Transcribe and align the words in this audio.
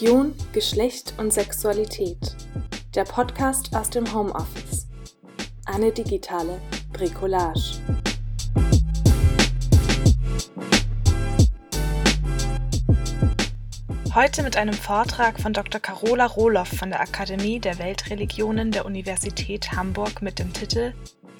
Religion, 0.00 0.32
Geschlecht 0.52 1.14
und 1.16 1.32
Sexualität. 1.32 2.36
Der 2.94 3.02
Podcast 3.02 3.74
aus 3.74 3.90
dem 3.90 4.12
Homeoffice. 4.14 4.86
Eine 5.64 5.90
digitale 5.90 6.60
Bricolage. 6.92 7.80
Heute 14.14 14.42
mit 14.44 14.56
einem 14.56 14.74
Vortrag 14.74 15.40
von 15.40 15.52
Dr. 15.52 15.80
Carola 15.80 16.26
Rohloff 16.26 16.68
von 16.68 16.90
der 16.90 17.00
Akademie 17.00 17.58
der 17.58 17.80
Weltreligionen 17.80 18.70
der 18.70 18.86
Universität 18.86 19.72
Hamburg 19.72 20.22
mit 20.22 20.38
dem 20.38 20.52
Titel 20.52 20.94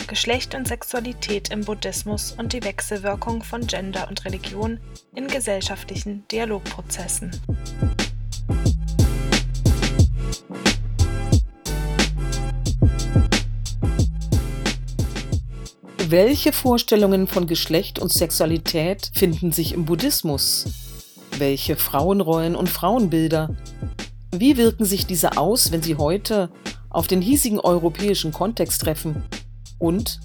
Geschlecht 0.08 0.56
und 0.56 0.66
Sexualität 0.66 1.50
im 1.50 1.64
Buddhismus 1.64 2.32
und 2.32 2.52
die 2.54 2.64
Wechselwirkung 2.64 3.44
von 3.44 3.66
Gender 3.68 4.08
und 4.08 4.24
Religion 4.24 4.80
in 5.14 5.28
gesellschaftlichen 5.28 6.26
Dialogprozessen. 6.28 7.30
Welche 16.10 16.54
Vorstellungen 16.54 17.26
von 17.26 17.46
Geschlecht 17.46 17.98
und 17.98 18.10
Sexualität 18.10 19.10
finden 19.12 19.52
sich 19.52 19.74
im 19.74 19.84
Buddhismus? 19.84 20.64
Welche 21.36 21.76
Frauenrollen 21.76 22.56
und 22.56 22.70
Frauenbilder? 22.70 23.54
Wie 24.34 24.56
wirken 24.56 24.86
sich 24.86 25.04
diese 25.04 25.36
aus, 25.36 25.70
wenn 25.70 25.82
sie 25.82 25.96
heute 25.96 26.48
auf 26.88 27.08
den 27.08 27.20
hiesigen 27.20 27.60
europäischen 27.60 28.32
Kontext 28.32 28.80
treffen? 28.80 29.22
Und 29.78 30.18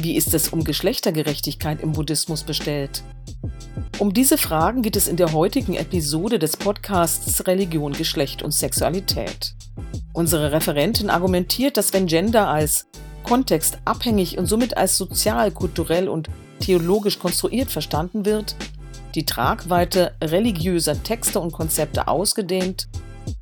wie 0.00 0.16
ist 0.16 0.32
es 0.32 0.48
um 0.48 0.64
Geschlechtergerechtigkeit 0.64 1.82
im 1.82 1.92
Buddhismus 1.92 2.42
bestellt? 2.42 3.02
Um 3.98 4.14
diese 4.14 4.38
Fragen 4.38 4.80
geht 4.80 4.96
es 4.96 5.06
in 5.06 5.18
der 5.18 5.34
heutigen 5.34 5.74
Episode 5.74 6.38
des 6.38 6.56
Podcasts 6.56 7.46
Religion, 7.46 7.92
Geschlecht 7.92 8.42
und 8.42 8.52
Sexualität. 8.52 9.54
Unsere 10.14 10.52
Referentin 10.52 11.10
argumentiert, 11.10 11.76
dass 11.76 11.92
wenn 11.92 12.06
Gender 12.06 12.48
als 12.48 12.86
kontextabhängig 13.26 14.38
und 14.38 14.46
somit 14.46 14.76
als 14.76 14.96
sozial, 14.96 15.50
kulturell 15.50 16.08
und 16.08 16.30
theologisch 16.60 17.18
konstruiert 17.18 17.70
verstanden 17.70 18.24
wird, 18.24 18.54
die 19.16 19.26
Tragweite 19.26 20.12
religiöser 20.22 21.02
Texte 21.02 21.40
und 21.40 21.52
Konzepte 21.52 22.06
ausgedehnt 22.06 22.88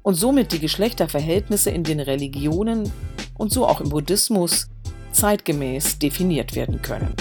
und 0.02 0.14
somit 0.14 0.52
die 0.52 0.58
Geschlechterverhältnisse 0.58 1.70
in 1.70 1.84
den 1.84 2.00
Religionen 2.00 2.90
und 3.36 3.52
so 3.52 3.66
auch 3.66 3.82
im 3.82 3.90
Buddhismus 3.90 4.68
zeitgemäß 5.12 5.98
definiert 5.98 6.54
werden 6.54 6.80
können. 6.80 7.14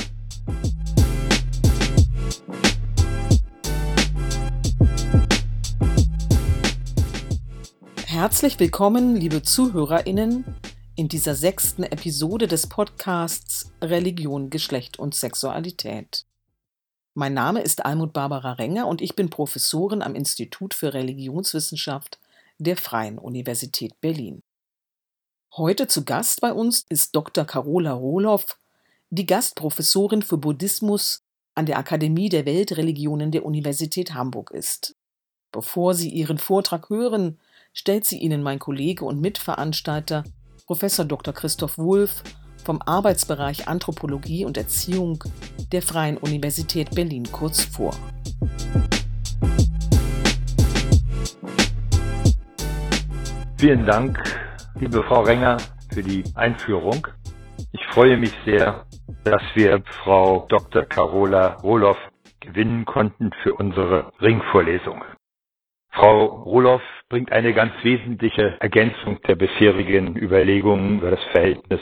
Herzlich 8.06 8.58
willkommen, 8.59 9.17
liebe 9.17 9.41
Zuhörerinnen, 9.41 10.45
in 10.95 11.08
dieser 11.08 11.33
sechsten 11.33 11.81
Episode 11.83 12.47
des 12.47 12.67
Podcasts 12.67 13.72
Religion, 13.81 14.52
Geschlecht 14.52 15.00
und 15.00 15.16
Sexualität. 15.16 16.25
Mein 17.16 17.33
Name 17.33 17.61
ist 17.61 17.83
Almut 17.83 18.13
Barbara 18.13 18.53
Renger 18.53 18.88
und 18.88 19.02
ich 19.02 19.16
bin 19.16 19.31
Professorin 19.31 20.03
am 20.03 20.13
Institut 20.13 20.75
für 20.75 20.94
Religionswissenschaft 20.94 22.19
der 22.59 22.77
Freien 22.77 23.17
Universität 23.17 24.00
Berlin. 24.02 24.44
Heute 25.58 25.88
zu 25.88 26.05
Gast 26.05 26.41
bei 26.41 26.53
uns 26.53 26.85
ist 26.89 27.16
Dr. 27.16 27.45
Carola 27.45 27.94
Rohloff, 27.94 28.59
die 29.09 29.25
Gastprofessorin 29.25 30.22
für 30.22 30.38
Buddhismus 30.38 31.23
an 31.56 31.66
der 31.66 31.79
Akademie 31.79 32.29
der 32.29 32.45
Weltreligionen 32.45 33.31
der 33.31 33.45
Universität 33.45 34.13
Hamburg 34.13 34.51
ist. 34.51 34.95
Bevor 35.51 35.95
Sie 35.95 36.09
Ihren 36.09 36.38
Vortrag 36.38 36.89
hören, 36.89 37.39
stellt 37.73 38.06
sie 38.06 38.19
Ihnen 38.19 38.44
mein 38.44 38.59
Kollege 38.59 39.06
und 39.06 39.22
Mitveranstalter 39.22 40.23
Prof. 40.66 40.79
Dr. 41.07 41.34
Christoph 41.34 41.78
Wulff 41.78 42.24
vom 42.63 42.81
Arbeitsbereich 42.85 43.68
Anthropologie 43.68 44.46
und 44.46 44.57
Erziehung 44.57 45.24
der 45.72 45.81
Freien 45.81 46.18
Universität 46.18 46.96
Berlin 46.96 47.28
kurz 47.31 47.63
vor. 47.63 47.94
Vielen 53.57 53.85
Dank 53.85 54.18
liebe 54.79 55.03
Frau 55.03 55.22
Renger, 55.22 55.57
für 55.94 56.03
die 56.03 56.24
Einführung. 56.35 57.07
Ich 57.72 57.85
freue 57.94 58.18
mich 58.18 58.34
sehr, 58.45 58.85
dass 59.24 59.41
wir 59.56 59.84
Frau 60.03 60.45
Dr. 60.50 60.84
Carola 60.84 61.53
Roloff 61.63 61.97
gewinnen 62.40 62.85
konnten 62.85 63.31
für 63.44 63.53
unsere 63.53 64.12
Ringvorlesung. 64.22 65.03
Frau 65.91 66.25
Roloff 66.25 66.81
bringt 67.13 67.31
eine 67.31 67.53
ganz 67.53 67.72
wesentliche 67.84 68.57
Ergänzung 68.59 69.22
der 69.28 69.35
bisherigen 69.35 70.18
Überlegungen 70.18 70.97
über 70.97 71.12
das 71.12 71.24
Verhältnis 71.25 71.79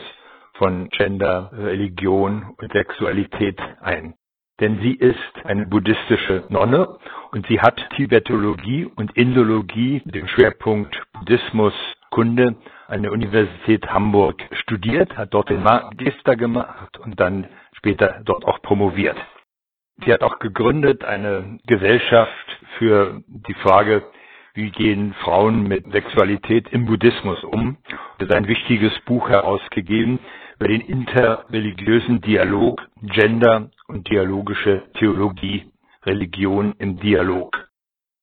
von 0.56 0.90
Gender, 0.90 1.50
Religion 1.54 2.54
und 2.58 2.74
Sexualität 2.74 3.58
ein. 3.80 4.16
Denn 4.60 4.82
sie 4.82 4.92
ist 4.92 5.46
eine 5.46 5.68
buddhistische 5.68 6.44
Nonne 6.50 6.98
und 7.32 7.48
sie 7.48 7.62
hat 7.62 7.82
Tibetologie 7.96 8.92
und 8.94 9.16
Indologie 9.16 10.02
mit 10.04 10.16
dem 10.16 10.28
Schwerpunkt 10.28 11.02
Buddhismus, 11.14 11.74
Kunde 12.10 12.58
an 12.88 13.02
der 13.02 13.14
Universität 13.14 13.88
Hamburg 13.88 14.36
studiert, 14.52 15.18
hat 15.18 15.34
dort 15.34 15.50
den 15.50 15.64
Magister 15.64 16.36
gemacht 16.36 16.98
und 16.98 17.22
dann 17.22 17.48
später 17.78 18.20
dort 18.26 18.44
auch 18.44 18.62
promoviert. 18.62 19.16
Sie 20.04 20.12
hat 20.12 20.24
auch 20.24 20.40
gegründet 20.40 21.06
eine 21.06 21.58
Gesellschaft 21.66 22.60
für 22.78 23.24
die 23.28 23.54
Frage, 23.54 24.04
wie 24.54 24.72
gehen 24.72 25.14
Frauen 25.24 25.64
mit 25.68 25.92
Sexualität 25.92 26.68
im 26.72 26.86
Buddhismus 26.86 27.44
um. 27.44 27.78
Sie 28.20 28.26
hat 28.26 28.34
ein 28.34 28.48
wichtiges 28.48 28.94
Buch 29.06 29.30
herausgegeben 29.30 30.20
über 30.60 30.68
den 30.68 30.82
interreligiösen 30.82 32.22
Dialog, 32.22 32.82
Gender 33.02 33.70
und 33.88 34.10
dialogische 34.10 34.84
Theologie, 35.00 35.72
Religion 36.06 36.76
im 36.80 37.00
Dialog. 37.00 37.68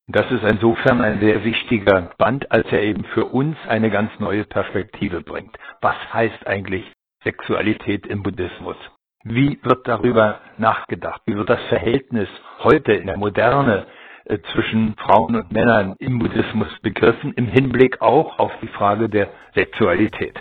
Das 0.07 0.29
ist 0.31 0.43
insofern 0.43 1.01
ein 1.01 1.19
sehr 1.19 1.43
wichtiger 1.43 2.09
Band, 2.17 2.51
als 2.51 2.65
er 2.71 2.81
eben 2.81 3.03
für 3.13 3.25
uns 3.25 3.57
eine 3.67 3.91
ganz 3.91 4.11
neue 4.19 4.43
Perspektive 4.43 5.21
bringt. 5.21 5.55
Was 5.81 5.97
heißt 6.13 6.47
eigentlich 6.47 6.83
Sexualität 7.23 8.07
im 8.07 8.23
Buddhismus? 8.23 8.77
Wie 9.23 9.59
wird 9.63 9.87
darüber 9.87 10.39
nachgedacht? 10.57 11.21
Wie 11.25 11.35
wird 11.35 11.49
das 11.49 11.61
Verhältnis 11.69 12.29
heute 12.63 12.93
in 12.93 13.07
der 13.07 13.17
Moderne 13.17 13.85
zwischen 14.51 14.95
Frauen 14.95 15.35
und 15.35 15.51
Männern 15.51 15.95
im 15.97 16.19
Buddhismus 16.19 16.67
begriffen, 16.83 17.33
im 17.33 17.47
Hinblick 17.47 18.01
auch 18.01 18.37
auf 18.37 18.51
die 18.61 18.67
Frage 18.67 19.09
der 19.09 19.29
Sexualität? 19.55 20.39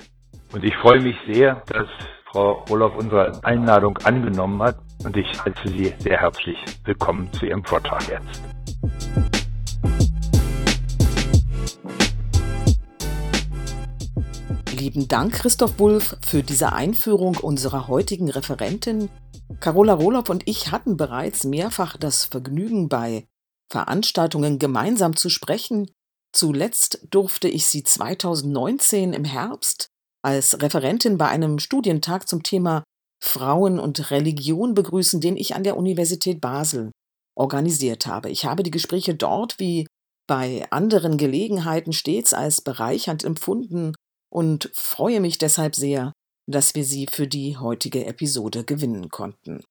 Und 0.52 0.62
ich 0.64 0.76
freue 0.76 1.00
mich 1.00 1.16
sehr, 1.26 1.62
dass 1.66 1.88
Frau 2.30 2.64
Roloff 2.68 2.94
unsere 2.96 3.42
Einladung 3.44 3.96
angenommen 4.04 4.62
hat 4.62 4.76
und 5.04 5.16
ich 5.16 5.26
heiße 5.42 5.68
Sie 5.68 5.94
sehr 5.98 6.20
herzlich 6.20 6.58
willkommen 6.84 7.32
zu 7.32 7.46
Ihrem 7.46 7.64
Vortrag 7.64 8.06
jetzt. 8.08 8.42
Lieben 14.78 15.08
Dank, 15.08 15.32
Christoph 15.32 15.78
Wulff, 15.78 16.16
für 16.24 16.42
diese 16.42 16.72
Einführung 16.72 17.36
unserer 17.38 17.88
heutigen 17.88 18.30
Referentin. 18.30 19.08
Carola 19.60 19.94
Rohloff 19.94 20.28
und 20.28 20.46
ich 20.46 20.70
hatten 20.70 20.96
bereits 20.96 21.44
mehrfach 21.44 21.96
das 21.96 22.26
Vergnügen, 22.26 22.88
bei 22.88 23.24
Veranstaltungen 23.70 24.58
gemeinsam 24.58 25.16
zu 25.16 25.28
sprechen. 25.28 25.90
Zuletzt 26.32 27.06
durfte 27.10 27.48
ich 27.48 27.66
sie 27.66 27.82
2019 27.82 29.12
im 29.12 29.24
Herbst 29.24 29.88
als 30.22 30.60
Referentin 30.60 31.18
bei 31.18 31.28
einem 31.28 31.58
Studientag 31.58 32.28
zum 32.28 32.42
Thema 32.42 32.84
Frauen 33.22 33.78
und 33.78 34.10
Religion 34.10 34.74
begrüßen, 34.74 35.20
den 35.20 35.36
ich 35.36 35.54
an 35.54 35.64
der 35.64 35.76
Universität 35.76 36.40
Basel 36.40 36.90
organisiert 37.36 38.06
habe. 38.06 38.30
Ich 38.30 38.44
habe 38.44 38.62
die 38.62 38.70
Gespräche 38.70 39.14
dort 39.14 39.58
wie 39.58 39.86
bei 40.28 40.66
anderen 40.70 41.16
Gelegenheiten 41.16 41.92
stets 41.92 42.34
als 42.34 42.60
bereichernd 42.60 43.24
empfunden 43.24 43.94
und 44.30 44.70
freue 44.74 45.20
mich 45.20 45.38
deshalb 45.38 45.74
sehr, 45.74 46.12
dass 46.46 46.74
wir 46.74 46.84
Sie 46.84 47.06
für 47.10 47.26
die 47.26 47.56
heutige 47.56 48.06
Episode 48.06 48.64
gewinnen 48.64 49.08
konnten. 49.08 49.62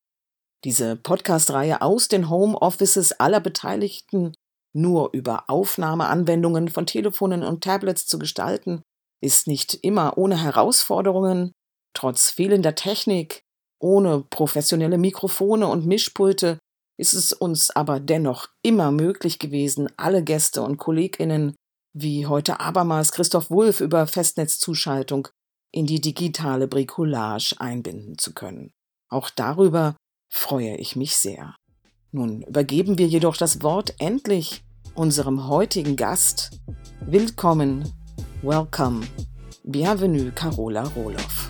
Diese 0.63 0.95
Podcast-Reihe 0.95 1.81
aus 1.81 2.07
den 2.07 2.29
Home 2.29 2.57
Offices 2.57 3.13
aller 3.13 3.39
Beteiligten 3.39 4.33
nur 4.73 5.09
über 5.13 5.49
Aufnahmeanwendungen 5.49 6.69
von 6.69 6.85
Telefonen 6.85 7.43
und 7.43 7.63
Tablets 7.63 8.05
zu 8.05 8.19
gestalten, 8.19 8.81
ist 9.21 9.47
nicht 9.47 9.73
immer 9.73 10.17
ohne 10.17 10.41
Herausforderungen, 10.41 11.51
trotz 11.93 12.29
fehlender 12.29 12.75
Technik, 12.75 13.41
ohne 13.79 14.23
professionelle 14.29 14.97
Mikrofone 14.97 15.67
und 15.67 15.85
Mischpulte 15.85 16.59
ist 16.99 17.13
es 17.13 17.31
uns 17.31 17.69
aber 17.69 17.99
dennoch 17.99 18.49
immer 18.63 18.91
möglich 18.91 19.39
gewesen, 19.39 19.89
alle 19.97 20.23
Gäste 20.23 20.63
und 20.63 20.77
Kolleginnen 20.77 21.55
wie 21.93 22.25
heute 22.25 22.59
abermals 22.59 23.11
Christoph 23.11 23.49
Wulff 23.49 23.81
über 23.81 24.07
Festnetzzuschaltung 24.07 25.27
in 25.71 25.85
die 25.85 26.01
digitale 26.01 26.67
Bricolage 26.67 27.55
einbinden 27.59 28.17
zu 28.17 28.33
können. 28.33 28.71
Auch 29.09 29.29
darüber 29.29 29.95
freue 30.29 30.75
ich 30.77 30.95
mich 30.95 31.17
sehr. 31.17 31.55
Nun 32.11 32.41
übergeben 32.43 32.97
wir 32.97 33.07
jedoch 33.07 33.37
das 33.37 33.61
Wort 33.61 33.95
endlich 33.99 34.63
unserem 34.95 35.47
heutigen 35.47 35.95
Gast. 35.95 36.59
Willkommen, 37.01 37.91
welcome, 38.41 39.05
bienvenue 39.63 40.31
Carola 40.31 40.83
Roloff. 40.83 41.49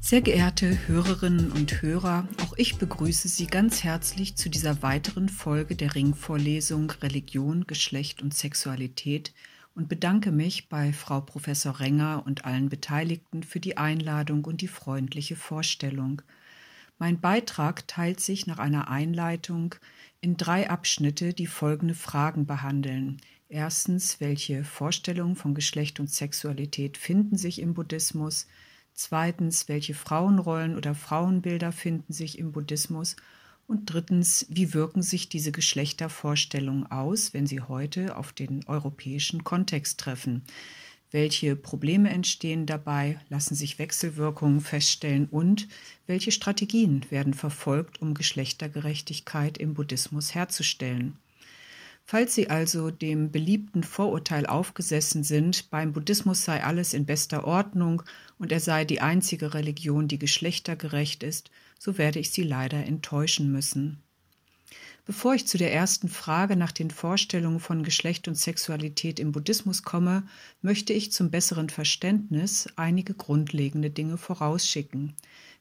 Sehr 0.00 0.20
geehrte 0.20 0.86
Hörerinnen 0.86 1.50
und 1.50 1.80
Hörer, 1.82 2.28
auch 2.42 2.56
ich 2.56 2.76
begrüße 2.76 3.26
Sie 3.26 3.46
ganz 3.46 3.82
herzlich 3.82 4.36
zu 4.36 4.50
dieser 4.50 4.82
weiteren 4.82 5.28
Folge 5.28 5.76
der 5.76 5.94
Ringvorlesung 5.94 6.90
Religion, 7.00 7.66
Geschlecht 7.66 8.22
und 8.22 8.34
Sexualität 8.34 9.32
und 9.74 9.88
bedanke 9.88 10.30
mich 10.30 10.68
bei 10.68 10.92
Frau 10.92 11.20
Professor 11.20 11.80
Renger 11.80 12.22
und 12.26 12.44
allen 12.44 12.68
Beteiligten 12.68 13.42
für 13.42 13.60
die 13.60 13.76
Einladung 13.76 14.44
und 14.44 14.60
die 14.60 14.68
freundliche 14.68 15.36
Vorstellung. 15.36 16.22
Mein 16.98 17.20
Beitrag 17.20 17.88
teilt 17.88 18.20
sich 18.20 18.46
nach 18.46 18.58
einer 18.58 18.88
Einleitung 18.88 19.74
in 20.20 20.36
drei 20.36 20.70
Abschnitte, 20.70 21.34
die 21.34 21.48
folgende 21.48 21.94
Fragen 21.94 22.46
behandeln. 22.46 23.20
Erstens, 23.48 24.20
welche 24.20 24.64
Vorstellungen 24.64 25.36
von 25.36 25.54
Geschlecht 25.54 25.98
und 25.98 26.08
Sexualität 26.08 26.96
finden 26.96 27.36
sich 27.36 27.60
im 27.60 27.74
Buddhismus? 27.74 28.46
Zweitens, 28.92 29.68
welche 29.68 29.94
Frauenrollen 29.94 30.76
oder 30.76 30.94
Frauenbilder 30.94 31.72
finden 31.72 32.12
sich 32.12 32.38
im 32.38 32.52
Buddhismus? 32.52 33.16
Und 33.66 33.86
drittens, 33.86 34.46
wie 34.50 34.74
wirken 34.74 35.02
sich 35.02 35.28
diese 35.28 35.50
Geschlechtervorstellungen 35.50 36.90
aus, 36.90 37.32
wenn 37.32 37.46
sie 37.46 37.60
heute 37.60 38.16
auf 38.16 38.32
den 38.32 38.66
europäischen 38.66 39.42
Kontext 39.42 39.98
treffen? 39.98 40.42
Welche 41.10 41.54
Probleme 41.54 42.10
entstehen 42.10 42.66
dabei? 42.66 43.20
Lassen 43.28 43.54
sich 43.54 43.78
Wechselwirkungen 43.78 44.60
feststellen? 44.60 45.28
Und 45.30 45.68
welche 46.06 46.32
Strategien 46.32 47.06
werden 47.10 47.34
verfolgt, 47.34 48.02
um 48.02 48.14
Geschlechtergerechtigkeit 48.14 49.56
im 49.56 49.74
Buddhismus 49.74 50.34
herzustellen? 50.34 51.16
Falls 52.04 52.34
Sie 52.34 52.50
also 52.50 52.90
dem 52.90 53.30
beliebten 53.30 53.82
Vorurteil 53.82 54.44
aufgesessen 54.44 55.24
sind, 55.24 55.70
beim 55.70 55.92
Buddhismus 55.92 56.44
sei 56.44 56.62
alles 56.62 56.92
in 56.92 57.06
bester 57.06 57.44
Ordnung 57.44 58.02
und 58.44 58.52
er 58.52 58.60
sei 58.60 58.84
die 58.84 59.00
einzige 59.00 59.54
Religion, 59.54 60.06
die 60.06 60.18
geschlechtergerecht 60.18 61.22
ist, 61.22 61.50
so 61.78 61.96
werde 61.96 62.18
ich 62.18 62.30
Sie 62.30 62.42
leider 62.42 62.84
enttäuschen 62.84 63.50
müssen. 63.50 64.02
Bevor 65.06 65.34
ich 65.34 65.46
zu 65.46 65.56
der 65.56 65.72
ersten 65.72 66.10
Frage 66.10 66.54
nach 66.54 66.70
den 66.70 66.90
Vorstellungen 66.90 67.58
von 67.58 67.84
Geschlecht 67.84 68.28
und 68.28 68.34
Sexualität 68.34 69.18
im 69.18 69.32
Buddhismus 69.32 69.82
komme, 69.82 70.24
möchte 70.60 70.92
ich 70.92 71.10
zum 71.10 71.30
besseren 71.30 71.70
Verständnis 71.70 72.68
einige 72.76 73.14
grundlegende 73.14 73.88
Dinge 73.88 74.18
vorausschicken. 74.18 75.14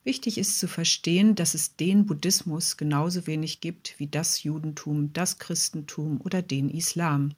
Wichtig 0.03 0.37
ist 0.37 0.59
zu 0.59 0.67
verstehen, 0.67 1.35
dass 1.35 1.53
es 1.53 1.77
den 1.77 2.05
Buddhismus 2.05 2.75
genauso 2.75 3.27
wenig 3.27 3.61
gibt 3.61 3.95
wie 3.97 4.07
das 4.07 4.43
Judentum, 4.43 5.13
das 5.13 5.39
Christentum 5.39 6.19
oder 6.19 6.41
den 6.41 6.69
Islam. 6.69 7.31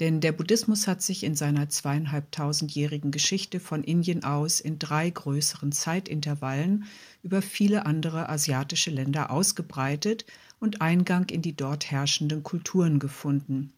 Denn 0.00 0.20
der 0.20 0.32
Buddhismus 0.32 0.88
hat 0.88 1.02
sich 1.02 1.22
in 1.22 1.36
seiner 1.36 1.68
zweieinhalbtausendjährigen 1.68 3.12
Geschichte 3.12 3.60
von 3.60 3.84
Indien 3.84 4.24
aus 4.24 4.60
in 4.60 4.80
drei 4.80 5.08
größeren 5.08 5.70
Zeitintervallen 5.70 6.84
über 7.22 7.42
viele 7.42 7.86
andere 7.86 8.28
asiatische 8.28 8.90
Länder 8.90 9.30
ausgebreitet 9.30 10.24
und 10.58 10.80
Eingang 10.80 11.28
in 11.28 11.42
die 11.42 11.54
dort 11.54 11.90
herrschenden 11.90 12.42
Kulturen 12.42 12.98
gefunden. 12.98 13.72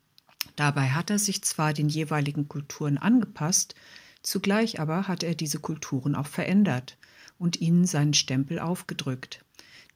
Dabei 0.57 0.89
hat 0.91 1.11
er 1.11 1.19
sich 1.19 1.43
zwar 1.43 1.75
den 1.75 1.91
jeweiligen 1.91 2.49
Kulturen 2.49 2.97
angepasst, 2.97 3.75
zugleich 4.23 4.81
aber 4.81 5.09
hat 5.09 5.23
er 5.23 5.35
diese 5.35 5.59
Kulturen 5.59 6.15
auch 6.15 6.27
verändert 6.27 6.97
und 7.39 7.61
ihnen 7.61 7.85
seinen 7.85 8.15
Stempel 8.15 8.59
aufgedrückt. 8.59 9.45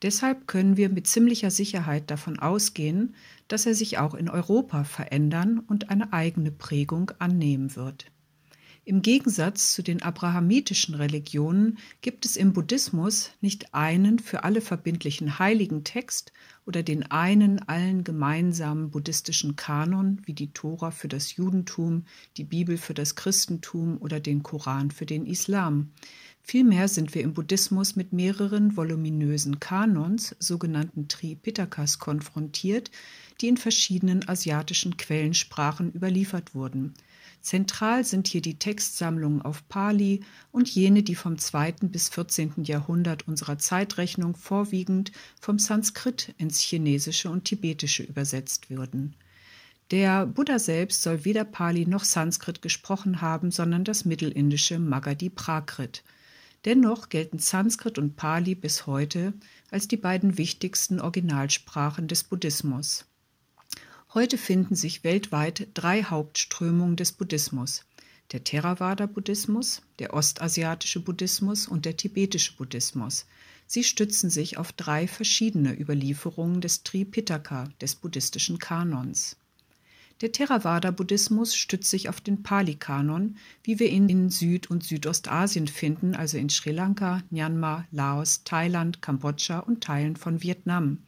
Deshalb 0.02 0.46
können 0.46 0.76
wir 0.76 0.88
mit 0.88 1.06
ziemlicher 1.06 1.50
Sicherheit 1.50 2.10
davon 2.10 2.38
ausgehen, 2.38 3.14
dass 3.48 3.66
er 3.66 3.74
sich 3.74 3.98
auch 3.98 4.14
in 4.14 4.30
Europa 4.30 4.84
verändern 4.84 5.58
und 5.58 5.90
eine 5.90 6.12
eigene 6.12 6.50
Prägung 6.50 7.10
annehmen 7.18 7.76
wird. 7.76 8.10
Im 8.86 9.02
Gegensatz 9.02 9.74
zu 9.74 9.82
den 9.82 10.00
abrahamitischen 10.00 10.94
Religionen 10.94 11.78
gibt 12.00 12.24
es 12.24 12.36
im 12.36 12.54
Buddhismus 12.54 13.30
nicht 13.42 13.74
einen 13.74 14.18
für 14.18 14.42
alle 14.42 14.62
verbindlichen 14.62 15.38
heiligen 15.38 15.84
Text 15.84 16.32
oder 16.64 16.82
den 16.82 17.10
einen 17.10 17.60
allen 17.68 18.04
gemeinsamen 18.04 18.90
buddhistischen 18.90 19.54
Kanon 19.54 20.22
wie 20.24 20.32
die 20.32 20.52
Tora 20.52 20.92
für 20.92 21.08
das 21.08 21.36
Judentum, 21.36 22.06
die 22.38 22.44
Bibel 22.44 22.78
für 22.78 22.94
das 22.94 23.16
Christentum 23.16 23.98
oder 23.98 24.18
den 24.18 24.42
Koran 24.42 24.90
für 24.90 25.06
den 25.06 25.26
Islam. 25.26 25.90
Vielmehr 26.42 26.88
sind 26.88 27.14
wir 27.14 27.22
im 27.22 27.34
Buddhismus 27.34 27.96
mit 27.96 28.12
mehreren 28.12 28.76
voluminösen 28.76 29.60
Kanons, 29.60 30.34
sogenannten 30.38 31.06
Tripitakas, 31.06 31.98
konfrontiert, 31.98 32.90
die 33.40 33.48
in 33.48 33.56
verschiedenen 33.56 34.28
asiatischen 34.28 34.96
Quellensprachen 34.96 35.92
überliefert 35.92 36.54
wurden. 36.54 36.94
Zentral 37.40 38.04
sind 38.04 38.26
hier 38.26 38.42
die 38.42 38.58
Textsammlungen 38.58 39.40
auf 39.40 39.66
Pali 39.68 40.20
und 40.52 40.68
jene, 40.68 41.02
die 41.02 41.14
vom 41.14 41.38
2. 41.38 41.72
bis 41.82 42.10
14. 42.10 42.64
Jahrhundert 42.64 43.26
unserer 43.28 43.58
Zeitrechnung 43.58 44.36
vorwiegend 44.36 45.12
vom 45.40 45.58
Sanskrit 45.58 46.34
ins 46.36 46.60
Chinesische 46.60 47.30
und 47.30 47.44
Tibetische 47.44 48.02
übersetzt 48.02 48.68
würden. 48.68 49.14
Der 49.90 50.26
Buddha 50.26 50.58
selbst 50.58 51.02
soll 51.02 51.24
weder 51.24 51.44
Pali 51.44 51.86
noch 51.86 52.04
Sanskrit 52.04 52.60
gesprochen 52.62 53.22
haben, 53.22 53.50
sondern 53.50 53.84
das 53.84 54.04
mittelindische 54.04 54.78
Magadhi 54.78 55.30
Prakrit. 55.30 56.04
Dennoch 56.66 57.08
gelten 57.08 57.38
Sanskrit 57.38 57.98
und 57.98 58.16
Pali 58.16 58.54
bis 58.54 58.86
heute 58.86 59.32
als 59.70 59.88
die 59.88 59.96
beiden 59.96 60.36
wichtigsten 60.36 61.00
Originalsprachen 61.00 62.06
des 62.06 62.24
Buddhismus. 62.24 63.06
Heute 64.12 64.36
finden 64.36 64.74
sich 64.74 65.02
weltweit 65.02 65.68
drei 65.72 66.02
Hauptströmungen 66.02 66.96
des 66.96 67.12
Buddhismus. 67.12 67.86
Der 68.32 68.44
Theravada-Buddhismus, 68.44 69.82
der 69.98 70.12
ostasiatische 70.12 71.00
Buddhismus 71.00 71.66
und 71.66 71.86
der 71.86 71.96
tibetische 71.96 72.56
Buddhismus. 72.56 73.26
Sie 73.66 73.82
stützen 73.82 74.28
sich 74.28 74.58
auf 74.58 74.72
drei 74.72 75.08
verschiedene 75.08 75.78
Überlieferungen 75.78 76.60
des 76.60 76.82
Tripitaka, 76.82 77.68
des 77.80 77.94
buddhistischen 77.94 78.58
Kanons. 78.58 79.36
Der 80.20 80.32
Theravada-Buddhismus 80.32 81.56
stützt 81.56 81.88
sich 81.88 82.10
auf 82.10 82.20
den 82.20 82.42
Pali-Kanon, 82.42 83.38
wie 83.62 83.78
wir 83.78 83.88
ihn 83.88 84.10
in 84.10 84.28
Süd- 84.28 84.68
und 84.68 84.84
Südostasien 84.84 85.66
finden, 85.66 86.14
also 86.14 86.36
in 86.36 86.50
Sri 86.50 86.72
Lanka, 86.72 87.22
Myanmar, 87.30 87.86
Laos, 87.90 88.44
Thailand, 88.44 89.00
Kambodscha 89.00 89.60
und 89.60 89.82
Teilen 89.82 90.16
von 90.16 90.42
Vietnam. 90.42 90.98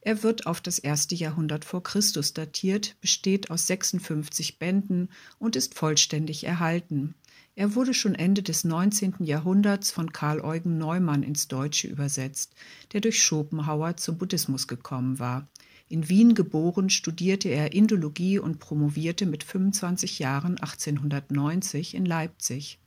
Er 0.00 0.24
wird 0.24 0.46
auf 0.46 0.60
das 0.60 0.80
erste 0.80 1.14
Jahrhundert 1.14 1.64
vor 1.64 1.84
Christus 1.84 2.32
datiert, 2.32 2.96
besteht 3.00 3.52
aus 3.52 3.68
56 3.68 4.58
Bänden 4.58 5.10
und 5.38 5.54
ist 5.54 5.74
vollständig 5.74 6.42
erhalten. 6.42 7.14
Er 7.54 7.76
wurde 7.76 7.94
schon 7.94 8.14
Ende 8.16 8.42
des 8.42 8.64
19. 8.64 9.16
Jahrhunderts 9.20 9.92
von 9.92 10.12
Karl 10.12 10.40
Eugen 10.40 10.78
Neumann 10.78 11.22
ins 11.22 11.46
Deutsche 11.46 11.86
übersetzt, 11.86 12.54
der 12.92 13.00
durch 13.00 13.22
Schopenhauer 13.22 13.96
zum 13.96 14.18
Buddhismus 14.18 14.66
gekommen 14.66 15.18
war. 15.18 15.46
In 15.90 16.08
Wien 16.08 16.36
geboren, 16.36 16.88
studierte 16.88 17.48
er 17.48 17.72
Indologie 17.72 18.38
und 18.38 18.60
promovierte 18.60 19.26
mit 19.26 19.42
25 19.42 20.20
Jahren 20.20 20.52
1890 20.56 21.96
in 21.96 22.06
Leipzig. 22.06 22.78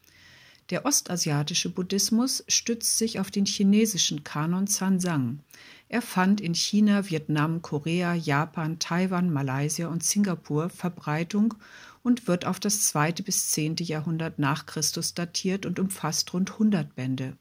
Der 0.70 0.86
ostasiatische 0.86 1.70
Buddhismus 1.70 2.46
stützt 2.48 2.98
sich 2.98 3.20
auf 3.20 3.30
den 3.30 3.46
chinesischen 3.46 4.24
Kanon 4.24 4.68
Sanzang. 4.68 5.40
Er 5.90 6.02
fand 6.02 6.40
in 6.40 6.56
China, 6.56 7.10
Vietnam, 7.10 7.62
Korea, 7.62 8.14
Japan, 8.14 8.80
Taiwan, 8.80 9.34
Malaysia 9.34 9.90
und 9.90 10.02
Singapur 10.02 10.70
Verbreitung 10.70 11.56
und 12.04 12.30
wird 12.30 12.46
auf 12.46 12.62
das 12.62 12.84
zweite 12.84 13.22
bis 13.22 13.50
zehnte 13.52 13.84
Jahrhundert 13.84 14.40
nach 14.40 14.66
Christus 14.66 15.14
datiert 15.14 15.66
und 15.66 15.78
umfasst 15.78 16.34
rund 16.34 16.54
100 16.54 16.96
Bände. 16.96 17.36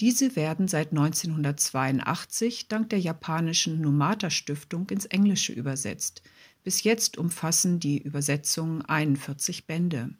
Diese 0.00 0.34
werden 0.36 0.68
seit 0.68 0.90
1982 0.90 2.68
dank 2.68 2.90
der 2.90 2.98
japanischen 2.98 3.80
Numata 3.80 4.30
Stiftung 4.30 4.88
ins 4.90 5.06
Englische 5.06 5.52
übersetzt. 5.52 6.22
Bis 6.64 6.82
jetzt 6.82 7.18
umfassen 7.18 7.80
die 7.80 7.98
Übersetzungen 7.98 8.82
41 8.82 9.66
Bände. 9.66 10.14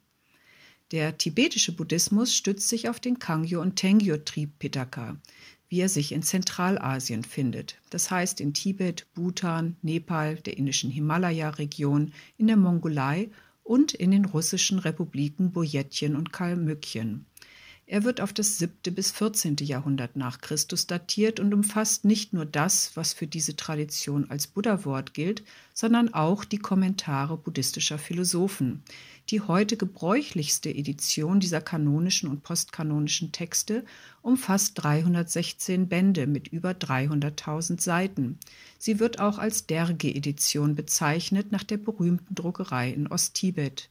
Der 0.93 1.17
tibetische 1.17 1.73
Buddhismus 1.73 2.37
stützt 2.37 2.69
sich 2.69 2.89
auf 2.89 3.01
den 3.01 3.19
Kangyo 3.19 3.63
und 3.63 3.77
Tengyo 3.77 4.19
Tripitaka, 4.19 5.17
wie 5.69 5.81
er 5.81 5.89
sich 5.89 6.13
in 6.13 6.23
Zentralasien 6.23 7.25
findet, 7.25 7.81
das 7.89 8.11
heißt 8.11 8.43
in 8.43 8.53
Tibet, 8.53 9.07
Bhutan, 9.15 9.77
Nepal, 9.81 10.37
der 10.37 10.59
indischen 10.59 10.91
Himalaya-Region, 10.91 12.13
in 12.37 12.47
der 12.47 12.59
Mongolei 12.59 13.31
und 13.63 13.95
in 13.95 14.11
den 14.11 14.27
russischen 14.27 14.79
Republiken 14.79 15.53
Bojetien 15.53 16.15
und 16.15 16.31
Kalmykien. 16.31 17.25
Er 17.87 18.05
wird 18.05 18.21
auf 18.21 18.33
das 18.33 18.59
siebte 18.59 18.93
bis 18.93 19.11
vierzehnte 19.11 19.65
Jahrhundert 19.65 20.17
nach 20.17 20.41
Christus 20.41 20.87
datiert 20.87 21.41
und 21.41 21.53
umfasst 21.53 22.05
nicht 22.05 22.33
nur 22.33 22.47
das, 22.47 22.93
was 22.95 23.13
für 23.13 23.27
diese 23.27 23.57
Tradition 23.57 24.31
als 24.31 24.47
Buddha-Wort 24.47 25.15
gilt, 25.15 25.43
sondern 25.75 26.15
auch 26.15 26.45
die 26.45 26.59
Kommentare 26.59 27.37
buddhistischer 27.37 27.99
Philosophen. 27.99 28.83
die 29.31 29.41
heute 29.41 29.77
gebräuchlichste 29.77 30.69
Edition 30.69 31.41
dieser 31.41 31.61
kanonischen 31.61 32.29
und 32.29 32.43
postkanonischen 32.43 33.31
Texte 33.33 33.85
umfasst 34.21 34.83
316 34.83 35.89
Bände 35.89 36.27
mit 36.27 36.49
über 36.49 36.73
300.000 36.73 37.81
Seiten. 37.81 38.39
Sie 38.79 38.99
wird 38.99 39.21
auch 39.21 39.39
als 39.39 39.67
Derge-Edition 39.67 40.75
bezeichnet, 40.75 41.53
nach 41.53 41.63
der 41.63 41.77
berühmten 41.77 42.35
Druckerei 42.35 42.91
in 42.91 43.07
Osttibet. 43.07 43.89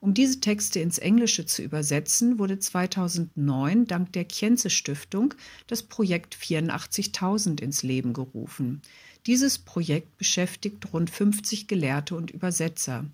Um 0.00 0.14
diese 0.14 0.40
Texte 0.40 0.78
ins 0.78 0.98
Englische 0.98 1.44
zu 1.44 1.62
übersetzen, 1.62 2.38
wurde 2.38 2.58
2009 2.58 3.86
dank 3.86 4.12
der 4.12 4.24
Kienze 4.24 4.70
Stiftung 4.70 5.34
das 5.66 5.82
Projekt 5.82 6.36
84.000 6.36 7.60
ins 7.60 7.82
Leben 7.82 8.12
gerufen. 8.12 8.80
Dieses 9.26 9.58
Projekt 9.58 10.16
beschäftigt 10.16 10.92
rund 10.92 11.10
50 11.10 11.66
Gelehrte 11.66 12.14
und 12.14 12.30
Übersetzer. 12.30 13.06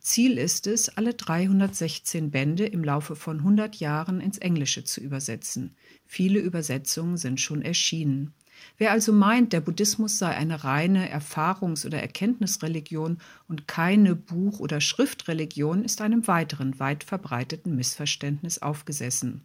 Ziel 0.00 0.36
ist 0.36 0.66
es, 0.66 0.88
alle 0.88 1.14
316 1.14 2.32
Bände 2.32 2.66
im 2.66 2.82
Laufe 2.82 3.14
von 3.14 3.38
100 3.38 3.76
Jahren 3.76 4.20
ins 4.20 4.38
Englische 4.38 4.82
zu 4.82 5.00
übersetzen. 5.00 5.76
Viele 6.06 6.40
Übersetzungen 6.40 7.16
sind 7.16 7.40
schon 7.40 7.62
erschienen. 7.62 8.34
Wer 8.78 8.92
also 8.92 9.12
meint, 9.12 9.52
der 9.52 9.60
Buddhismus 9.60 10.18
sei 10.18 10.30
eine 10.30 10.64
reine 10.64 11.10
Erfahrungs- 11.10 11.86
oder 11.86 12.00
Erkenntnisreligion 12.00 13.18
und 13.48 13.68
keine 13.68 14.16
Buch- 14.16 14.60
oder 14.60 14.80
Schriftreligion, 14.80 15.84
ist 15.84 16.00
einem 16.00 16.26
weiteren 16.26 16.78
weit 16.78 17.04
verbreiteten 17.04 17.76
Missverständnis 17.76 18.58
aufgesessen. 18.58 19.44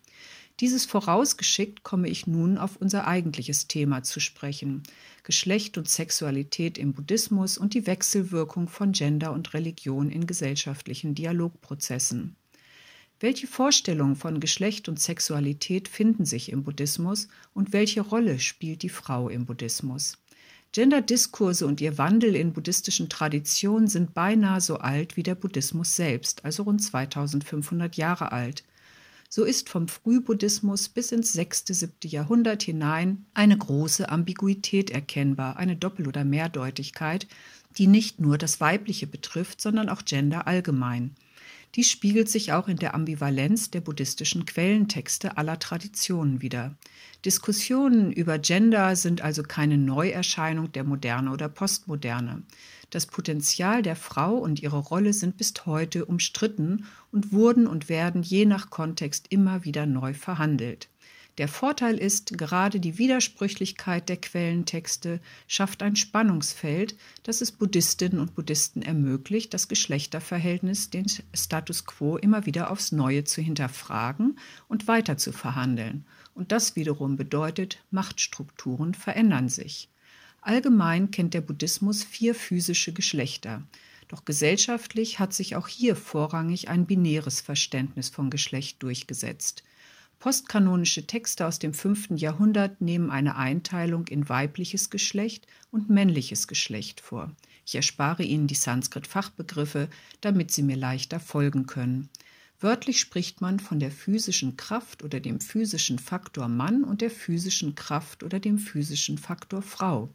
Dieses 0.60 0.86
vorausgeschickt 0.86 1.84
komme 1.84 2.10
ich 2.10 2.26
nun 2.26 2.58
auf 2.58 2.78
unser 2.78 3.08
eigentliches 3.08 3.68
Thema 3.68 4.02
zu 4.02 4.20
sprechen. 4.20 4.82
Geschlecht 5.24 5.78
und 5.78 5.88
Sexualität 5.88 6.80
im 6.80 6.94
Buddhismus 6.94 7.60
und 7.60 7.76
die 7.76 7.86
Wechselwirkung 7.86 8.68
von 8.68 8.92
Gender 8.92 9.34
und 9.34 9.54
Religion 9.54 10.10
in 10.10 10.26
gesellschaftlichen 10.26 11.14
Dialogprozessen. 11.14 12.36
Welche 13.20 13.48
Vorstellungen 13.48 14.16
von 14.16 14.40
Geschlecht 14.40 14.88
und 14.88 15.00
Sexualität 15.00 15.88
finden 15.88 16.24
sich 16.24 16.52
im 16.52 16.64
Buddhismus 16.64 17.30
und 17.56 17.74
welche 17.74 18.02
Rolle 18.02 18.40
spielt 18.40 18.84
die 18.84 18.90
Frau 18.90 19.28
im 19.28 19.48
Buddhismus? 19.48 20.20
Gender-Diskurse 20.72 21.66
und 21.66 21.82
ihr 21.82 21.98
Wandel 21.98 22.36
in 22.36 22.54
buddhistischen 22.54 23.10
Traditionen 23.10 23.88
sind 23.88 24.14
beinahe 24.14 24.62
so 24.62 24.78
alt 24.78 25.18
wie 25.18 25.24
der 25.24 25.34
Buddhismus 25.34 25.96
selbst, 25.96 26.46
also 26.46 26.62
rund 26.62 26.84
2500 26.84 27.96
Jahre 27.96 28.32
alt. 28.32 28.64
So 29.30 29.46
ist 29.46 29.68
vom 29.68 29.88
Frühbuddhismus 29.88 30.88
bis 30.90 31.12
ins 31.12 31.34
6., 31.34 31.64
7. 31.70 31.94
Jahrhundert 32.04 32.62
hinein 32.62 33.26
eine 33.34 33.58
große 33.58 34.10
Ambiguität 34.10 34.92
erkennbar, 34.92 35.58
eine 35.58 35.76
Doppel- 35.76 36.08
oder 36.08 36.24
Mehrdeutigkeit, 36.24 37.26
die 37.80 37.88
nicht 37.88 38.20
nur 38.20 38.38
das 38.38 38.62
Weibliche 38.62 39.08
betrifft, 39.08 39.60
sondern 39.60 39.90
auch 39.90 40.06
Gender 40.06 40.46
allgemein. 40.46 41.16
Dies 41.78 41.92
spiegelt 41.92 42.28
sich 42.28 42.54
auch 42.54 42.68
in 42.68 42.78
der 42.78 42.96
Ambivalenz 42.96 43.70
der 43.70 43.82
buddhistischen 43.82 44.48
Quellentexte 44.48 45.38
aller 45.38 45.60
Traditionen 45.60 46.42
wider. 46.42 46.76
Diskussionen 47.24 48.12
über 48.12 48.40
Gender 48.40 48.96
sind 48.96 49.22
also 49.22 49.44
keine 49.44 49.78
Neuerscheinung 49.78 50.72
der 50.72 50.84
Moderne 50.84 51.30
oder 51.30 51.50
Postmoderne. 51.50 52.42
Das 52.90 53.06
Potenzial 53.06 53.84
der 53.84 53.96
Frau 53.96 54.38
und 54.38 54.60
ihre 54.60 54.80
Rolle 54.80 55.14
sind 55.14 55.38
bis 55.38 55.54
heute 55.68 56.06
umstritten 56.06 56.86
und 57.12 57.32
wurden 57.32 57.68
und 57.68 57.90
werden 57.90 58.24
je 58.24 58.46
nach 58.46 58.72
Kontext 58.72 59.28
immer 59.30 59.64
wieder 59.64 59.86
neu 59.86 60.16
verhandelt. 60.16 60.90
Der 61.38 61.48
Vorteil 61.48 62.00
ist, 62.00 62.36
gerade 62.36 62.80
die 62.80 62.98
Widersprüchlichkeit 62.98 64.10
der 64.10 64.18
Quellentexte 64.18 65.20
schafft 65.48 65.84
ein 65.84 65.96
Spannungsfeld, 65.96 66.96
das 67.22 67.42
es 67.42 67.52
Buddhistinnen 67.52 68.20
und 68.20 68.34
Buddhisten 68.34 68.82
ermöglicht, 68.82 69.54
das 69.54 69.68
Geschlechterverhältnis, 69.68 70.90
den 70.90 71.06
Status 71.36 71.86
quo 71.86 72.18
immer 72.18 72.48
wieder 72.48 72.72
aufs 72.72 72.92
Neue 72.92 73.24
zu 73.24 73.42
hinterfragen 73.42 74.40
und 74.68 74.88
weiter 74.88 75.18
zu 75.18 75.32
verhandeln. 75.32 76.06
Und 76.34 76.52
das 76.52 76.76
wiederum 76.76 77.18
bedeutet, 77.18 77.84
Machtstrukturen 77.92 78.96
verändern 78.96 79.48
sich. 79.48 79.90
Allgemein 80.42 81.12
kennt 81.12 81.36
der 81.36 81.42
Buddhismus 81.42 82.04
vier 82.04 82.34
physische 82.34 82.94
Geschlechter. 82.94 83.62
Doch 84.08 84.26
gesellschaftlich 84.26 85.20
hat 85.20 85.34
sich 85.34 85.56
auch 85.56 85.68
hier 85.68 85.96
vorrangig 85.96 86.70
ein 86.70 86.88
binäres 86.88 87.42
Verständnis 87.42 88.10
von 88.10 88.32
Geschlecht 88.32 88.82
durchgesetzt. 88.82 89.64
Postkanonische 90.20 91.06
Texte 91.06 91.46
aus 91.46 91.60
dem 91.60 91.76
5. 91.76 92.10
Jahrhundert 92.16 92.82
nehmen 92.82 93.12
eine 93.12 93.36
Einteilung 93.36 94.08
in 94.08 94.28
weibliches 94.28 94.90
Geschlecht 94.90 95.46
und 95.70 95.92
männliches 95.92 96.48
Geschlecht 96.48 97.02
vor. 97.02 97.32
Ich 97.66 97.76
erspare 97.76 98.24
Ihnen 98.24 98.48
die 98.48 98.56
Sanskrit-Fachbegriffe, 98.56 99.90
damit 100.22 100.50
Sie 100.52 100.64
mir 100.64 100.78
leichter 100.78 101.20
folgen 101.20 101.68
können. 101.68 102.10
Wörtlich 102.60 103.00
spricht 103.00 103.42
man 103.42 103.60
von 103.60 103.80
der 103.80 103.92
physischen 103.92 104.58
Kraft 104.58 105.04
oder 105.04 105.20
dem 105.20 105.40
physischen 105.40 106.00
Faktor 106.00 106.48
Mann 106.48 106.84
und 106.84 107.02
der 107.02 107.12
physischen 107.12 107.76
Kraft 107.76 108.24
oder 108.24 108.40
dem 108.40 108.58
physischen 108.58 109.20
Faktor 109.20 109.62
Frau. 109.62 110.10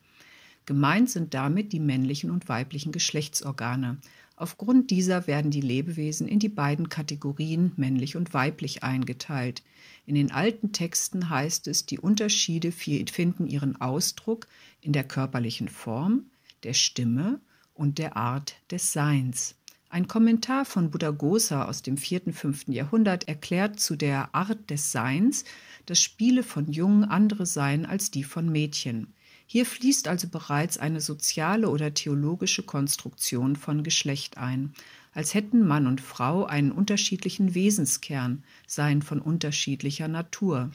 Gemeint 0.66 1.10
sind 1.10 1.34
damit 1.34 1.72
die 1.72 1.80
männlichen 1.80 2.32
und 2.32 2.48
weiblichen 2.48 2.90
Geschlechtsorgane. 2.90 3.98
Aufgrund 4.42 4.90
dieser 4.90 5.28
werden 5.28 5.52
die 5.52 5.60
Lebewesen 5.60 6.26
in 6.26 6.40
die 6.40 6.48
beiden 6.48 6.88
Kategorien 6.88 7.70
männlich 7.76 8.16
und 8.16 8.34
weiblich 8.34 8.82
eingeteilt. 8.82 9.62
In 10.04 10.16
den 10.16 10.32
alten 10.32 10.72
Texten 10.72 11.30
heißt 11.30 11.68
es, 11.68 11.86
die 11.86 12.00
Unterschiede 12.00 12.72
finden 12.72 13.46
ihren 13.46 13.80
Ausdruck 13.80 14.48
in 14.80 14.92
der 14.92 15.04
körperlichen 15.04 15.68
Form, 15.68 16.24
der 16.64 16.74
Stimme 16.74 17.40
und 17.72 17.98
der 17.98 18.16
Art 18.16 18.56
des 18.72 18.92
Seins. 18.92 19.54
Ein 19.90 20.08
Kommentar 20.08 20.64
von 20.64 20.90
Buddhaghosa 20.90 21.66
aus 21.66 21.82
dem 21.82 21.96
4. 21.96 22.26
und 22.26 22.32
5. 22.32 22.66
Jahrhundert 22.66 23.28
erklärt 23.28 23.78
zu 23.78 23.94
der 23.94 24.34
Art 24.34 24.70
des 24.70 24.90
Seins, 24.90 25.44
dass 25.86 26.02
Spiele 26.02 26.42
von 26.42 26.72
Jungen 26.72 27.04
andere 27.04 27.46
seien 27.46 27.86
als 27.86 28.10
die 28.10 28.24
von 28.24 28.50
Mädchen. 28.50 29.14
Hier 29.46 29.66
fließt 29.66 30.08
also 30.08 30.28
bereits 30.28 30.78
eine 30.78 31.00
soziale 31.00 31.68
oder 31.68 31.94
theologische 31.94 32.62
Konstruktion 32.62 33.56
von 33.56 33.82
Geschlecht 33.82 34.38
ein, 34.38 34.72
als 35.12 35.34
hätten 35.34 35.66
Mann 35.66 35.86
und 35.86 36.00
Frau 36.00 36.44
einen 36.44 36.72
unterschiedlichen 36.72 37.54
Wesenskern, 37.54 38.44
seien 38.66 39.02
von 39.02 39.20
unterschiedlicher 39.20 40.08
Natur. 40.08 40.70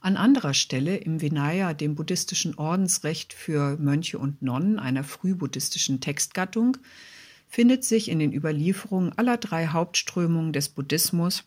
An 0.00 0.16
anderer 0.16 0.54
Stelle 0.54 0.96
im 0.96 1.20
Vinaya, 1.20 1.74
dem 1.74 1.94
buddhistischen 1.94 2.54
Ordensrecht 2.56 3.32
für 3.32 3.76
Mönche 3.78 4.18
und 4.18 4.42
Nonnen, 4.42 4.78
einer 4.78 5.04
frühbuddhistischen 5.04 6.00
Textgattung, 6.00 6.76
findet 7.48 7.84
sich 7.84 8.08
in 8.08 8.18
den 8.18 8.32
Überlieferungen 8.32 9.16
aller 9.16 9.38
drei 9.38 9.68
Hauptströmungen 9.68 10.52
des 10.52 10.68
Buddhismus 10.68 11.44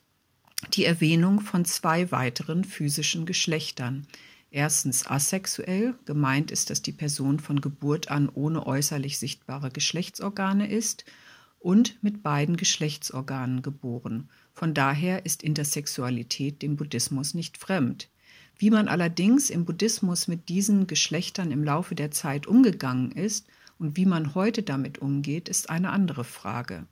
die 0.73 0.85
Erwähnung 0.85 1.39
von 1.39 1.65
zwei 1.65 2.11
weiteren 2.11 2.63
physischen 2.63 3.25
Geschlechtern, 3.25 4.05
Erstens 4.53 5.07
asexuell. 5.07 5.95
Gemeint 6.05 6.51
ist, 6.51 6.69
dass 6.69 6.81
die 6.81 6.91
Person 6.91 7.39
von 7.39 7.61
Geburt 7.61 8.11
an 8.11 8.27
ohne 8.27 8.67
äußerlich 8.67 9.17
sichtbare 9.17 9.71
Geschlechtsorgane 9.71 10.69
ist 10.69 11.05
und 11.57 11.97
mit 12.03 12.21
beiden 12.21 12.57
Geschlechtsorganen 12.57 13.61
geboren. 13.61 14.29
Von 14.53 14.73
daher 14.73 15.25
ist 15.25 15.41
Intersexualität 15.41 16.61
dem 16.61 16.75
Buddhismus 16.75 17.33
nicht 17.33 17.57
fremd. 17.57 18.09
Wie 18.57 18.71
man 18.71 18.89
allerdings 18.89 19.49
im 19.49 19.63
Buddhismus 19.63 20.27
mit 20.27 20.49
diesen 20.49 20.85
Geschlechtern 20.85 21.51
im 21.51 21.63
Laufe 21.63 21.95
der 21.95 22.11
Zeit 22.11 22.45
umgegangen 22.45 23.11
ist 23.11 23.47
und 23.79 23.95
wie 23.95 24.05
man 24.05 24.35
heute 24.35 24.63
damit 24.63 24.99
umgeht, 24.99 25.47
ist 25.47 25.69
eine 25.69 25.91
andere 25.91 26.25
Frage. 26.25 26.87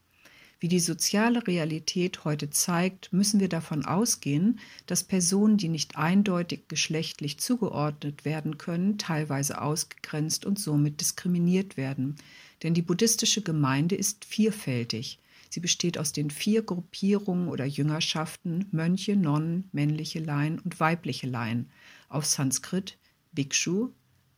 Wie 0.61 0.67
die 0.67 0.81
soziale 0.81 1.47
Realität 1.47 2.25
heute 2.25 2.49
zeigt, 2.49 3.13
müssen 3.13 3.39
wir 3.39 3.47
davon 3.47 3.85
ausgehen, 3.85 4.59
dass 4.87 5.05
Personen, 5.05 5.55
die 5.55 5.69
nicht 5.69 5.95
eindeutig 5.95 6.67
geschlechtlich 6.67 7.39
zugeordnet 7.39 8.25
werden 8.25 8.57
können, 8.57 8.97
teilweise 8.97 9.61
ausgegrenzt 9.61 10.45
und 10.45 10.59
somit 10.59 10.99
diskriminiert 10.99 11.77
werden. 11.77 12.17
Denn 12.61 12.73
die 12.73 12.81
buddhistische 12.81 13.41
Gemeinde 13.41 13.95
ist 13.95 14.25
vielfältig. 14.25 15.19
Sie 15.49 15.61
besteht 15.61 15.97
aus 15.97 16.11
den 16.11 16.29
vier 16.29 16.61
Gruppierungen 16.61 17.47
oder 17.47 17.65
Jüngerschaften 17.65 18.65
Mönche, 18.71 19.15
Nonnen, 19.15 19.69
männliche 19.71 20.19
Laien 20.19 20.59
und 20.59 20.81
weibliche 20.81 21.27
Laien. 21.27 21.71
Auf 22.09 22.25
Sanskrit 22.25 22.97
Bhikshu, 23.31 23.91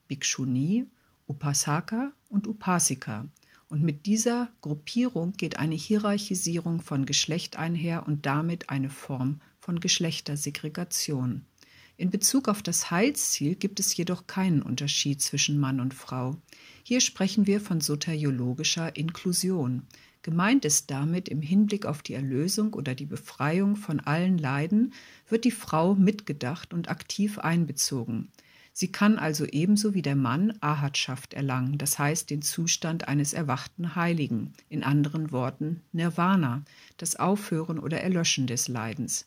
Bhikshuni, 0.07 0.85
Upasaka 1.27 2.11
und 2.29 2.47
Upasika. 2.47 3.27
Und 3.71 3.83
mit 3.83 4.05
dieser 4.05 4.49
Gruppierung 4.59 5.31
geht 5.31 5.57
eine 5.57 5.75
Hierarchisierung 5.75 6.81
von 6.81 7.05
Geschlecht 7.05 7.55
einher 7.55 8.05
und 8.05 8.25
damit 8.25 8.69
eine 8.69 8.89
Form 8.89 9.39
von 9.59 9.79
Geschlechtersegregation. 9.79 11.45
In 11.95 12.09
Bezug 12.09 12.49
auf 12.49 12.61
das 12.61 12.91
Heilsziel 12.91 13.55
gibt 13.55 13.79
es 13.79 13.95
jedoch 13.95 14.27
keinen 14.27 14.61
Unterschied 14.61 15.21
zwischen 15.21 15.57
Mann 15.57 15.79
und 15.79 15.93
Frau. 15.93 16.35
Hier 16.83 16.99
sprechen 16.99 17.47
wir 17.47 17.61
von 17.61 17.79
soteriologischer 17.79 18.97
Inklusion. 18.97 19.83
Gemeint 20.21 20.65
ist 20.65 20.91
damit 20.91 21.29
im 21.29 21.41
Hinblick 21.41 21.85
auf 21.85 22.01
die 22.01 22.13
Erlösung 22.13 22.73
oder 22.73 22.93
die 22.93 23.05
Befreiung 23.05 23.77
von 23.77 24.01
allen 24.01 24.37
Leiden 24.37 24.91
wird 25.29 25.45
die 25.45 25.51
Frau 25.51 25.95
mitgedacht 25.95 26.73
und 26.73 26.89
aktiv 26.89 27.39
einbezogen. 27.39 28.33
Sie 28.73 28.91
kann 28.91 29.19
also 29.19 29.45
ebenso 29.45 29.93
wie 29.93 30.01
der 30.01 30.15
Mann 30.15 30.57
Ahatschaft 30.61 31.33
erlangen, 31.33 31.77
das 31.77 31.99
heißt 31.99 32.29
den 32.29 32.41
Zustand 32.41 33.07
eines 33.07 33.33
erwachten 33.33 33.95
Heiligen, 33.95 34.53
in 34.69 34.83
anderen 34.83 35.31
Worten 35.31 35.81
Nirvana, 35.91 36.63
das 36.97 37.17
Aufhören 37.17 37.79
oder 37.79 38.01
Erlöschen 38.01 38.47
des 38.47 38.67
Leidens. 38.67 39.25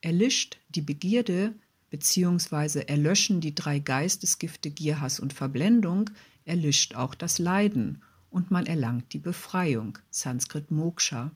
Erlischt 0.00 0.58
die 0.68 0.80
Begierde 0.80 1.54
bzw. 1.90 2.80
erlöschen 2.86 3.40
die 3.40 3.54
drei 3.54 3.78
Geistesgifte 3.78 4.70
Gier, 4.70 5.00
Hass 5.00 5.20
und 5.20 5.32
Verblendung, 5.32 6.10
erlischt 6.44 6.96
auch 6.96 7.14
das 7.14 7.38
Leiden 7.38 8.02
und 8.30 8.50
man 8.50 8.66
erlangt 8.66 9.12
die 9.12 9.18
Befreiung, 9.18 9.98
Sanskrit 10.10 10.72
Moksha. 10.72 11.30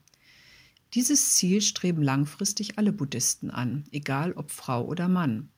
Dieses 0.94 1.34
Ziel 1.34 1.60
streben 1.60 2.02
langfristig 2.02 2.78
alle 2.78 2.92
Buddhisten 2.92 3.50
an, 3.50 3.84
egal 3.92 4.32
ob 4.32 4.50
Frau 4.50 4.84
oder 4.84 5.08
Mann. 5.08 5.50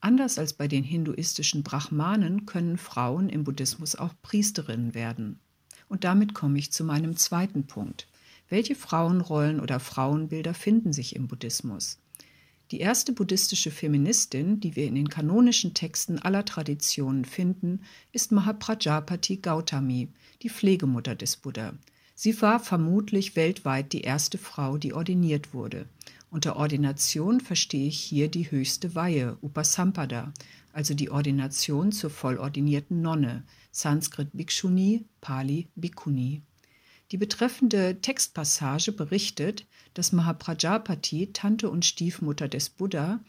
Anders 0.00 0.38
als 0.38 0.52
bei 0.52 0.68
den 0.68 0.84
hinduistischen 0.84 1.62
Brahmanen 1.62 2.46
können 2.46 2.78
Frauen 2.78 3.28
im 3.28 3.44
Buddhismus 3.44 3.96
auch 3.96 4.14
Priesterinnen 4.22 4.94
werden. 4.94 5.40
Und 5.88 6.04
damit 6.04 6.34
komme 6.34 6.58
ich 6.58 6.72
zu 6.72 6.84
meinem 6.84 7.16
zweiten 7.16 7.66
Punkt. 7.66 8.06
Welche 8.48 8.74
Frauenrollen 8.74 9.60
oder 9.60 9.80
Frauenbilder 9.80 10.54
finden 10.54 10.92
sich 10.92 11.16
im 11.16 11.26
Buddhismus? 11.26 11.98
Die 12.70 12.80
erste 12.80 13.12
buddhistische 13.12 13.70
Feministin, 13.70 14.60
die 14.60 14.76
wir 14.76 14.86
in 14.86 14.94
den 14.94 15.08
kanonischen 15.08 15.72
Texten 15.72 16.18
aller 16.18 16.44
Traditionen 16.44 17.24
finden, 17.24 17.80
ist 18.12 18.30
Mahaprajapati 18.30 19.38
Gautami, 19.38 20.08
die 20.42 20.50
Pflegemutter 20.50 21.14
des 21.14 21.36
Buddha. 21.36 21.72
Sie 22.14 22.40
war 22.42 22.60
vermutlich 22.60 23.36
weltweit 23.36 23.92
die 23.92 24.02
erste 24.02 24.38
Frau, 24.38 24.76
die 24.76 24.92
ordiniert 24.92 25.54
wurde. 25.54 25.86
Unter 26.30 26.56
Ordination 26.56 27.40
verstehe 27.40 27.88
ich 27.88 27.98
hier 27.98 28.28
die 28.28 28.50
höchste 28.50 28.94
Weihe, 28.94 29.38
Upasampada, 29.40 30.32
also 30.74 30.92
die 30.92 31.10
Ordination 31.10 31.90
zur 31.90 32.10
vollordinierten 32.10 33.00
Nonne, 33.00 33.44
Sanskrit 33.70 34.28
Bhikshuni, 34.34 35.06
Pali 35.22 35.68
Bhikkhuni. 35.74 36.42
Die 37.12 37.16
betreffende 37.16 38.02
Textpassage 38.02 38.92
berichtet, 38.92 39.66
dass 39.94 40.12
Mahaprajapati, 40.12 41.32
Tante 41.32 41.70
und 41.70 41.86
Stiefmutter 41.86 42.48
des 42.48 42.68
Buddha, 42.68 43.20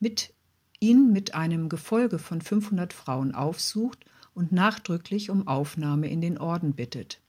mit 0.00 0.34
ihn 0.80 1.12
mit 1.12 1.34
einem 1.34 1.68
Gefolge 1.68 2.18
von 2.18 2.40
500 2.40 2.92
Frauen 2.92 3.34
aufsucht 3.34 4.04
und 4.34 4.50
nachdrücklich 4.50 5.30
um 5.30 5.46
Aufnahme 5.46 6.08
in 6.08 6.20
den 6.20 6.38
Orden 6.38 6.74
bittet. 6.74 7.20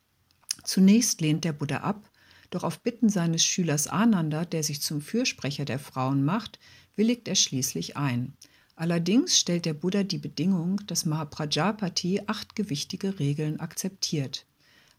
Zunächst 0.64 1.22
lehnt 1.22 1.44
der 1.44 1.54
Buddha 1.54 1.78
ab, 1.78 2.09
doch 2.50 2.64
auf 2.64 2.82
Bitten 2.82 3.10
seines 3.10 3.44
Schülers 3.44 3.88
Ananda, 3.88 4.46
der 4.46 4.64
sich 4.64 4.82
zum 4.82 5.02
Fürsprecher 5.02 5.66
der 5.66 5.80
Frauen 5.80 6.24
macht, 6.24 6.60
willigt 6.96 7.28
er 7.28 7.36
schließlich 7.36 7.98
ein. 7.98 8.34
Allerdings 8.76 9.38
stellt 9.38 9.66
der 9.66 9.74
Buddha 9.74 10.04
die 10.04 10.18
Bedingung, 10.18 10.82
dass 10.88 11.06
Mahaprajapati 11.06 12.22
acht 12.28 12.56
gewichtige 12.56 13.20
Regeln 13.20 13.60
akzeptiert. 13.60 14.46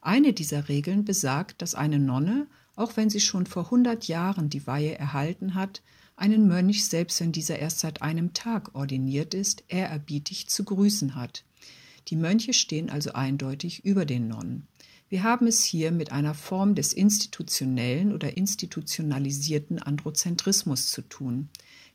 Eine 0.02 0.32
dieser 0.32 0.68
Regeln 0.68 1.04
besagt, 1.04 1.62
dass 1.62 1.74
eine 1.74 1.98
Nonne, 1.98 2.46
auch 2.76 2.96
wenn 2.96 3.10
sie 3.10 3.20
schon 3.20 3.46
vor 3.46 3.70
hundert 3.70 4.08
Jahren 4.08 4.50
die 4.50 4.66
Weihe 4.66 4.98
erhalten 4.98 5.54
hat, 5.54 5.82
einen 6.16 6.46
Mönch, 6.46 6.84
selbst 6.84 7.20
wenn 7.20 7.32
dieser 7.32 7.58
erst 7.58 7.80
seit 7.80 8.02
einem 8.02 8.34
Tag 8.34 8.74
ordiniert 8.74 9.32
ist, 9.32 9.64
ehrerbietig 9.68 10.48
zu 10.48 10.64
grüßen 10.64 11.14
hat. 11.14 11.44
Die 12.08 12.16
Mönche 12.16 12.52
stehen 12.52 12.90
also 12.90 13.12
eindeutig 13.12 13.84
über 13.84 14.04
den 14.04 14.28
Nonnen. 14.28 14.66
Wir 15.10 15.24
haben 15.24 15.48
es 15.48 15.64
hier 15.64 15.90
mit 15.90 16.12
einer 16.12 16.34
Form 16.34 16.76
des 16.76 16.92
institutionellen 16.92 18.12
oder 18.12 18.36
institutionalisierten 18.36 19.80
Androzentrismus 19.80 20.92
zu 20.92 21.02
tun. 21.02 21.48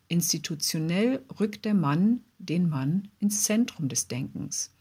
Institutionell 0.10 1.24
rückt 1.40 1.64
der 1.64 1.76
Mann 1.76 2.26
den 2.40 2.68
Mann 2.68 3.08
ins 3.22 3.46
Zentrum 3.46 3.88
des 3.88 4.10
Denkens. 4.10 4.76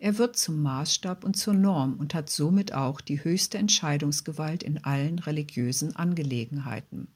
Er 0.00 0.18
wird 0.18 0.36
zum 0.36 0.62
Maßstab 0.62 1.22
und 1.22 1.36
zur 1.36 1.54
Norm 1.54 1.94
und 1.94 2.12
hat 2.12 2.28
somit 2.28 2.72
auch 2.72 3.00
die 3.00 3.22
höchste 3.22 3.56
Entscheidungsgewalt 3.58 4.64
in 4.64 4.82
allen 4.82 5.20
religiösen 5.20 5.94
Angelegenheiten. 5.94 7.06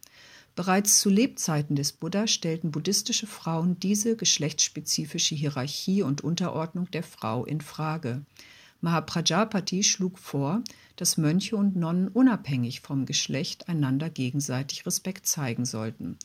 Bereits 0.54 1.00
zu 1.00 1.10
Lebzeiten 1.10 1.74
des 1.74 1.90
Buddha 1.90 2.28
stellten 2.28 2.70
buddhistische 2.70 3.26
Frauen 3.26 3.80
diese 3.80 4.14
geschlechtsspezifische 4.14 5.34
Hierarchie 5.34 6.02
und 6.02 6.22
Unterordnung 6.22 6.88
der 6.92 7.02
Frau 7.02 7.44
in 7.44 7.60
Frage. 7.60 8.24
Mahaprajapati 8.80 9.82
schlug 9.82 10.18
vor, 10.18 10.62
dass 10.96 11.16
Mönche 11.16 11.56
und 11.56 11.76
Nonnen 11.76 12.08
unabhängig 12.08 12.80
vom 12.80 13.06
Geschlecht 13.06 13.68
einander 13.68 14.10
gegenseitig 14.10 14.86
Respekt 14.86 15.26
zeigen 15.26 15.64
sollten. 15.64 16.18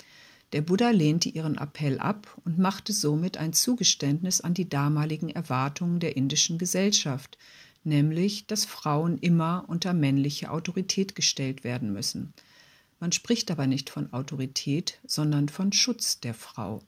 Der 0.54 0.62
Buddha 0.62 0.92
lehnte 0.92 1.28
ihren 1.30 1.58
Appell 1.58 2.00
ab 2.00 2.38
und 2.46 2.60
machte 2.60 2.94
somit 2.94 3.38
ein 3.38 3.54
Zugeständnis 3.54 4.42
an 4.42 4.54
die 4.54 4.70
damaligen 4.70 5.30
Erwartungen 5.30 6.00
der 6.00 6.16
indischen 6.16 6.58
Gesellschaft, 6.58 7.38
nämlich, 7.84 8.48
dass 8.48 8.66
Frauen 8.66 9.18
immer 9.18 9.66
unter 9.68 9.94
männliche 9.94 10.52
Autorität 10.52 11.16
gestellt 11.16 11.64
werden 11.64 11.92
müssen. 11.92 12.34
Man 13.00 13.12
spricht 13.12 13.52
aber 13.52 13.68
nicht 13.68 13.90
von 13.90 14.14
Autorität, 14.14 15.00
sondern 15.06 15.50
von 15.50 15.74
Schutz 15.74 16.20
der 16.20 16.34
Frau. 16.34 16.82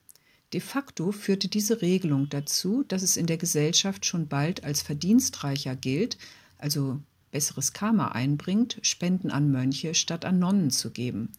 De 0.54 0.62
facto 0.62 1.12
führte 1.12 1.50
diese 1.50 1.82
Regelung 1.82 2.30
dazu, 2.30 2.84
dass 2.88 3.02
es 3.02 3.18
in 3.18 3.26
der 3.26 3.38
Gesellschaft 3.38 4.06
schon 4.06 4.28
bald 4.28 4.64
als 4.64 4.82
verdienstreicher 4.82 5.76
gilt, 5.76 6.18
also 6.58 7.02
besseres 7.32 7.74
Karma 7.74 8.10
einbringt, 8.10 8.80
Spenden 8.82 9.30
an 9.30 9.52
Mönche 9.52 9.94
statt 9.94 10.24
an 10.24 10.40
Nonnen 10.40 10.72
zu 10.72 10.92
geben. 10.92 11.34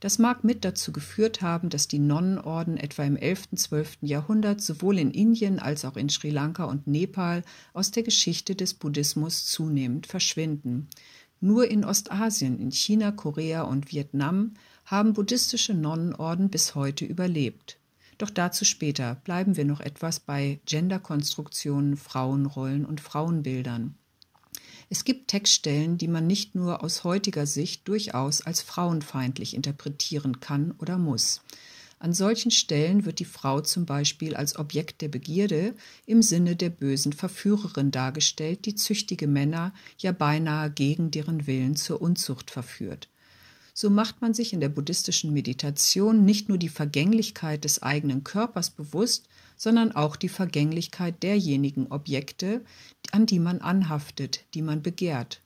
Das 0.00 0.18
mag 0.18 0.44
mit 0.44 0.64
dazu 0.64 0.92
geführt 0.92 1.42
haben, 1.42 1.68
dass 1.68 1.88
die 1.88 1.98
Nonnenorden 1.98 2.76
etwa 2.76 3.04
im 3.04 3.16
11. 3.16 3.48
und 3.52 3.58
12. 3.58 3.98
Jahrhundert 4.02 4.60
sowohl 4.60 4.98
in 4.98 5.10
Indien 5.10 5.58
als 5.58 5.84
auch 5.84 5.96
in 5.96 6.08
Sri 6.08 6.30
Lanka 6.30 6.64
und 6.64 6.86
Nepal 6.86 7.42
aus 7.72 7.90
der 7.90 8.02
Geschichte 8.02 8.54
des 8.54 8.74
Buddhismus 8.74 9.46
zunehmend 9.46 10.06
verschwinden. 10.06 10.88
Nur 11.40 11.70
in 11.70 11.84
Ostasien, 11.84 12.58
in 12.58 12.72
China, 12.72 13.10
Korea 13.10 13.62
und 13.62 13.92
Vietnam 13.92 14.54
haben 14.84 15.12
buddhistische 15.12 15.74
Nonnenorden 15.74 16.50
bis 16.50 16.74
heute 16.74 17.04
überlebt. 17.04 17.78
Doch 18.18 18.30
dazu 18.30 18.64
später 18.64 19.16
bleiben 19.24 19.56
wir 19.56 19.64
noch 19.64 19.80
etwas 19.80 20.20
bei 20.20 20.60
Genderkonstruktionen, 20.64 21.96
Frauenrollen 21.96 22.86
und 22.86 23.00
Frauenbildern. 23.00 23.94
Es 24.88 25.04
gibt 25.04 25.28
Textstellen, 25.28 25.98
die 25.98 26.08
man 26.08 26.26
nicht 26.26 26.54
nur 26.54 26.82
aus 26.82 27.04
heutiger 27.04 27.46
Sicht 27.46 27.88
durchaus 27.88 28.40
als 28.40 28.62
frauenfeindlich 28.62 29.54
interpretieren 29.54 30.40
kann 30.40 30.72
oder 30.78 30.96
muss. 30.96 31.42
An 31.98 32.12
solchen 32.12 32.50
Stellen 32.50 33.04
wird 33.04 33.18
die 33.18 33.24
Frau 33.24 33.60
zum 33.62 33.84
Beispiel 33.84 34.36
als 34.36 34.56
Objekt 34.56 35.00
der 35.00 35.08
Begierde 35.08 35.74
im 36.04 36.22
Sinne 36.22 36.54
der 36.54 36.70
bösen 36.70 37.12
Verführerin 37.12 37.90
dargestellt, 37.90 38.66
die 38.66 38.74
züchtige 38.74 39.26
Männer 39.26 39.72
ja 39.98 40.12
beinahe 40.12 40.70
gegen 40.70 41.10
deren 41.10 41.46
Willen 41.46 41.74
zur 41.74 42.00
Unzucht 42.00 42.50
verführt 42.50 43.08
so 43.78 43.90
macht 43.90 44.22
man 44.22 44.32
sich 44.32 44.54
in 44.54 44.60
der 44.60 44.70
buddhistischen 44.70 45.34
Meditation 45.34 46.24
nicht 46.24 46.48
nur 46.48 46.56
die 46.56 46.70
Vergänglichkeit 46.70 47.62
des 47.62 47.82
eigenen 47.82 48.24
Körpers 48.24 48.70
bewusst, 48.70 49.28
sondern 49.58 49.92
auch 49.92 50.16
die 50.16 50.30
Vergänglichkeit 50.30 51.22
derjenigen 51.22 51.88
Objekte, 51.88 52.64
an 53.12 53.26
die 53.26 53.38
man 53.38 53.60
anhaftet, 53.60 54.46
die 54.54 54.62
man 54.62 54.80
begehrt. 54.80 55.42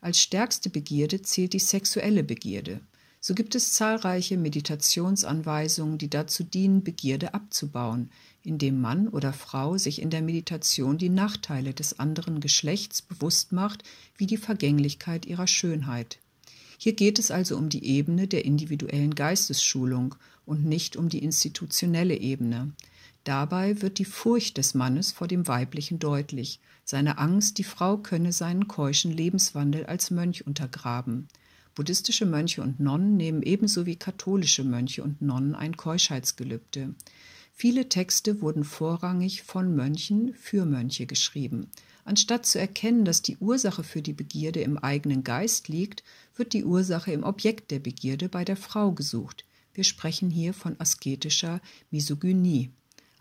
Als 0.00 0.20
stärkste 0.20 0.70
Begierde 0.70 1.22
zählt 1.22 1.52
die 1.52 1.58
sexuelle 1.58 2.22
Begierde. 2.22 2.80
So 3.20 3.34
gibt 3.34 3.56
es 3.56 3.72
zahlreiche 3.72 4.36
Meditationsanweisungen, 4.36 5.98
die 5.98 6.10
dazu 6.10 6.44
dienen, 6.44 6.84
Begierde 6.84 7.34
abzubauen, 7.34 8.08
indem 8.44 8.80
Mann 8.80 9.08
oder 9.08 9.32
Frau 9.32 9.78
sich 9.78 10.00
in 10.00 10.10
der 10.10 10.22
Meditation 10.22 10.96
die 10.96 11.08
Nachteile 11.08 11.74
des 11.74 11.98
anderen 11.98 12.38
Geschlechts 12.38 13.02
bewusst 13.02 13.50
macht, 13.50 13.82
wie 14.16 14.28
die 14.28 14.36
Vergänglichkeit 14.36 15.26
ihrer 15.26 15.48
Schönheit. 15.48 16.20
Hier 16.84 16.92
geht 16.92 17.18
es 17.18 17.30
also 17.30 17.56
um 17.56 17.70
die 17.70 17.82
Ebene 17.82 18.28
der 18.28 18.44
individuellen 18.44 19.14
Geistesschulung 19.14 20.16
und 20.44 20.66
nicht 20.66 20.96
um 20.96 21.08
die 21.08 21.24
institutionelle 21.24 22.14
Ebene. 22.14 22.74
Dabei 23.24 23.80
wird 23.80 23.96
die 23.96 24.04
Furcht 24.04 24.58
des 24.58 24.74
Mannes 24.74 25.10
vor 25.10 25.26
dem 25.26 25.48
Weiblichen 25.48 25.98
deutlich, 25.98 26.60
seine 26.84 27.16
Angst, 27.16 27.56
die 27.56 27.64
Frau 27.64 27.96
könne 27.96 28.34
seinen 28.34 28.68
keuschen 28.68 29.12
Lebenswandel 29.12 29.86
als 29.86 30.10
Mönch 30.10 30.46
untergraben. 30.46 31.28
Buddhistische 31.74 32.26
Mönche 32.26 32.60
und 32.60 32.80
Nonnen 32.80 33.16
nehmen 33.16 33.40
ebenso 33.40 33.86
wie 33.86 33.96
katholische 33.96 34.62
Mönche 34.62 35.02
und 35.02 35.22
Nonnen 35.22 35.54
ein 35.54 35.78
Keuschheitsgelübde. 35.78 36.94
Viele 37.54 37.88
Texte 37.88 38.42
wurden 38.42 38.62
vorrangig 38.62 39.42
von 39.42 39.74
Mönchen 39.74 40.34
für 40.34 40.66
Mönche 40.66 41.06
geschrieben. 41.06 41.70
Anstatt 42.04 42.44
zu 42.44 42.58
erkennen, 42.58 43.06
dass 43.06 43.22
die 43.22 43.38
Ursache 43.38 43.82
für 43.82 44.02
die 44.02 44.12
Begierde 44.12 44.60
im 44.60 44.76
eigenen 44.76 45.24
Geist 45.24 45.68
liegt, 45.68 46.04
wird 46.36 46.52
die 46.52 46.64
Ursache 46.64 47.12
im 47.12 47.22
Objekt 47.22 47.70
der 47.70 47.78
Begierde 47.78 48.28
bei 48.28 48.44
der 48.44 48.56
Frau 48.56 48.92
gesucht. 48.92 49.44
Wir 49.72 49.84
sprechen 49.84 50.30
hier 50.30 50.54
von 50.54 50.78
asketischer 50.80 51.60
Misogynie. 51.90 52.70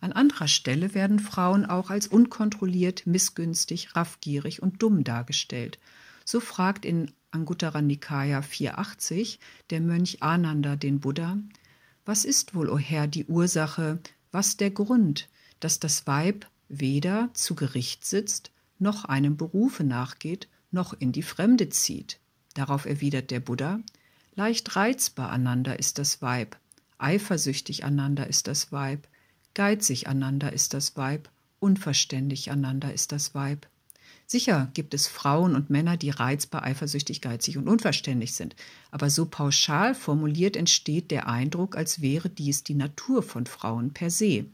An 0.01 0.11
anderer 0.11 0.47
Stelle 0.47 0.93
werden 0.93 1.19
Frauen 1.19 1.65
auch 1.65 1.89
als 1.89 2.07
unkontrolliert, 2.07 3.07
missgünstig, 3.07 3.95
raffgierig 3.95 4.61
und 4.61 4.81
dumm 4.81 5.03
dargestellt. 5.03 5.79
So 6.25 6.39
fragt 6.39 6.85
in 6.85 7.11
Anguttara 7.31 7.81
Nikaya 7.81 8.41
480 8.41 9.39
der 9.69 9.81
Mönch 9.81 10.21
Ananda 10.21 10.75
den 10.75 10.99
Buddha: 10.99 11.37
Was 12.05 12.25
ist 12.25 12.53
wohl, 12.53 12.69
o 12.69 12.77
Herr, 12.77 13.07
die 13.07 13.25
Ursache, 13.25 13.99
was 14.31 14.57
der 14.57 14.71
Grund, 14.71 15.29
dass 15.59 15.79
das 15.79 16.05
Weib 16.05 16.47
weder 16.67 17.29
zu 17.33 17.55
Gericht 17.55 18.05
sitzt, 18.05 18.51
noch 18.79 19.05
einem 19.05 19.37
Berufe 19.37 19.83
nachgeht, 19.83 20.47
noch 20.71 20.93
in 20.93 21.11
die 21.11 21.23
Fremde 21.23 21.69
zieht. 21.69 22.19
Darauf 22.53 22.85
erwidert 22.85 23.31
der 23.31 23.39
Buddha, 23.39 23.79
leicht 24.35 24.75
reizbar 24.75 25.29
aneinander 25.29 25.79
ist 25.79 25.97
das 25.97 26.21
Weib, 26.21 26.57
eifersüchtig 26.97 27.83
aneinander 27.83 28.27
ist 28.27 28.47
das 28.47 28.71
Weib, 28.71 29.07
geizig 29.53 30.07
aneinander 30.07 30.53
ist 30.53 30.73
das 30.73 30.95
Weib, 30.95 31.29
unverständig 31.59 32.51
aneinander 32.51 32.93
ist 32.93 33.11
das 33.11 33.33
Weib. 33.33 33.67
Sicher 34.25 34.71
gibt 34.73 34.93
es 34.93 35.07
Frauen 35.07 35.55
und 35.55 35.69
Männer, 35.69 35.97
die 35.97 36.09
reizbar, 36.09 36.63
eifersüchtig, 36.63 37.21
geizig 37.21 37.57
und 37.57 37.67
unverständlich 37.67 38.33
sind, 38.33 38.55
aber 38.89 39.09
so 39.09 39.25
pauschal 39.25 39.93
formuliert 39.93 40.55
entsteht 40.55 41.11
der 41.11 41.27
Eindruck, 41.27 41.75
als 41.75 42.01
wäre 42.01 42.29
dies 42.29 42.63
die 42.63 42.73
Natur 42.73 43.21
von 43.21 43.45
Frauen 43.45 43.93
per 43.93 44.09
se. 44.09 44.45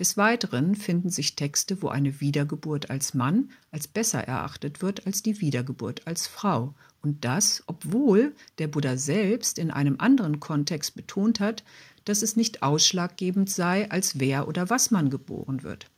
Des 0.00 0.16
Weiteren 0.16 0.76
finden 0.76 1.10
sich 1.10 1.36
Texte, 1.36 1.82
wo 1.82 1.88
eine 1.88 2.22
Wiedergeburt 2.22 2.88
als 2.88 3.12
Mann 3.12 3.50
als 3.70 3.86
besser 3.86 4.20
erachtet 4.20 4.80
wird 4.80 5.06
als 5.06 5.22
die 5.22 5.42
Wiedergeburt 5.42 6.06
als 6.06 6.26
Frau. 6.26 6.74
Und 7.02 7.26
das, 7.26 7.62
obwohl 7.66 8.34
der 8.56 8.68
Buddha 8.68 8.96
selbst 8.96 9.58
in 9.58 9.70
einem 9.70 9.96
anderen 9.98 10.40
Kontext 10.40 10.94
betont 10.94 11.38
hat, 11.38 11.64
dass 12.06 12.22
es 12.22 12.34
nicht 12.34 12.62
ausschlaggebend 12.62 13.50
sei, 13.50 13.90
als 13.90 14.18
wer 14.18 14.48
oder 14.48 14.70
was 14.70 14.90
man 14.90 15.10
geboren 15.10 15.62
wird. 15.64 15.90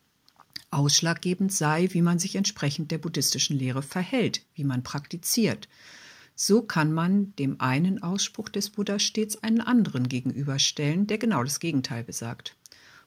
Ausschlaggebend 0.72 1.52
sei, 1.52 1.88
wie 1.92 2.02
man 2.02 2.18
sich 2.18 2.34
entsprechend 2.34 2.90
der 2.90 2.98
buddhistischen 2.98 3.56
Lehre 3.56 3.82
verhält, 3.82 4.44
wie 4.56 4.64
man 4.64 4.82
praktiziert. 4.82 5.68
So 6.34 6.62
kann 6.62 6.92
man 6.92 7.36
dem 7.36 7.60
einen 7.60 8.02
Ausspruch 8.02 8.48
des 8.48 8.70
Buddha 8.70 8.98
stets 8.98 9.40
einen 9.44 9.60
anderen 9.60 10.08
gegenüberstellen, 10.08 11.06
der 11.06 11.18
genau 11.18 11.44
das 11.44 11.60
Gegenteil 11.60 12.02
besagt. 12.02 12.56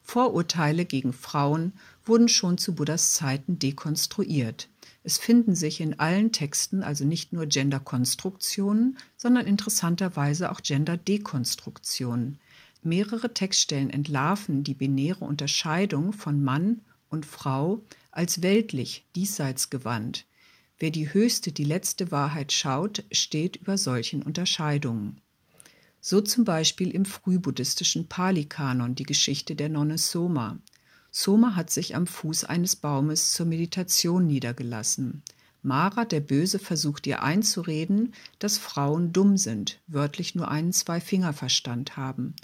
Vorurteile 0.05 0.85
gegen 0.85 1.13
Frauen 1.13 1.73
wurden 2.05 2.29
schon 2.29 2.59
zu 2.59 2.75
Buddhas 2.75 3.13
Zeiten 3.13 3.57
dekonstruiert. 3.57 4.69
Es 5.03 5.17
finden 5.17 5.55
sich 5.55 5.81
in 5.81 5.99
allen 5.99 6.31
Texten 6.31 6.83
also 6.83 7.05
nicht 7.05 7.33
nur 7.33 7.47
Genderkonstruktionen, 7.47 8.97
sondern 9.17 9.47
interessanterweise 9.47 10.51
auch 10.51 10.61
Gender-Dekonstruktionen. 10.61 12.39
Mehrere 12.83 13.33
Textstellen 13.33 13.89
entlarven 13.89 14.63
die 14.63 14.75
binäre 14.75 15.25
Unterscheidung 15.25 16.13
von 16.13 16.43
Mann 16.43 16.81
und 17.09 17.25
Frau 17.25 17.83
als 18.11 18.43
weltlich, 18.43 19.05
diesseits 19.15 19.71
gewandt. 19.71 20.27
Wer 20.77 20.91
die 20.91 21.11
höchste, 21.11 21.51
die 21.51 21.63
letzte 21.63 22.11
Wahrheit 22.11 22.51
schaut, 22.51 23.03
steht 23.11 23.55
über 23.55 23.79
solchen 23.79 24.21
Unterscheidungen. 24.21 25.19
So 26.07 26.21
zum 26.21 26.43
Beispiel 26.43 26.91
im 26.91 27.03
frühbuddhistischen 27.03 28.07
Pali-Kanon 28.07 28.93
die 28.93 29.05
Geschichte 29.05 29.55
der 29.55 29.69
Nonne 29.69 29.97
Soma. 29.97 30.59
Soma 31.09 31.55
hat 31.55 31.71
sich 31.71 31.95
am 31.95 32.05
Fuß 32.05 32.43
eines 32.43 32.75
Baumes 32.75 33.31
zur 33.31 33.47
Meditation 33.47 34.27
niedergelassen. 34.27 35.23
Mara, 35.63 36.05
der 36.05 36.19
Böse, 36.19 36.59
versucht 36.59 37.07
ihr 37.07 37.23
einzureden, 37.23 38.13
dass 38.37 38.59
Frauen 38.59 39.13
dumm 39.13 39.35
sind, 39.35 39.79
wörtlich 39.87 40.35
nur 40.35 40.47
einen 40.47 40.73
Zwei-Finger-Verstand 40.73 41.97
haben. 41.97 42.35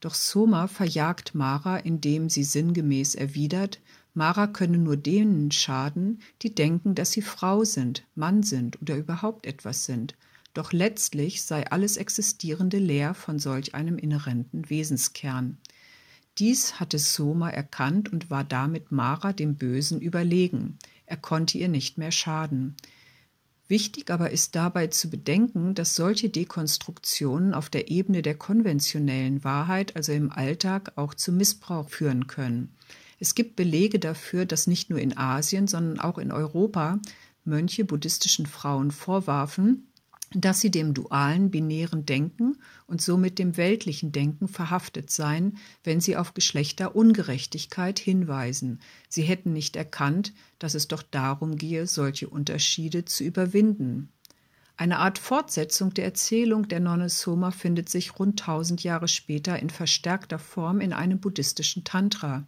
Doch 0.00 0.14
Soma 0.14 0.66
verjagt 0.66 1.34
Mara, 1.34 1.76
indem 1.76 2.30
sie 2.30 2.44
sinngemäß 2.44 3.14
erwidert, 3.14 3.78
Mara 4.14 4.46
könne 4.46 4.78
nur 4.78 4.96
denen 4.96 5.50
schaden, 5.50 6.22
die 6.40 6.54
denken, 6.54 6.94
dass 6.94 7.12
sie 7.12 7.20
Frau 7.20 7.64
sind, 7.64 8.04
Mann 8.14 8.42
sind 8.42 8.80
oder 8.80 8.96
überhaupt 8.96 9.44
etwas 9.44 9.84
sind 9.84 10.14
doch 10.54 10.72
letztlich 10.72 11.42
sei 11.42 11.70
alles 11.70 11.96
Existierende 11.96 12.78
leer 12.78 13.14
von 13.14 13.38
solch 13.38 13.74
einem 13.74 13.98
inhärenten 13.98 14.68
Wesenskern. 14.68 15.58
Dies 16.38 16.80
hatte 16.80 16.98
Soma 16.98 17.50
erkannt 17.50 18.12
und 18.12 18.30
war 18.30 18.44
damit 18.44 18.90
Mara 18.90 19.32
dem 19.32 19.56
Bösen 19.56 20.00
überlegen. 20.00 20.78
Er 21.06 21.16
konnte 21.18 21.58
ihr 21.58 21.68
nicht 21.68 21.98
mehr 21.98 22.10
schaden. 22.10 22.74
Wichtig 23.68 24.10
aber 24.10 24.30
ist 24.30 24.54
dabei 24.54 24.88
zu 24.88 25.08
bedenken, 25.08 25.74
dass 25.74 25.94
solche 25.94 26.28
Dekonstruktionen 26.28 27.54
auf 27.54 27.70
der 27.70 27.90
Ebene 27.90 28.20
der 28.22 28.34
konventionellen 28.34 29.44
Wahrheit, 29.44 29.96
also 29.96 30.12
im 30.12 30.30
Alltag, 30.30 30.92
auch 30.96 31.14
zu 31.14 31.32
Missbrauch 31.32 31.88
führen 31.88 32.26
können. 32.26 32.74
Es 33.18 33.34
gibt 33.34 33.56
Belege 33.56 33.98
dafür, 33.98 34.46
dass 34.46 34.66
nicht 34.66 34.90
nur 34.90 34.98
in 34.98 35.16
Asien, 35.16 35.68
sondern 35.68 36.00
auch 36.00 36.18
in 36.18 36.32
Europa 36.32 36.98
Mönche 37.44 37.84
buddhistischen 37.84 38.46
Frauen 38.46 38.90
vorwarfen, 38.90 39.86
dass 40.40 40.60
sie 40.60 40.70
dem 40.70 40.94
dualen 40.94 41.50
binären 41.50 42.06
Denken 42.06 42.56
und 42.86 43.02
somit 43.02 43.38
dem 43.38 43.56
weltlichen 43.56 44.12
Denken 44.12 44.48
verhaftet 44.48 45.10
seien, 45.10 45.58
wenn 45.84 46.00
sie 46.00 46.16
auf 46.16 46.34
Geschlechterungerechtigkeit 46.34 47.98
hinweisen. 47.98 48.80
Sie 49.08 49.22
hätten 49.22 49.52
nicht 49.52 49.76
erkannt, 49.76 50.32
dass 50.58 50.74
es 50.74 50.88
doch 50.88 51.02
darum 51.02 51.56
gehe, 51.56 51.86
solche 51.86 52.28
Unterschiede 52.28 53.04
zu 53.04 53.24
überwinden. 53.24 54.08
Eine 54.76 54.98
Art 54.98 55.18
Fortsetzung 55.18 55.94
der 55.94 56.06
Erzählung 56.06 56.66
der 56.66 56.80
Nonne 56.80 57.08
Soma 57.08 57.50
findet 57.50 57.88
sich 57.88 58.18
rund 58.18 58.40
tausend 58.40 58.82
Jahre 58.82 59.06
später 59.06 59.58
in 59.58 59.70
verstärkter 59.70 60.38
Form 60.38 60.80
in 60.80 60.92
einem 60.92 61.20
buddhistischen 61.20 61.84
Tantra. 61.84 62.46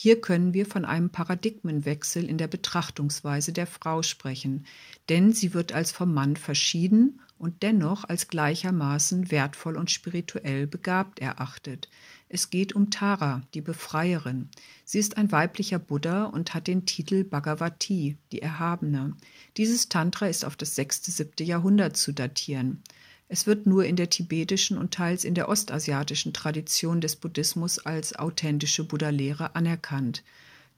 Hier 0.00 0.20
können 0.20 0.54
wir 0.54 0.64
von 0.64 0.84
einem 0.84 1.10
Paradigmenwechsel 1.10 2.22
in 2.24 2.38
der 2.38 2.46
Betrachtungsweise 2.46 3.52
der 3.52 3.66
Frau 3.66 4.02
sprechen, 4.02 4.64
denn 5.08 5.32
sie 5.32 5.54
wird 5.54 5.72
als 5.72 5.90
vom 5.90 6.14
Mann 6.14 6.36
verschieden 6.36 7.20
und 7.36 7.64
dennoch 7.64 8.04
als 8.04 8.28
gleichermaßen 8.28 9.32
wertvoll 9.32 9.76
und 9.76 9.90
spirituell 9.90 10.68
begabt 10.68 11.18
erachtet. 11.18 11.88
Es 12.28 12.50
geht 12.50 12.74
um 12.74 12.90
Tara, 12.90 13.42
die 13.54 13.60
Befreierin. 13.60 14.50
Sie 14.84 15.00
ist 15.00 15.16
ein 15.16 15.32
weiblicher 15.32 15.80
Buddha 15.80 16.26
und 16.26 16.54
hat 16.54 16.68
den 16.68 16.86
Titel 16.86 17.24
Bhagavati, 17.24 18.18
die 18.30 18.40
Erhabene. 18.40 19.16
Dieses 19.56 19.88
Tantra 19.88 20.28
ist 20.28 20.44
auf 20.44 20.54
das 20.54 20.76
6. 20.76 21.06
7. 21.06 21.44
Jahrhundert 21.44 21.96
zu 21.96 22.12
datieren. 22.12 22.84
Es 23.30 23.46
wird 23.46 23.66
nur 23.66 23.84
in 23.84 23.96
der 23.96 24.08
tibetischen 24.08 24.78
und 24.78 24.94
teils 24.94 25.24
in 25.24 25.34
der 25.34 25.50
ostasiatischen 25.50 26.32
Tradition 26.32 27.02
des 27.02 27.16
Buddhismus 27.16 27.78
als 27.78 28.16
authentische 28.16 28.84
Buddha-Lehre 28.84 29.54
anerkannt. 29.54 30.22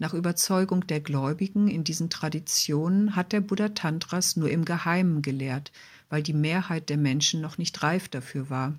Nach 0.01 0.15
Überzeugung 0.15 0.87
der 0.87 1.01
Gläubigen 1.01 1.69
in 1.69 1.85
diesen 1.85 2.11
Traditionen 2.11 3.15
hat 3.15 3.33
der 3.33 3.41
Buddha 3.41 3.69
Tantras 3.69 4.35
nur 4.35 4.51
im 4.51 4.65
Geheimen 4.65 5.23
gelehrt, 5.23 5.71
weil 6.09 6.23
die 6.23 6.33
Mehrheit 6.33 6.89
der 6.89 6.97
Menschen 6.97 7.41
noch 7.41 7.57
nicht 7.57 7.83
reif 7.83 8.09
dafür 8.09 8.51
war. 8.51 8.75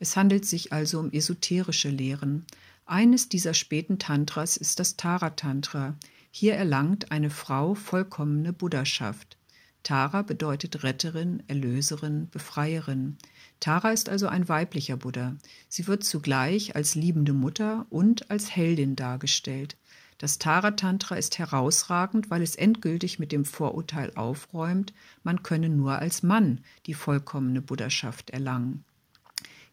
Es 0.00 0.16
handelt 0.16 0.44
sich 0.44 0.72
also 0.72 0.98
um 0.98 1.12
esoterische 1.12 1.90
Lehren. 1.90 2.44
Eines 2.86 3.28
dieser 3.28 3.54
späten 3.54 4.00
Tantras 4.00 4.56
ist 4.56 4.80
das 4.80 4.96
Tara-Tantra. 4.96 5.94
Hier 6.32 6.54
erlangt 6.54 7.12
eine 7.12 7.30
Frau 7.30 7.74
vollkommene 7.74 8.52
Buddhaschaft. 8.52 9.36
Tara 9.82 10.22
bedeutet 10.22 10.84
Retterin, 10.84 11.42
Erlöserin, 11.48 12.28
Befreierin. 12.30 13.16
Tara 13.58 13.90
ist 13.90 14.08
also 14.08 14.28
ein 14.28 14.48
weiblicher 14.48 14.96
Buddha. 14.96 15.36
Sie 15.68 15.86
wird 15.86 16.04
zugleich 16.04 16.76
als 16.76 16.94
liebende 16.94 17.32
Mutter 17.32 17.86
und 17.90 18.30
als 18.30 18.54
Heldin 18.54 18.96
dargestellt. 18.96 19.76
Das 20.18 20.38
Tara-Tantra 20.38 21.16
ist 21.16 21.40
herausragend, 21.40 22.30
weil 22.30 22.42
es 22.42 22.54
endgültig 22.54 23.18
mit 23.18 23.32
dem 23.32 23.44
Vorurteil 23.44 24.12
aufräumt, 24.14 24.92
man 25.24 25.42
könne 25.42 25.68
nur 25.68 25.98
als 25.98 26.22
Mann 26.22 26.60
die 26.86 26.94
vollkommene 26.94 27.60
Buddhaschaft 27.60 28.30
erlangen. 28.30 28.84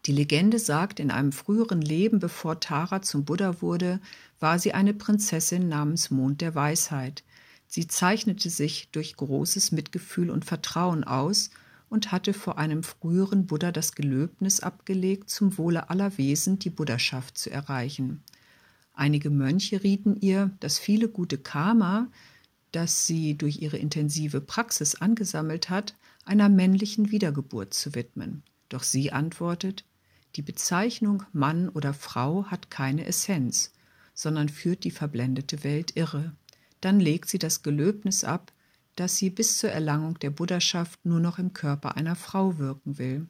Die 0.05 0.11
Legende 0.11 0.57
sagt, 0.57 0.99
in 0.99 1.11
einem 1.11 1.31
früheren 1.31 1.81
Leben, 1.81 2.19
bevor 2.19 2.59
Tara 2.59 3.03
zum 3.03 3.25
Buddha 3.25 3.61
wurde, 3.61 3.99
war 4.39 4.57
sie 4.57 4.73
eine 4.73 4.95
Prinzessin 4.95 5.67
namens 5.67 6.09
Mond 6.09 6.41
der 6.41 6.55
Weisheit. 6.55 7.23
Sie 7.71 7.85
zeichnete 7.85 8.49
sich 8.49 8.89
durch 8.89 9.15
großes 9.15 9.71
Mitgefühl 9.71 10.31
und 10.31 10.43
Vertrauen 10.43 11.03
aus 11.03 11.51
und 11.87 12.11
hatte 12.11 12.33
vor 12.33 12.57
einem 12.57 12.81
früheren 12.81 13.45
Buddha 13.45 13.71
das 13.71 13.93
Gelöbnis 13.93 14.59
abgelegt, 14.59 15.29
zum 15.29 15.55
Wohle 15.59 15.91
aller 15.91 16.17
Wesen 16.17 16.57
die 16.57 16.71
Buddhaschaft 16.71 17.37
zu 17.37 17.51
erreichen. 17.51 18.23
Einige 18.95 19.29
Mönche 19.29 19.83
rieten 19.83 20.17
ihr, 20.19 20.49
das 20.59 20.79
viele 20.79 21.09
gute 21.09 21.37
Karma, 21.37 22.07
das 22.71 23.05
sie 23.05 23.37
durch 23.37 23.61
ihre 23.61 23.77
intensive 23.77 24.41
Praxis 24.41 24.95
angesammelt 24.95 25.69
hat, 25.69 25.93
einer 26.25 26.49
männlichen 26.49 27.11
Wiedergeburt 27.11 27.75
zu 27.75 27.93
widmen. 27.93 28.41
Doch 28.69 28.81
sie 28.81 29.11
antwortet, 29.11 29.85
die 30.35 30.41
Bezeichnung 30.41 31.21
Mann 31.33 31.69
oder 31.69 31.93
Frau 31.93 32.45
hat 32.45 32.71
keine 32.71 33.05
Essenz, 33.05 33.73
sondern 34.15 34.49
führt 34.49 34.83
die 34.83 34.91
verblendete 34.91 35.63
Welt 35.63 35.95
irre 35.95 36.33
dann 36.81 36.99
legt 36.99 37.29
sie 37.29 37.39
das 37.39 37.63
Gelöbnis 37.63 38.23
ab, 38.23 38.51
dass 38.95 39.17
sie 39.17 39.29
bis 39.29 39.57
zur 39.57 39.71
Erlangung 39.71 40.19
der 40.19 40.29
Buddhaschaft 40.29 41.05
nur 41.05 41.19
noch 41.19 41.39
im 41.39 41.53
Körper 41.53 41.95
einer 41.95 42.15
Frau 42.15 42.57
wirken 42.57 42.97
will. 42.97 43.27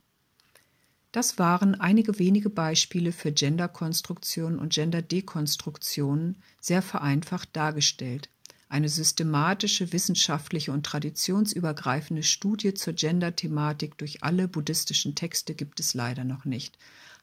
Das 1.11 1.39
waren 1.39 1.73
einige 1.75 2.19
wenige 2.19 2.49
Beispiele 2.49 3.11
für 3.11 3.31
Genderkonstruktionen 3.31 4.59
und 4.59 4.73
Genderdekonstruktionen, 4.73 6.37
sehr 6.61 6.81
vereinfacht 6.81 7.49
dargestellt. 7.53 8.29
Eine 8.67 8.89
systematische, 8.89 9.91
wissenschaftliche 9.91 10.71
und 10.71 10.85
traditionsübergreifende 10.85 12.21
Studie 12.21 12.75
zur 12.75 12.93
Gender-Thematik 12.93 13.97
durch 13.97 14.23
alle 14.23 14.47
buddhistischen 14.47 15.15
Texte 15.15 15.55
gibt 15.55 15.79
es 15.79 15.95
leider 15.95 16.23
noch 16.23 16.45
nicht. 16.45 16.77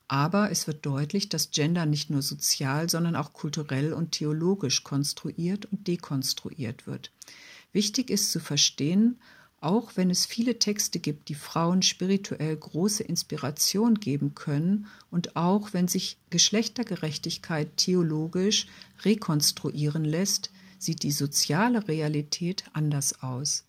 Aber 0.09 0.51
es 0.51 0.67
wird 0.67 0.87
deutlich, 0.87 1.29
dass 1.29 1.51
Gender 1.51 1.85
nicht 1.85 2.11
nur 2.11 2.23
sozial, 2.23 2.89
sondern 2.89 3.17
auch 3.17 3.33
kulturell 3.33 3.93
und 3.93 4.13
theologisch 4.13 4.85
konstruiert 4.85 5.67
und 5.67 5.89
dekonstruiert 5.89 6.87
wird. 6.87 7.11
Wichtig 7.73 8.11
ist 8.11 8.31
zu 8.31 8.39
verstehen, 8.39 9.19
auch 9.61 9.93
wenn 9.97 10.11
es 10.11 10.27
viele 10.27 10.59
Texte 10.59 11.01
gibt, 11.01 11.29
die 11.29 11.35
Frauen 11.35 11.83
spirituell 11.83 12.57
große 12.57 13.03
Inspiration 13.03 13.97
geben 13.97 14.35
können 14.35 14.87
und 15.11 15.35
auch 15.35 15.73
wenn 15.73 15.89
sich 15.89 16.19
Geschlechtergerechtigkeit 16.31 17.77
theologisch 17.77 18.69
rekonstruieren 19.03 20.05
lässt, 20.05 20.53
sieht 20.79 21.03
die 21.03 21.11
soziale 21.11 21.89
Realität 21.89 22.65
anders 22.75 23.23
aus. 23.23 23.65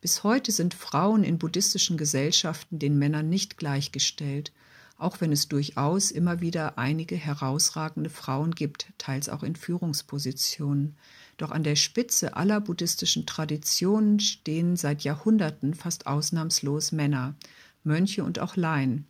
Bis 0.00 0.22
heute 0.22 0.52
sind 0.52 0.72
Frauen 0.72 1.24
in 1.24 1.38
buddhistischen 1.38 1.96
Gesellschaften 1.96 2.78
den 2.78 2.98
Männern 2.98 3.28
nicht 3.28 3.56
gleichgestellt 3.56 4.52
auch 5.00 5.20
wenn 5.20 5.32
es 5.32 5.48
durchaus 5.48 6.10
immer 6.10 6.40
wieder 6.40 6.78
einige 6.78 7.16
herausragende 7.16 8.10
Frauen 8.10 8.54
gibt, 8.54 8.86
teils 8.98 9.28
auch 9.28 9.42
in 9.42 9.56
Führungspositionen. 9.56 10.96
Doch 11.38 11.50
an 11.50 11.62
der 11.62 11.76
Spitze 11.76 12.36
aller 12.36 12.60
buddhistischen 12.60 13.24
Traditionen 13.24 14.20
stehen 14.20 14.76
seit 14.76 15.02
Jahrhunderten 15.02 15.74
fast 15.74 16.06
ausnahmslos 16.06 16.92
Männer, 16.92 17.34
Mönche 17.82 18.24
und 18.24 18.38
auch 18.40 18.56
Laien. 18.56 19.06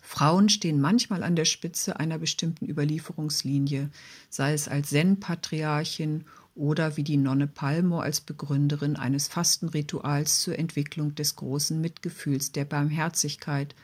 Frauen 0.00 0.48
stehen 0.48 0.80
manchmal 0.80 1.22
an 1.22 1.36
der 1.36 1.44
Spitze 1.44 1.98
einer 2.00 2.18
bestimmten 2.18 2.68
Überlieferungslinie, 2.68 3.90
sei 4.28 4.52
es 4.52 4.66
als 4.66 4.90
Zen-Patriarchin 4.90 6.24
oder 6.54 6.96
wie 6.96 7.04
die 7.04 7.16
Nonne 7.16 7.46
Palmo 7.46 8.00
als 8.00 8.20
Begründerin 8.20 8.96
eines 8.96 9.28
Fastenrituals 9.28 10.42
zur 10.42 10.58
Entwicklung 10.58 11.14
des 11.14 11.36
großen 11.36 11.80
Mitgefühls 11.80 12.52
der 12.52 12.64
Barmherzigkeit, 12.64 13.74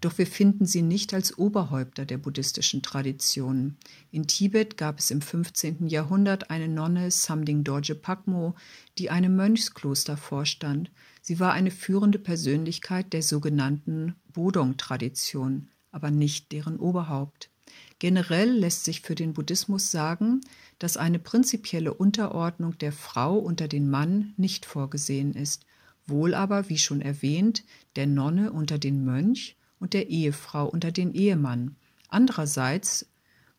doch 0.00 0.18
wir 0.18 0.26
finden 0.26 0.66
sie 0.66 0.82
nicht 0.82 1.14
als 1.14 1.38
Oberhäupter 1.38 2.04
der 2.04 2.18
buddhistischen 2.18 2.82
Traditionen. 2.82 3.76
In 4.10 4.26
Tibet 4.26 4.76
gab 4.76 4.98
es 4.98 5.10
im 5.10 5.20
15. 5.20 5.86
Jahrhundert 5.88 6.50
eine 6.50 6.68
Nonne 6.68 7.10
Samding 7.10 7.64
Dorje 7.64 7.94
Pakmo, 7.94 8.54
die 8.98 9.10
einem 9.10 9.36
Mönchskloster 9.36 10.16
vorstand. 10.16 10.90
Sie 11.22 11.40
war 11.40 11.52
eine 11.52 11.70
führende 11.70 12.18
Persönlichkeit 12.18 13.12
der 13.12 13.22
sogenannten 13.22 14.14
Bodong-Tradition, 14.32 15.68
aber 15.90 16.10
nicht 16.10 16.52
deren 16.52 16.78
Oberhaupt. 16.78 17.50
Generell 17.98 18.50
lässt 18.50 18.84
sich 18.84 19.00
für 19.00 19.14
den 19.14 19.32
Buddhismus 19.32 19.90
sagen, 19.90 20.40
dass 20.78 20.96
eine 20.96 21.18
prinzipielle 21.18 21.94
Unterordnung 21.94 22.76
der 22.78 22.92
Frau 22.92 23.38
unter 23.38 23.68
den 23.68 23.88
Mann 23.88 24.34
nicht 24.36 24.66
vorgesehen 24.66 25.34
ist, 25.34 25.64
wohl 26.06 26.34
aber, 26.34 26.68
wie 26.68 26.78
schon 26.78 27.00
erwähnt, 27.00 27.64
der 27.96 28.06
Nonne 28.06 28.52
unter 28.52 28.78
den 28.78 29.04
Mönch 29.04 29.56
und 29.80 29.92
der 29.92 30.08
Ehefrau 30.08 30.66
unter 30.66 30.92
den 30.92 31.12
Ehemann. 31.12 31.76
Andererseits 32.08 33.06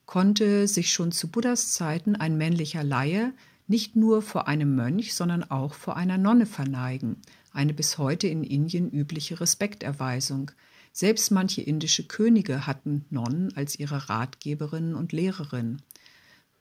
konnte 0.06 0.68
sich 0.68 0.92
schon 0.92 1.12
zu 1.12 1.28
Buddhas 1.28 1.74
Zeiten 1.74 2.16
ein 2.16 2.38
männlicher 2.38 2.84
Laie 2.84 3.34
nicht 3.68 3.96
nur 3.96 4.22
vor 4.22 4.48
einem 4.48 4.76
Mönch, 4.76 5.14
sondern 5.14 5.44
auch 5.44 5.74
vor 5.74 5.98
einer 5.98 6.18
Nonne 6.18 6.46
verneigen, 6.46 7.18
eine 7.52 7.74
bis 7.74 7.98
heute 7.98 8.28
in 8.28 8.44
Indien 8.44 8.90
übliche 8.90 9.40
Respekterweisung. 9.40 10.52
Selbst 10.94 11.32
manche 11.32 11.62
indische 11.62 12.08
Könige 12.08 12.66
hatten 12.66 13.06
Nonnen 13.10 13.56
als 13.56 13.78
ihre 13.78 14.10
Ratgeberinnen 14.10 14.96
und 14.96 15.12
Lehrerinnen. 15.12 15.82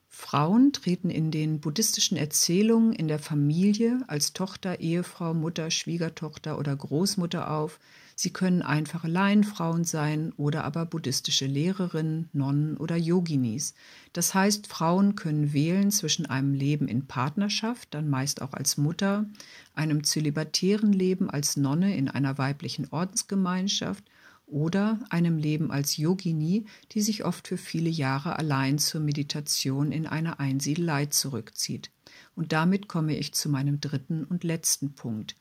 Frauen 0.09 0.73
treten 0.73 1.09
in 1.09 1.31
den 1.31 1.59
buddhistischen 1.59 2.17
Erzählungen 2.17 2.91
in 2.91 3.07
der 3.07 3.19
Familie 3.19 4.01
als 4.07 4.33
Tochter, 4.33 4.79
Ehefrau, 4.79 5.33
Mutter, 5.33 5.71
Schwiegertochter 5.71 6.57
oder 6.57 6.75
Großmutter 6.75 7.51
auf, 7.51 7.79
Sie 8.19 8.31
können 8.31 8.63
einfache 8.63 9.07
Laienfrauen 9.07 9.83
sein 9.83 10.33
oder 10.37 10.63
aber 10.63 10.87
buddhistische 10.87 11.45
Lehrerinnen, 11.45 12.29
Nonnen 12.33 12.75
oder 12.75 12.95
Yoginis. 12.95 13.75
Das 14.11 14.33
heißt, 14.33 14.65
Frauen 14.65 15.13
können 15.13 15.53
wählen 15.53 15.91
zwischen 15.91 16.25
einem 16.25 16.55
Leben 16.55 16.87
in 16.87 17.05
Partnerschaft, 17.05 17.93
dann 17.93 18.09
meist 18.09 18.41
auch 18.41 18.53
als 18.53 18.75
Mutter, 18.75 19.27
einem 19.75 20.03
zölibatären 20.03 20.93
Leben 20.93 21.29
als 21.29 21.57
Nonne 21.57 21.95
in 21.95 22.09
einer 22.09 22.39
weiblichen 22.39 22.87
Ordensgemeinschaft 22.89 24.03
oder 24.47 24.99
einem 25.11 25.37
Leben 25.37 25.69
als 25.69 25.97
Yogini, 25.97 26.65
die 26.93 27.01
sich 27.01 27.23
oft 27.23 27.47
für 27.47 27.57
viele 27.57 27.91
Jahre 27.91 28.39
allein 28.39 28.79
zur 28.79 28.99
Meditation 28.99 29.91
in 29.91 30.07
einer 30.07 30.39
Einsiedelei 30.39 31.05
zurückzieht. 31.05 31.91
Und 32.35 32.51
damit 32.51 32.87
komme 32.87 33.15
ich 33.15 33.35
zu 33.35 33.47
meinem 33.47 33.79
dritten 33.79 34.23
und 34.23 34.43
letzten 34.43 34.95
Punkt. 34.95 35.35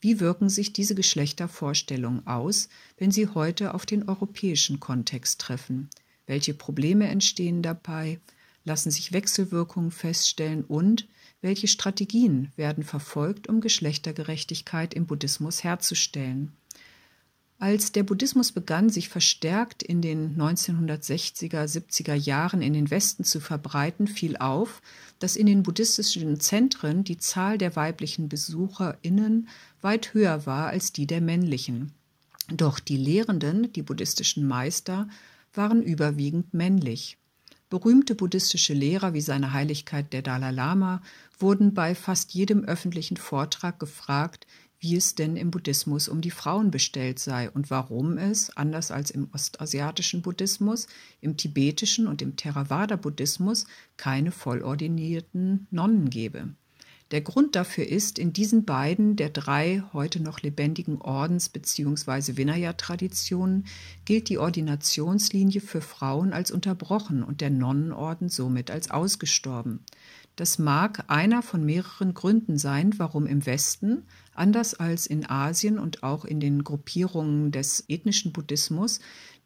Wie 0.00 0.18
wirken 0.18 0.48
sich 0.48 0.72
diese 0.72 0.94
Geschlechtervorstellungen 0.94 2.26
aus, 2.26 2.68
wenn 2.96 3.10
sie 3.10 3.28
heute 3.28 3.74
auf 3.74 3.84
den 3.84 4.08
europäischen 4.08 4.80
Kontext 4.80 5.40
treffen? 5.40 5.90
Welche 6.26 6.54
Probleme 6.54 7.08
entstehen 7.08 7.62
dabei? 7.62 8.18
Lassen 8.64 8.90
sich 8.90 9.12
Wechselwirkungen 9.12 9.90
feststellen 9.90 10.64
und 10.64 11.06
welche 11.42 11.68
Strategien 11.68 12.50
werden 12.56 12.84
verfolgt, 12.84 13.48
um 13.48 13.60
Geschlechtergerechtigkeit 13.60 14.94
im 14.94 15.06
Buddhismus 15.06 15.64
herzustellen? 15.64 16.52
Als 17.60 17.92
der 17.92 18.04
Buddhismus 18.04 18.52
begann, 18.52 18.88
sich 18.88 19.10
verstärkt 19.10 19.82
in 19.82 20.00
den 20.00 20.34
1960er, 20.38 21.64
70er 21.64 22.14
Jahren 22.14 22.62
in 22.62 22.72
den 22.72 22.90
Westen 22.90 23.22
zu 23.22 23.38
verbreiten, 23.38 24.08
fiel 24.08 24.38
auf, 24.38 24.80
dass 25.18 25.36
in 25.36 25.44
den 25.44 25.62
buddhistischen 25.62 26.40
Zentren 26.40 27.04
die 27.04 27.18
Zahl 27.18 27.58
der 27.58 27.76
weiblichen 27.76 28.30
BesucherInnen 28.30 29.48
weit 29.82 30.14
höher 30.14 30.46
war 30.46 30.68
als 30.68 30.92
die 30.92 31.06
der 31.06 31.20
männlichen. 31.20 31.92
Doch 32.48 32.80
die 32.80 32.96
Lehrenden, 32.96 33.70
die 33.74 33.82
buddhistischen 33.82 34.48
Meister, 34.48 35.06
waren 35.52 35.82
überwiegend 35.82 36.54
männlich. 36.54 37.18
Berühmte 37.68 38.14
buddhistische 38.14 38.72
Lehrer 38.72 39.12
wie 39.12 39.20
seine 39.20 39.52
Heiligkeit 39.52 40.14
der 40.14 40.22
Dalai 40.22 40.50
Lama 40.50 41.02
wurden 41.38 41.74
bei 41.74 41.94
fast 41.94 42.32
jedem 42.32 42.64
öffentlichen 42.64 43.18
Vortrag 43.18 43.78
gefragt, 43.78 44.46
wie 44.80 44.96
es 44.96 45.14
denn 45.14 45.36
im 45.36 45.50
Buddhismus 45.50 46.08
um 46.08 46.22
die 46.22 46.30
Frauen 46.30 46.70
bestellt 46.70 47.18
sei 47.18 47.50
und 47.50 47.70
warum 47.70 48.16
es, 48.16 48.56
anders 48.56 48.90
als 48.90 49.10
im 49.10 49.28
ostasiatischen 49.32 50.22
Buddhismus, 50.22 50.86
im 51.20 51.36
tibetischen 51.36 52.06
und 52.06 52.22
im 52.22 52.36
Theravada-Buddhismus 52.36 53.66
keine 53.98 54.32
vollordinierten 54.32 55.66
Nonnen 55.70 56.08
gebe. 56.08 56.48
Der 57.10 57.20
Grund 57.22 57.56
dafür 57.56 57.88
ist, 57.88 58.20
in 58.20 58.32
diesen 58.32 58.64
beiden 58.64 59.16
der 59.16 59.30
drei 59.30 59.82
heute 59.92 60.22
noch 60.22 60.40
lebendigen 60.40 61.00
Ordens- 61.00 61.48
bzw. 61.48 62.36
Vinaya-Traditionen 62.36 63.66
gilt 64.04 64.28
die 64.28 64.38
Ordinationslinie 64.38 65.60
für 65.60 65.80
Frauen 65.80 66.32
als 66.32 66.52
unterbrochen 66.52 67.24
und 67.24 67.40
der 67.40 67.50
Nonnenorden 67.50 68.28
somit 68.28 68.70
als 68.70 68.92
ausgestorben. 68.92 69.80
Das 70.36 70.60
mag 70.60 71.04
einer 71.08 71.42
von 71.42 71.64
mehreren 71.64 72.14
Gründen 72.14 72.56
sein, 72.56 72.94
warum 72.96 73.26
im 73.26 73.44
Westen, 73.44 74.04
anders 74.34 74.74
als 74.74 75.06
in 75.06 75.28
Asien 75.28 75.78
und 75.78 76.02
auch 76.02 76.24
in 76.24 76.40
den 76.40 76.64
Gruppierungen 76.64 77.52
des 77.52 77.84
ethnischen 77.88 78.32
Buddhismus, 78.32 79.00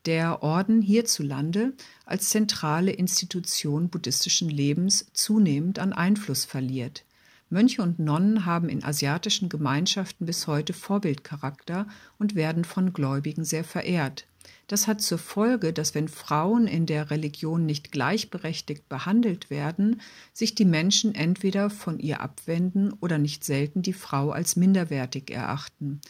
der 0.06 0.42
Orden 0.42 0.82
hierzulande 0.82 1.72
als 2.04 2.28
zentrale 2.30 2.92
Institution 2.92 3.88
buddhistischen 3.88 4.50
Lebens 4.50 5.06
zunehmend 5.14 5.78
an 5.78 5.92
Einfluss 5.92 6.44
verliert. 6.44 7.04
Mönche 7.50 7.82
und 7.82 7.98
Nonnen 7.98 8.46
haben 8.46 8.68
in 8.68 8.84
asiatischen 8.84 9.48
Gemeinschaften 9.48 10.26
bis 10.26 10.46
heute 10.46 10.72
Vorbildcharakter 10.72 11.86
und 12.18 12.34
werden 12.34 12.64
von 12.64 12.92
Gläubigen 12.92 13.44
sehr 13.44 13.64
verehrt. 13.64 14.26
Das 14.66 14.86
hat 14.86 15.02
zur 15.02 15.18
Folge, 15.18 15.72
dass 15.72 15.94
wenn 15.94 16.08
Frauen 16.08 16.66
in 16.66 16.86
der 16.86 17.10
Religion 17.10 17.66
nicht 17.66 17.92
gleichberechtigt 17.92 18.88
behandelt 18.88 19.50
werden, 19.50 20.00
sich 20.32 20.54
die 20.54 20.64
Menschen 20.64 21.14
entweder 21.14 21.70
von 21.70 21.98
ihr 21.98 22.20
abwenden 22.20 22.92
oder 23.00 23.18
nicht 23.18 23.44
selten 23.44 23.82
die 23.82 23.92
Frau 23.92 24.30
als 24.30 24.56
minderwertig 24.56 25.30
erachten. 25.30 26.00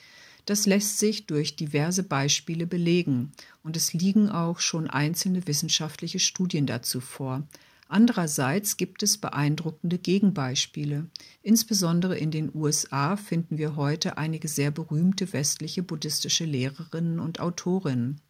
Das 0.47 0.67
lässt 0.67 0.99
sich 0.99 1.27
durch 1.27 1.57
diverse 1.57 2.03
Beispiele 2.03 2.67
belegen, 2.67 3.33
und 3.63 3.77
es 3.77 3.93
liegen 3.93 4.29
auch 4.29 4.61
schon 4.61 4.89
einzelne 4.89 5.47
wissenschaftliche 5.47 6.19
Studien 6.19 6.67
dazu 6.67 7.01
vor. 7.01 7.45
Andererseits 7.89 8.77
gibt 8.77 9.03
es 9.03 9.19
beeindruckende 9.19 9.99
Gegenbeispiele. 9.99 11.07
Insbesondere 11.43 12.17
in 12.19 12.31
den 12.31 12.51
USA 12.55 13.17
finden 13.17 13.59
wir 13.59 13.77
heute 13.77 14.19
einige 14.19 14.49
sehr 14.49 14.71
berühmte 14.71 15.33
westliche 15.33 15.83
buddhistische 15.83 16.45
Lehrerinnen 16.45 17.21
und 17.21 17.41
Autorinnen. 17.41 18.21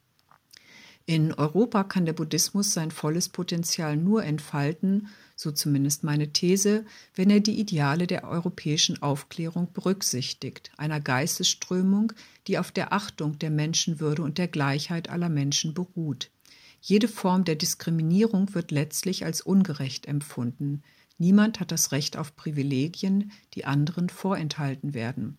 In 1.06 1.34
Europa 1.34 1.84
kann 1.84 2.06
der 2.06 2.14
Buddhismus 2.14 2.72
sein 2.72 2.90
volles 2.90 3.28
Potenzial 3.28 3.94
nur 3.94 4.24
entfalten, 4.24 5.08
so 5.36 5.52
zumindest 5.52 6.02
meine 6.02 6.32
These, 6.32 6.86
wenn 7.14 7.28
er 7.28 7.40
die 7.40 7.60
Ideale 7.60 8.06
der 8.06 8.24
europäischen 8.26 9.02
Aufklärung 9.02 9.70
berücksichtigt, 9.74 10.70
einer 10.78 11.00
Geistesströmung, 11.00 12.14
die 12.46 12.58
auf 12.58 12.72
der 12.72 12.94
Achtung 12.94 13.38
der 13.38 13.50
Menschenwürde 13.50 14.22
und 14.22 14.38
der 14.38 14.48
Gleichheit 14.48 15.10
aller 15.10 15.28
Menschen 15.28 15.74
beruht. 15.74 16.30
Jede 16.80 17.08
Form 17.08 17.44
der 17.44 17.56
Diskriminierung 17.56 18.54
wird 18.54 18.70
letztlich 18.70 19.26
als 19.26 19.42
ungerecht 19.42 20.06
empfunden. 20.06 20.82
Niemand 21.18 21.60
hat 21.60 21.70
das 21.70 21.92
Recht 21.92 22.16
auf 22.16 22.34
Privilegien, 22.34 23.30
die 23.52 23.66
anderen 23.66 24.08
vorenthalten 24.08 24.94
werden. 24.94 25.36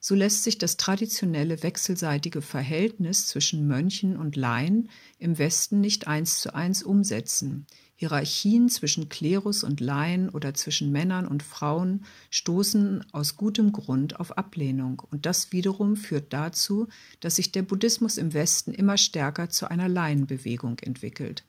So 0.00 0.14
lässt 0.14 0.44
sich 0.44 0.58
das 0.58 0.76
traditionelle 0.76 1.62
wechselseitige 1.62 2.42
Verhältnis 2.42 3.26
zwischen 3.26 3.66
Mönchen 3.66 4.16
und 4.16 4.36
Laien 4.36 4.88
im 5.18 5.38
Westen 5.38 5.80
nicht 5.80 6.06
eins 6.06 6.40
zu 6.40 6.54
eins 6.54 6.82
umsetzen. 6.82 7.66
Hierarchien 8.00 8.68
zwischen 8.68 9.08
Klerus 9.08 9.64
und 9.64 9.80
Laien 9.80 10.28
oder 10.28 10.54
zwischen 10.54 10.92
Männern 10.92 11.26
und 11.26 11.42
Frauen 11.42 12.04
stoßen 12.30 13.04
aus 13.10 13.36
gutem 13.36 13.72
Grund 13.72 14.20
auf 14.20 14.38
Ablehnung, 14.38 15.02
und 15.10 15.26
das 15.26 15.50
wiederum 15.50 15.96
führt 15.96 16.32
dazu, 16.32 16.86
dass 17.18 17.36
sich 17.36 17.50
der 17.50 17.62
Buddhismus 17.62 18.16
im 18.16 18.34
Westen 18.34 18.72
immer 18.72 18.96
stärker 18.96 19.50
zu 19.50 19.68
einer 19.68 19.88
Laienbewegung 19.88 20.78
entwickelt. 20.78 21.42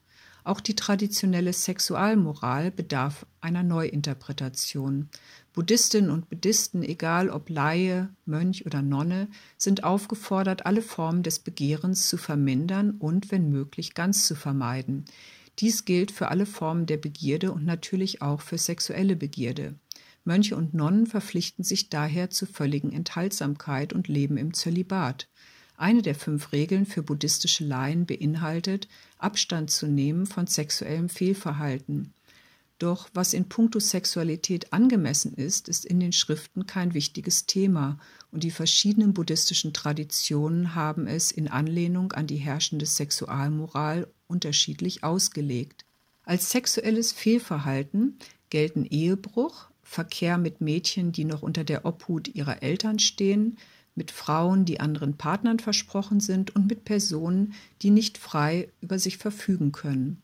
Auch 0.43 0.59
die 0.59 0.75
traditionelle 0.75 1.53
Sexualmoral 1.53 2.71
bedarf 2.71 3.27
einer 3.41 3.61
Neuinterpretation. 3.61 5.09
Buddhistinnen 5.53 6.11
und 6.11 6.29
Buddhisten, 6.29 6.83
egal 6.83 7.29
ob 7.29 7.49
Laie, 7.49 8.09
Mönch 8.25 8.65
oder 8.65 8.81
Nonne, 8.81 9.27
sind 9.57 9.83
aufgefordert, 9.83 10.65
alle 10.65 10.81
Formen 10.81 11.23
des 11.23 11.39
Begehrens 11.39 12.07
zu 12.07 12.17
vermindern 12.17 12.91
und, 12.91 13.31
wenn 13.31 13.49
möglich, 13.49 13.93
ganz 13.93 14.27
zu 14.27 14.35
vermeiden. 14.35 15.05
Dies 15.59 15.85
gilt 15.85 16.11
für 16.11 16.29
alle 16.29 16.45
Formen 16.45 16.85
der 16.85 16.97
Begierde 16.97 17.51
und 17.51 17.65
natürlich 17.65 18.21
auch 18.21 18.41
für 18.41 18.57
sexuelle 18.57 19.15
Begierde. 19.15 19.75
Mönche 20.23 20.55
und 20.55 20.73
Nonnen 20.73 21.07
verpflichten 21.07 21.63
sich 21.63 21.89
daher 21.89 22.29
zu 22.29 22.45
völligen 22.45 22.91
Enthaltsamkeit 22.93 23.93
und 23.93 24.07
leben 24.07 24.37
im 24.37 24.53
Zölibat. 24.53 25.27
Eine 25.75 26.01
der 26.01 26.15
fünf 26.15 26.51
Regeln 26.51 26.85
für 26.85 27.01
buddhistische 27.01 27.63
Laien 27.65 28.05
beinhaltet, 28.05 28.87
Abstand 29.17 29.71
zu 29.71 29.87
nehmen 29.87 30.25
von 30.25 30.45
sexuellem 30.45 31.09
Fehlverhalten. 31.09 32.13
Doch 32.79 33.09
was 33.13 33.33
in 33.33 33.49
puncto 33.49 33.79
Sexualität 33.79 34.71
angemessen 34.71 35.33
ist, 35.33 35.67
ist 35.67 35.85
in 35.85 35.99
den 35.99 36.13
Schriften 36.13 36.65
kein 36.65 36.93
wichtiges 36.93 37.45
Thema, 37.45 37.99
und 38.31 38.43
die 38.43 38.51
verschiedenen 38.51 39.13
buddhistischen 39.13 39.73
Traditionen 39.73 40.75
haben 40.75 41.07
es 41.07 41.31
in 41.31 41.47
Anlehnung 41.47 42.13
an 42.13 42.25
die 42.25 42.37
herrschende 42.37 42.85
Sexualmoral 42.85 44.07
unterschiedlich 44.27 45.03
ausgelegt. 45.03 45.83
Als 46.23 46.51
sexuelles 46.51 47.11
Fehlverhalten 47.11 48.17
gelten 48.49 48.85
Ehebruch, 48.85 49.69
Verkehr 49.81 50.37
mit 50.37 50.61
Mädchen, 50.61 51.11
die 51.11 51.25
noch 51.25 51.41
unter 51.41 51.63
der 51.63 51.85
Obhut 51.85 52.27
ihrer 52.29 52.61
Eltern 52.61 52.99
stehen, 52.99 53.57
mit 53.95 54.11
Frauen, 54.11 54.63
die 54.63 54.79
anderen 54.79 55.17
Partnern 55.17 55.59
versprochen 55.59 56.19
sind 56.19 56.55
und 56.55 56.67
mit 56.67 56.85
Personen, 56.85 57.53
die 57.81 57.89
nicht 57.89 58.17
frei 58.17 58.69
über 58.79 58.99
sich 58.99 59.17
verfügen 59.17 59.71
können. 59.71 60.21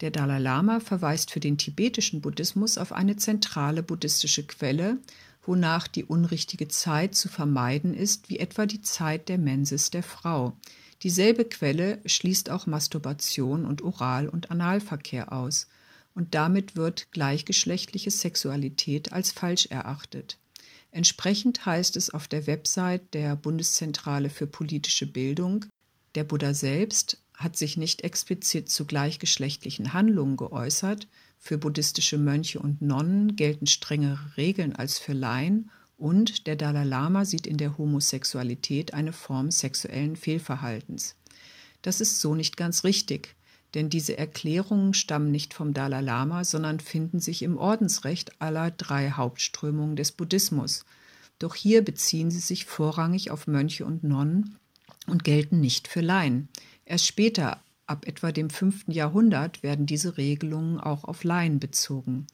Der 0.00 0.10
Dalai 0.10 0.38
Lama 0.38 0.80
verweist 0.80 1.30
für 1.30 1.40
den 1.40 1.56
tibetischen 1.56 2.20
Buddhismus 2.20 2.78
auf 2.78 2.92
eine 2.92 3.16
zentrale 3.16 3.82
buddhistische 3.82 4.46
Quelle, 4.46 4.98
wonach 5.46 5.86
die 5.88 6.04
unrichtige 6.04 6.68
Zeit 6.68 7.14
zu 7.14 7.28
vermeiden 7.28 7.94
ist, 7.94 8.28
wie 8.28 8.38
etwa 8.38 8.66
die 8.66 8.80
Zeit 8.80 9.28
der 9.28 9.38
Mensis 9.38 9.90
der 9.90 10.02
Frau. 10.02 10.56
Dieselbe 11.02 11.44
Quelle 11.44 12.00
schließt 12.06 12.50
auch 12.50 12.66
Masturbation 12.66 13.64
und 13.64 13.82
Oral- 13.82 14.28
und 14.28 14.50
Analverkehr 14.50 15.32
aus, 15.32 15.68
und 16.14 16.34
damit 16.34 16.76
wird 16.76 17.10
gleichgeschlechtliche 17.10 18.10
Sexualität 18.10 19.12
als 19.12 19.32
falsch 19.32 19.66
erachtet. 19.66 20.38
Entsprechend 20.92 21.66
heißt 21.66 21.96
es 21.96 22.10
auf 22.10 22.28
der 22.28 22.46
Website 22.46 23.14
der 23.14 23.34
Bundeszentrale 23.34 24.30
für 24.30 24.46
politische 24.46 25.06
Bildung, 25.06 25.66
der 26.14 26.22
Buddha 26.22 26.54
selbst 26.54 27.18
hat 27.34 27.56
sich 27.56 27.76
nicht 27.76 28.02
explizit 28.02 28.70
zu 28.70 28.84
gleichgeschlechtlichen 28.86 29.92
Handlungen 29.92 30.36
geäußert, 30.36 31.08
für 31.38 31.58
buddhistische 31.58 32.16
Mönche 32.16 32.58
und 32.58 32.80
Nonnen 32.80 33.36
gelten 33.36 33.66
strengere 33.66 34.36
Regeln 34.38 34.74
als 34.74 34.98
für 34.98 35.12
Laien 35.12 35.70
und 35.98 36.46
der 36.46 36.56
Dalai 36.56 36.84
Lama 36.84 37.24
sieht 37.24 37.46
in 37.46 37.58
der 37.58 37.76
Homosexualität 37.76 38.94
eine 38.94 39.12
Form 39.12 39.50
sexuellen 39.50 40.16
Fehlverhaltens. 40.16 41.16
Das 41.82 42.00
ist 42.00 42.20
so 42.20 42.34
nicht 42.34 42.56
ganz 42.56 42.82
richtig, 42.84 43.36
denn 43.74 43.90
diese 43.90 44.16
Erklärungen 44.16 44.94
stammen 44.94 45.30
nicht 45.30 45.52
vom 45.52 45.74
Dalai 45.74 46.00
Lama, 46.00 46.44
sondern 46.44 46.80
finden 46.80 47.20
sich 47.20 47.42
im 47.42 47.58
Ordensrecht 47.58 48.40
aller 48.40 48.70
drei 48.70 49.10
Hauptströmungen 49.10 49.96
des 49.96 50.12
Buddhismus. 50.12 50.84
Doch 51.38 51.54
hier 51.54 51.84
beziehen 51.84 52.30
sie 52.30 52.40
sich 52.40 52.64
vorrangig 52.64 53.30
auf 53.30 53.46
Mönche 53.46 53.84
und 53.84 54.02
Nonnen 54.02 54.56
und 55.06 55.24
gelten 55.24 55.60
nicht 55.60 55.88
für 55.88 56.00
Laien. 56.00 56.48
Erst 56.84 57.06
später, 57.06 57.62
ab 57.86 58.06
etwa 58.06 58.32
dem 58.32 58.50
5. 58.50 58.84
Jahrhundert, 58.88 59.62
werden 59.62 59.86
diese 59.86 60.16
Regelungen 60.16 60.78
auch 60.80 61.04
auf 61.04 61.24
Laien 61.24 61.60
bezogen. 61.60 62.26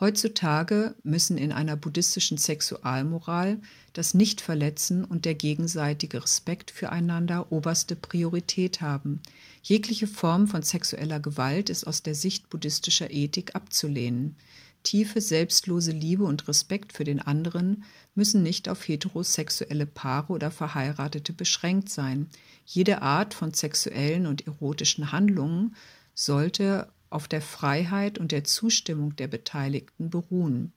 Heutzutage 0.00 0.94
müssen 1.02 1.36
in 1.36 1.52
einer 1.52 1.76
buddhistischen 1.76 2.38
Sexualmoral 2.38 3.60
das 3.92 4.14
Nichtverletzen 4.14 5.04
und 5.04 5.26
der 5.26 5.34
gegenseitige 5.34 6.22
Respekt 6.22 6.70
füreinander 6.70 7.52
oberste 7.52 7.96
Priorität 7.96 8.80
haben. 8.80 9.20
Jegliche 9.62 10.06
Form 10.06 10.48
von 10.48 10.62
sexueller 10.62 11.20
Gewalt 11.20 11.68
ist 11.68 11.86
aus 11.86 12.02
der 12.02 12.14
Sicht 12.14 12.48
buddhistischer 12.48 13.10
Ethik 13.10 13.54
abzulehnen. 13.54 14.36
Tiefe, 14.82 15.20
selbstlose 15.20 15.92
Liebe 15.92 16.24
und 16.24 16.48
Respekt 16.48 16.92
für 16.92 17.04
den 17.04 17.20
anderen 17.20 17.84
müssen 18.14 18.42
nicht 18.42 18.68
auf 18.68 18.86
heterosexuelle 18.86 19.86
Paare 19.86 20.32
oder 20.32 20.50
Verheiratete 20.50 21.32
beschränkt 21.32 21.88
sein. 21.88 22.28
Jede 22.64 23.02
Art 23.02 23.34
von 23.34 23.52
sexuellen 23.52 24.26
und 24.26 24.46
erotischen 24.46 25.12
Handlungen 25.12 25.76
sollte 26.14 26.92
auf 27.10 27.28
der 27.28 27.42
Freiheit 27.42 28.18
und 28.18 28.32
der 28.32 28.44
Zustimmung 28.44 29.16
der 29.16 29.28
Beteiligten 29.28 30.10
beruhen. 30.10 30.72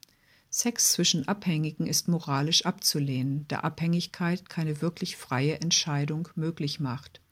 Sex 0.50 0.92
zwischen 0.92 1.28
Abhängigen 1.28 1.88
ist 1.88 2.08
moralisch 2.08 2.66
abzulehnen, 2.66 3.46
da 3.48 3.62
Abhängigkeit 3.62 4.50
keine 4.50 4.82
wirklich 4.82 5.18
freie 5.18 5.60
Entscheidung 5.62 6.30
möglich 6.36 6.80
macht. 6.80 7.23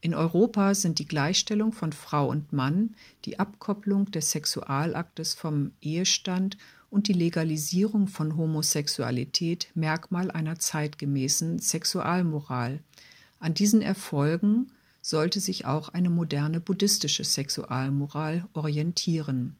In 0.00 0.14
Europa 0.14 0.74
sind 0.74 1.00
die 1.00 1.08
Gleichstellung 1.08 1.72
von 1.72 1.92
Frau 1.92 2.28
und 2.28 2.52
Mann, 2.52 2.94
die 3.24 3.40
Abkopplung 3.40 4.10
des 4.10 4.30
Sexualaktes 4.30 5.34
vom 5.34 5.72
Ehestand 5.80 6.56
und 6.88 7.08
die 7.08 7.12
Legalisierung 7.12 8.06
von 8.06 8.36
Homosexualität 8.36 9.68
Merkmal 9.74 10.30
einer 10.30 10.58
zeitgemäßen 10.58 11.58
Sexualmoral. 11.58 12.80
An 13.40 13.54
diesen 13.54 13.82
Erfolgen 13.82 14.70
sollte 15.02 15.40
sich 15.40 15.64
auch 15.66 15.88
eine 15.88 16.10
moderne 16.10 16.60
buddhistische 16.60 17.24
Sexualmoral 17.24 18.46
orientieren. 18.52 19.56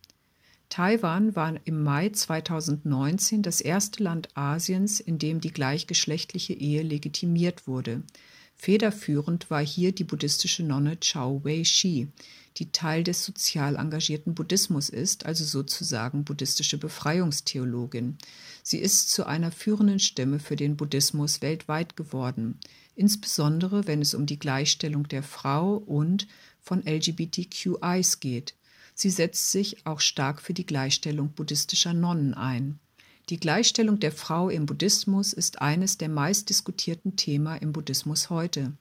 Taiwan 0.69 1.35
war 1.35 1.55
im 1.65 1.83
Mai 1.83 2.11
2019 2.11 3.43
das 3.43 3.61
erste 3.61 4.03
Land 4.03 4.29
Asiens, 4.35 5.01
in 5.01 5.19
dem 5.19 5.41
die 5.41 5.51
gleichgeschlechtliche 5.51 6.53
Ehe 6.53 6.83
legitimiert 6.83 7.67
wurde. 7.67 8.03
Federführend 8.61 9.51
war 9.51 9.65
hier 9.65 9.93
die 9.93 10.05
buddhistische 10.05 10.65
Nonne 10.65 10.99
Chao 10.99 11.45
Wei-shi, 11.45 12.09
die 12.57 12.73
Teil 12.73 13.05
des 13.05 13.25
sozial 13.25 13.77
engagierten 13.77 14.35
Buddhismus 14.35 14.89
ist, 14.89 15.27
also 15.27 15.45
sozusagen 15.45 16.25
buddhistische 16.25 16.77
Befreiungstheologin. 16.77 18.19
Sie 18.65 18.79
ist 18.79 19.11
zu 19.11 19.27
einer 19.27 19.53
führenden 19.53 20.01
Stimme 20.01 20.41
für 20.41 20.57
den 20.57 20.77
Buddhismus 20.77 21.41
weltweit 21.41 21.97
geworden, 21.97 22.59
insbesondere 22.97 23.87
wenn 23.87 24.03
es 24.03 24.13
um 24.13 24.27
die 24.27 24.41
Gleichstellung 24.41 25.07
der 25.07 25.23
Frau 25.23 25.77
und 25.77 26.27
von 26.61 26.83
LGBTQIs 26.85 28.19
geht. 28.19 28.55
Sie 28.93 29.11
setzt 29.11 29.53
sich 29.53 29.87
auch 29.87 30.01
stark 30.01 30.43
für 30.43 30.53
die 30.53 30.67
Gleichstellung 30.67 31.31
buddhistischer 31.31 31.95
Nonnen 31.95 32.35
ein. 32.35 32.81
Die 33.31 33.39
Gleichstellung 33.39 34.01
der 34.01 34.13
Frau 34.13 34.49
im 34.49 34.65
Buddhismus 34.65 35.35
ist 35.35 35.61
eines 35.61 35.99
der 35.99 36.09
meistdiskutierten 36.09 37.17
Themen 37.17 37.59
im 37.59 37.73
Buddhismus 37.73 38.31
heute. 38.31 38.73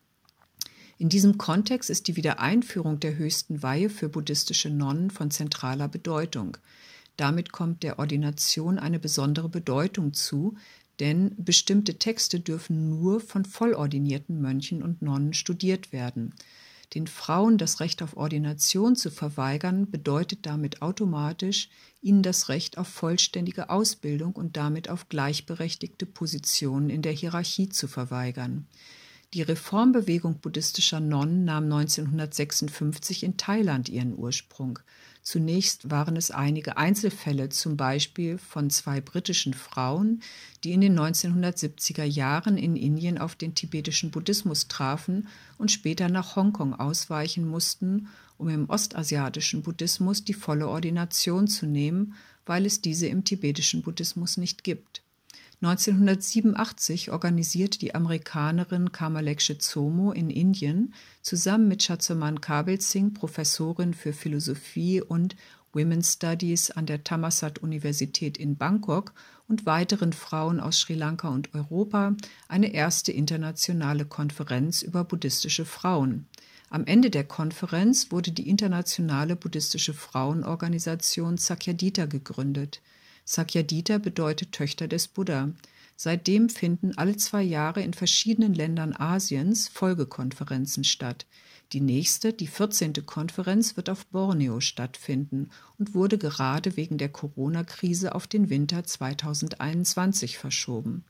In 0.97 1.09
diesem 1.09 1.37
Kontext 1.37 1.89
ist 1.89 2.07
die 2.07 2.15
Wiedereinführung 2.15 3.01
der 3.01 3.17
höchsten 3.17 3.61
Weihe 3.61 3.89
für 3.89 4.07
buddhistische 4.07 4.69
Nonnen 4.69 5.11
von 5.11 5.31
zentraler 5.31 5.89
Bedeutung. 5.89 6.55
Damit 7.17 7.51
kommt 7.51 7.83
der 7.83 7.99
Ordination 7.99 8.79
eine 8.79 8.99
besondere 8.99 9.49
Bedeutung 9.49 10.13
zu, 10.13 10.55
denn 11.01 11.35
bestimmte 11.37 11.99
Texte 11.99 12.39
dürfen 12.39 12.89
nur 12.89 13.19
von 13.19 13.43
vollordinierten 13.43 14.41
Mönchen 14.41 14.81
und 14.81 15.01
Nonnen 15.01 15.33
studiert 15.33 15.91
werden. 15.91 16.33
Den 16.93 17.07
Frauen 17.07 17.57
das 17.57 17.79
Recht 17.79 18.01
auf 18.01 18.15
Ordination 18.15 18.95
zu 18.95 19.11
verweigern, 19.11 19.91
bedeutet 19.91 20.45
damit 20.45 20.81
automatisch, 20.81 21.69
ihnen 22.01 22.23
das 22.23 22.47
Recht 22.47 22.77
auf 22.77 22.87
vollständige 22.87 23.69
Ausbildung 23.69 24.33
und 24.33 24.55
damit 24.55 24.89
auf 24.89 25.09
gleichberechtigte 25.09 26.05
Positionen 26.05 26.89
in 26.89 27.01
der 27.01 27.11
Hierarchie 27.11 27.69
zu 27.69 27.87
verweigern. 27.87 28.67
Die 29.33 29.41
Reformbewegung 29.41 30.39
buddhistischer 30.39 31.01
Nonnen 31.01 31.43
nahm 31.43 31.65
1956 31.65 33.23
in 33.23 33.35
Thailand 33.35 33.89
ihren 33.89 34.17
Ursprung. 34.17 34.79
Zunächst 35.21 35.91
waren 35.91 36.15
es 36.15 36.31
einige 36.31 36.77
Einzelfälle, 36.77 37.49
zum 37.49 37.75
Beispiel 37.75 38.37
von 38.37 38.69
zwei 38.69 39.01
britischen 39.01 39.53
Frauen, 39.53 40.21
die 40.63 40.71
in 40.71 40.79
den 40.79 40.97
1970er 40.97 42.05
Jahren 42.05 42.57
in 42.57 42.77
Indien 42.77 43.17
auf 43.17 43.35
den 43.35 43.53
tibetischen 43.53 44.11
Buddhismus 44.11 44.69
trafen 44.69 45.27
und 45.57 45.71
später 45.71 46.07
nach 46.07 46.37
Hongkong 46.37 46.73
ausweichen 46.73 47.45
mussten, 47.45 48.07
um 48.37 48.47
im 48.47 48.69
ostasiatischen 48.69 49.61
Buddhismus 49.61 50.23
die 50.23 50.33
volle 50.33 50.69
Ordination 50.69 51.49
zu 51.49 51.65
nehmen, 51.65 52.13
weil 52.45 52.65
es 52.65 52.79
diese 52.79 53.07
im 53.07 53.25
tibetischen 53.25 53.81
Buddhismus 53.81 54.37
nicht 54.37 54.63
gibt. 54.63 55.01
1987 55.59 57.11
organisierte 57.11 57.79
die 57.79 57.95
Amerikanerin 57.95 58.91
Kamalekshe 58.91 59.57
Zomo 59.57 60.11
in 60.11 60.29
Indien 60.29 60.93
zusammen 61.23 61.67
mit 61.67 61.81
Chachaman 61.81 62.41
Kabel 62.41 62.79
Singh, 62.79 63.15
Professorin 63.15 63.95
für 63.95 64.13
Philosophie 64.13 65.01
und 65.01 65.35
Women's 65.73 66.13
Studies 66.13 66.69
an 66.69 66.85
der 66.85 67.03
Thammasat-Universität 67.03 68.37
in 68.37 68.55
Bangkok 68.55 69.13
und 69.47 69.65
weiteren 69.65 70.13
Frauen 70.13 70.59
aus 70.59 70.79
Sri 70.79 70.93
Lanka 70.93 71.29
und 71.29 71.55
Europa 71.55 72.15
eine 72.47 72.73
erste 72.73 73.11
internationale 73.11 74.05
Konferenz 74.05 74.83
über 74.83 75.03
buddhistische 75.03 75.65
Frauen. 75.65 76.27
Am 76.69 76.85
Ende 76.85 77.09
der 77.09 77.23
Konferenz 77.23 78.11
wurde 78.11 78.31
die 78.31 78.47
internationale 78.47 79.35
buddhistische 79.35 79.95
Frauenorganisation 79.95 81.37
Sakyadita 81.37 82.05
gegründet. 82.05 82.81
Sakyadita 83.29 83.97
bedeutet 83.97 84.53
Töchter 84.53 84.87
des 84.87 85.09
Buddha. 85.09 85.51
Seitdem 85.97 86.47
finden 86.47 86.97
alle 86.97 87.17
zwei 87.17 87.43
Jahre 87.43 87.81
in 87.81 87.93
verschiedenen 87.93 88.53
Ländern 88.53 88.95
Asiens 88.97 89.67
Folgekonferenzen 89.67 90.85
statt. 90.85 91.25
Die 91.73 91.81
nächste, 91.81 92.31
die 92.31 92.47
14. 92.47 93.05
Konferenz, 93.05 93.75
wird 93.75 93.89
auf 93.89 94.05
Borneo 94.05 94.61
stattfinden 94.61 95.49
und 95.77 95.93
wurde 95.93 96.17
gerade 96.17 96.77
wegen 96.77 96.97
der 96.97 97.09
Corona-Krise 97.09 98.15
auf 98.15 98.27
den 98.27 98.49
Winter 98.49 98.85
2021 98.85 100.37
verschoben. 100.37 101.03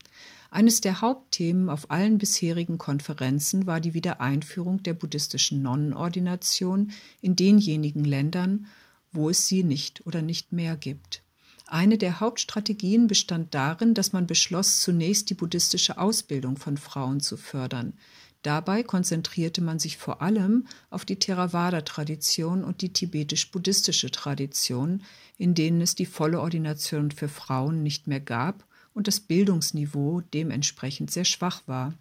Eines 0.50 0.80
der 0.80 1.00
Hauptthemen 1.00 1.68
auf 1.68 1.88
allen 1.92 2.18
bisherigen 2.18 2.78
Konferenzen 2.78 3.68
war 3.68 3.78
die 3.80 3.94
Wiedereinführung 3.94 4.82
der 4.82 4.94
buddhistischen 4.94 5.62
Nonnenordination 5.62 6.90
in 7.20 7.36
denjenigen 7.36 8.04
Ländern, 8.04 8.66
wo 9.12 9.30
es 9.30 9.46
sie 9.46 9.62
nicht 9.62 10.04
oder 10.04 10.20
nicht 10.20 10.50
mehr 10.50 10.76
gibt. 10.76 11.22
Eine 11.70 11.98
der 11.98 12.18
Hauptstrategien 12.18 13.08
bestand 13.08 13.52
darin, 13.54 13.92
dass 13.92 14.14
man 14.14 14.26
beschloss, 14.26 14.80
zunächst 14.80 15.28
die 15.28 15.34
buddhistische 15.34 15.98
Ausbildung 15.98 16.56
von 16.56 16.78
Frauen 16.78 17.20
zu 17.20 17.36
fördern. 17.36 17.92
Dabei 18.40 18.82
konzentrierte 18.82 19.60
man 19.60 19.78
sich 19.78 19.98
vor 19.98 20.22
allem 20.22 20.66
auf 20.88 21.04
die 21.04 21.18
Theravada-Tradition 21.18 22.64
und 22.64 22.80
die 22.80 22.94
tibetisch-buddhistische 22.94 24.10
Tradition, 24.10 25.02
in 25.36 25.54
denen 25.54 25.82
es 25.82 25.94
die 25.94 26.06
volle 26.06 26.40
Ordination 26.40 27.10
für 27.10 27.28
Frauen 27.28 27.82
nicht 27.82 28.06
mehr 28.06 28.20
gab 28.20 28.64
und 28.94 29.06
das 29.06 29.20
Bildungsniveau 29.20 30.22
dementsprechend 30.32 31.10
sehr 31.10 31.26
schwach 31.26 31.64
war. 31.66 31.92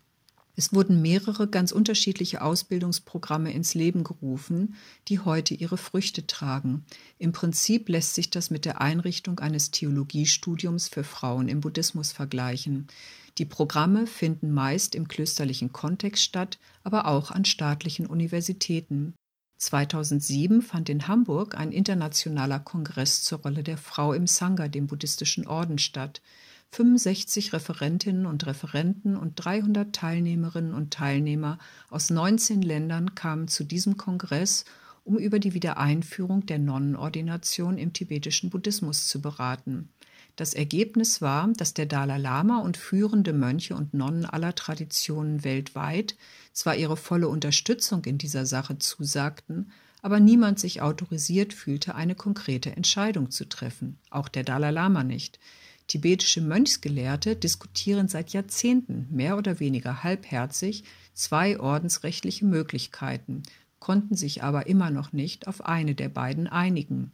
Es 0.60 0.74
wurden 0.74 1.04
mehrere 1.04 1.48
ganz 1.48 1.72
unterschiedliche 1.72 2.42
Ausbildungsprogramme 2.42 3.54
ins 3.54 3.76
Leben 3.76 4.04
gerufen, 4.04 4.74
die 5.08 5.20
heute 5.20 5.54
ihre 5.54 5.78
Früchte 5.78 6.26
tragen. 6.26 6.84
Im 7.20 7.32
Prinzip 7.32 7.88
lässt 7.90 8.16
sich 8.16 8.32
das 8.32 8.50
mit 8.50 8.66
der 8.66 8.82
Einrichtung 8.82 9.40
eines 9.40 9.70
Theologiestudiums 9.70 10.88
für 10.88 11.04
Frauen 11.04 11.48
im 11.48 11.62
Buddhismus 11.62 12.12
vergleichen. 12.12 12.88
Die 13.38 13.46
Programme 13.46 14.08
finden 14.08 14.52
meist 14.52 14.96
im 14.96 15.08
klösterlichen 15.08 15.72
Kontext 15.74 16.24
statt, 16.24 16.58
aber 16.84 17.06
auch 17.06 17.30
an 17.30 17.46
staatlichen 17.46 18.08
Universitäten. 18.08 19.14
2007 19.60 20.64
fand 20.64 20.90
in 20.90 21.08
Hamburg 21.08 21.56
ein 21.56 21.72
internationaler 21.72 22.60
Kongress 22.60 23.22
zur 23.22 23.44
Rolle 23.44 23.62
der 23.62 23.78
Frau 23.78 24.12
im 24.12 24.26
Sangha, 24.26 24.70
dem 24.70 24.88
buddhistischen 24.88 25.46
Orden, 25.46 25.78
statt. 25.78 26.20
65 26.72 27.54
Referentinnen 27.54 28.26
und 28.26 28.46
Referenten 28.46 29.16
und 29.16 29.36
300 29.36 29.94
Teilnehmerinnen 29.94 30.74
und 30.74 30.92
Teilnehmer 30.92 31.58
aus 31.90 32.10
19 32.10 32.62
Ländern 32.62 33.16
kamen 33.16 33.48
zu 33.48 33.64
diesem 33.64 33.98
Kongress, 33.98 34.66
um 35.04 35.18
über 35.18 35.40
die 35.40 35.54
Wiedereinführung 35.54 36.46
der 36.46 36.60
Nonnenordination 36.60 37.78
im 37.78 37.94
tibetischen 37.94 38.50
Buddhismus 38.50 39.08
zu 39.08 39.22
beraten. 39.22 39.90
Das 40.36 40.54
Ergebnis 40.54 41.20
war, 41.22 41.48
dass 41.54 41.74
der 41.74 41.88
Dalai 41.88 42.20
Lama 42.20 42.60
und 42.60 42.78
führende 42.78 43.34
Mönche 43.34 43.76
und 43.76 43.96
Nonnen 43.96 44.26
aller 44.26 44.54
Traditionen 44.54 45.44
weltweit 45.44 46.16
zwar 46.54 46.76
ihre 46.76 46.96
volle 46.96 47.28
Unterstützung 47.28 48.06
in 48.06 48.20
dieser 48.20 48.46
Sache 48.46 48.78
zusagten, 48.78 49.72
aber 50.04 50.20
niemand 50.20 50.60
sich 50.60 50.82
autorisiert 50.82 51.54
fühlte, 51.54 51.96
eine 51.96 52.14
konkrete 52.14 52.76
Entscheidung 52.76 53.32
zu 53.32 53.50
treffen, 53.50 53.98
auch 54.12 54.28
der 54.28 54.44
Dalai 54.44 54.70
Lama 54.70 55.04
nicht. 55.04 55.40
Tibetische 55.88 56.42
Mönchsgelehrte 56.42 57.36
diskutieren 57.36 58.10
seit 58.10 58.32
Jahrzehnten 58.32 59.08
mehr 59.10 59.38
oder 59.38 59.60
weniger 59.62 60.04
halbherzig 60.04 60.84
zwei 61.14 61.60
ordensrechtliche 61.60 62.46
Möglichkeiten, 62.46 63.44
konnten 63.80 64.16
sich 64.16 64.44
aber 64.44 64.68
immer 64.68 64.92
noch 64.92 65.14
nicht 65.14 65.48
auf 65.48 65.66
eine 65.66 65.96
der 65.96 66.10
beiden 66.10 66.48
einigen. 66.48 67.12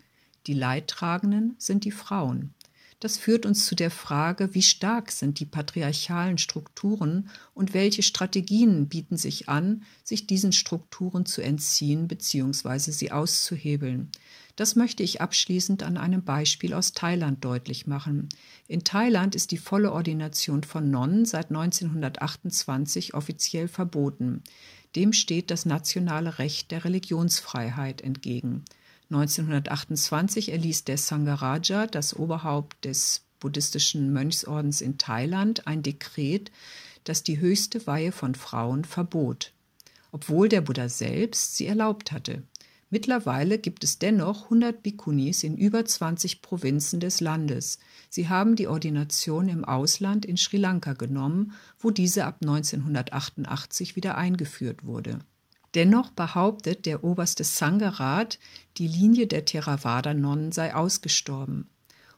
Die 0.47 0.53
Leidtragenden 0.53 1.55
sind 1.59 1.85
die 1.85 1.91
Frauen. 1.91 2.53
Das 2.99 3.17
führt 3.17 3.45
uns 3.45 3.65
zu 3.65 3.75
der 3.75 3.91
Frage, 3.91 4.53
wie 4.55 4.61
stark 4.61 5.11
sind 5.11 5.41
die 5.41 5.45
patriarchalen 5.45 6.37
Strukturen 6.37 7.29
und 7.53 7.73
welche 7.73 8.01
Strategien 8.01 8.87
bieten 8.87 9.17
sich 9.17 9.49
an, 9.49 9.83
sich 10.05 10.25
diesen 10.25 10.53
Strukturen 10.53 11.25
zu 11.25 11.41
entziehen 11.41 12.07
bzw. 12.07 12.91
sie 12.91 13.11
auszuhebeln. 13.11 14.09
Das 14.55 14.75
möchte 14.75 15.01
ich 15.01 15.19
abschließend 15.19 15.81
an 15.81 15.97
einem 15.97 16.23
Beispiel 16.23 16.75
aus 16.75 16.93
Thailand 16.93 17.43
deutlich 17.43 17.87
machen. 17.87 18.29
In 18.67 18.83
Thailand 18.83 19.33
ist 19.33 19.49
die 19.49 19.57
volle 19.57 19.91
Ordination 19.91 20.63
von 20.63 20.91
Nonnen 20.91 21.25
seit 21.25 21.49
1928 21.49 23.15
offiziell 23.15 23.67
verboten. 23.67 24.43
Dem 24.95 25.11
steht 25.11 25.49
das 25.49 25.65
nationale 25.65 26.37
Recht 26.37 26.69
der 26.69 26.85
Religionsfreiheit 26.85 28.01
entgegen. 28.01 28.63
1928 29.09 30.51
erließ 30.51 30.83
der 30.83 30.99
Sangaraja, 30.99 31.87
das 31.87 32.15
Oberhaupt 32.15 32.85
des 32.85 33.25
buddhistischen 33.39 34.13
Mönchsordens 34.13 34.81
in 34.81 34.99
Thailand, 34.99 35.67
ein 35.67 35.81
Dekret, 35.81 36.51
das 37.03 37.23
die 37.23 37.39
höchste 37.39 37.85
Weihe 37.87 38.11
von 38.11 38.35
Frauen 38.35 38.85
verbot, 38.85 39.51
obwohl 40.11 40.47
der 40.47 40.61
Buddha 40.61 40.89
selbst 40.89 41.57
sie 41.57 41.65
erlaubt 41.65 42.11
hatte. 42.11 42.43
Mittlerweile 42.93 43.57
gibt 43.57 43.83
es 43.83 43.97
dennoch 43.97 44.43
100 44.43 44.83
Bhikkhunis 44.83 45.41
in 45.41 45.57
über 45.57 45.83
20 45.83 46.43
Provinzen 46.43 46.99
des 46.99 47.21
Landes. 47.21 47.79
Sie 48.07 48.29
haben 48.29 48.55
die 48.55 48.67
Ordination 48.67 49.49
im 49.49 49.65
Ausland 49.65 50.27
in 50.27 50.37
Sri 50.37 50.57
Lanka 50.57 50.93
genommen, 50.93 51.53
wo 51.79 51.89
diese 51.89 52.25
ab 52.25 52.37
1988 52.43 53.95
wieder 53.95 54.15
eingeführt 54.15 54.85
wurde. 54.85 55.17
Dennoch 55.73 56.11
behauptet 56.11 56.85
der 56.85 57.03
oberste 57.03 57.43
Sangha-Rat, 57.43 58.37
die 58.77 58.87
Linie 58.87 59.25
der 59.25 59.45
Theravada-Nonnen 59.45 60.51
sei 60.51 60.75
ausgestorben. 60.75 61.67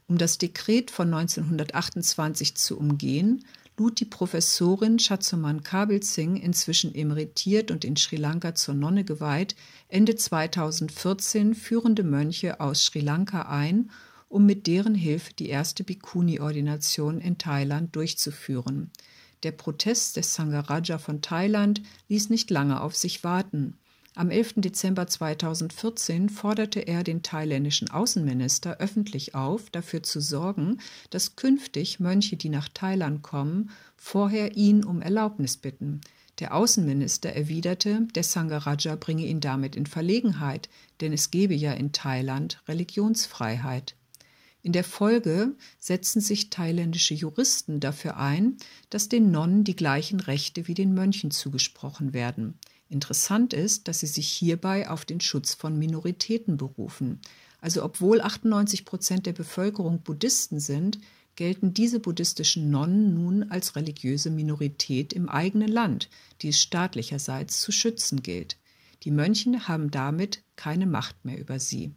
Um 0.09 0.17
das 0.17 0.39
Dekret 0.39 0.91
von 0.91 1.13
1928 1.13 2.57
zu 2.57 2.77
umgehen, 2.77 3.45
lud 3.77 3.99
die 3.99 4.05
Professorin 4.05 4.97
Chazoman 4.97 5.61
Kabel 5.61 6.01
Singh, 6.01 6.41
inzwischen 6.41 6.95
emeritiert 6.95 7.71
und 7.71 7.83
in 7.83 7.97
Sri 7.97 8.15
Lanka 8.15 8.55
zur 8.55 8.73
Nonne 8.73 9.03
geweiht, 9.03 9.55
Ende 9.89 10.15
2014 10.15 11.55
führende 11.55 12.03
Mönche 12.03 12.59
aus 12.61 12.85
Sri 12.85 13.01
Lanka 13.01 13.43
ein, 13.43 13.91
um 14.29 14.45
mit 14.45 14.67
deren 14.67 14.95
Hilfe 14.95 15.33
die 15.33 15.49
erste 15.49 15.83
Bhikkhuni-Ordination 15.83 17.19
in 17.19 17.37
Thailand 17.37 17.95
durchzuführen. 17.95 18.91
Der 19.43 19.51
Protest 19.51 20.15
des 20.15 20.33
Sangaraja 20.33 20.97
von 20.97 21.21
Thailand 21.21 21.81
ließ 22.07 22.29
nicht 22.29 22.49
lange 22.49 22.81
auf 22.81 22.95
sich 22.95 23.23
warten. 23.23 23.77
Am 24.17 24.31
11. 24.31 24.53
Dezember 24.57 25.07
2014 25.07 26.29
forderte 26.29 26.79
er 26.79 27.03
den 27.03 27.21
thailändischen 27.21 27.91
Außenminister 27.91 28.77
öffentlich 28.77 29.35
auf, 29.35 29.69
dafür 29.69 30.03
zu 30.03 30.21
sorgen, 30.21 30.79
dass 31.09 31.35
künftig 31.35 31.99
Mönche, 31.99 32.37
die 32.37 32.47
nach 32.47 32.69
Thailand 32.69 33.23
kommen, 33.23 33.71
vorher 33.97 34.55
ihn 34.55 34.85
um 34.85 35.01
Erlaubnis 35.01 35.57
bitten. 35.57 35.99
Der 36.39 36.55
Außenminister 36.55 37.33
erwiderte, 37.33 38.07
der 38.15 38.23
Sangaraja 38.23 38.95
bringe 38.95 39.25
ihn 39.25 39.41
damit 39.41 39.75
in 39.75 39.85
Verlegenheit, 39.85 40.69
denn 41.01 41.11
es 41.11 41.29
gebe 41.29 41.53
ja 41.53 41.73
in 41.73 41.91
Thailand 41.91 42.61
Religionsfreiheit. 42.69 43.97
In 44.61 44.71
der 44.71 44.85
Folge 44.85 45.55
setzen 45.77 46.21
sich 46.21 46.49
thailändische 46.49 47.13
Juristen 47.13 47.81
dafür 47.81 48.15
ein, 48.15 48.55
dass 48.89 49.09
den 49.09 49.29
Nonnen 49.29 49.65
die 49.65 49.75
gleichen 49.75 50.21
Rechte 50.21 50.69
wie 50.69 50.73
den 50.73 50.93
Mönchen 50.93 51.31
zugesprochen 51.31 52.13
werden. 52.13 52.57
Interessant 52.89 53.53
ist, 53.53 53.87
dass 53.87 53.99
sie 54.01 54.07
sich 54.07 54.27
hierbei 54.27 54.89
auf 54.89 55.05
den 55.05 55.19
Schutz 55.19 55.53
von 55.53 55.77
Minoritäten 55.77 56.57
berufen. 56.57 57.19
Also 57.59 57.83
obwohl 57.83 58.21
98 58.21 58.85
Prozent 58.85 59.25
der 59.25 59.33
Bevölkerung 59.33 60.01
Buddhisten 60.01 60.59
sind, 60.59 60.99
gelten 61.35 61.73
diese 61.73 61.99
buddhistischen 61.99 62.69
Nonnen 62.69 63.13
nun 63.13 63.49
als 63.49 63.75
religiöse 63.75 64.29
Minorität 64.29 65.13
im 65.13 65.29
eigenen 65.29 65.67
Land, 65.67 66.09
die 66.41 66.49
es 66.49 66.61
staatlicherseits 66.61 67.61
zu 67.61 67.71
schützen 67.71 68.21
gilt. 68.23 68.57
Die 69.03 69.11
Mönche 69.11 69.67
haben 69.67 69.91
damit 69.91 70.43
keine 70.55 70.85
Macht 70.85 71.25
mehr 71.25 71.39
über 71.39 71.59
sie. 71.59 71.91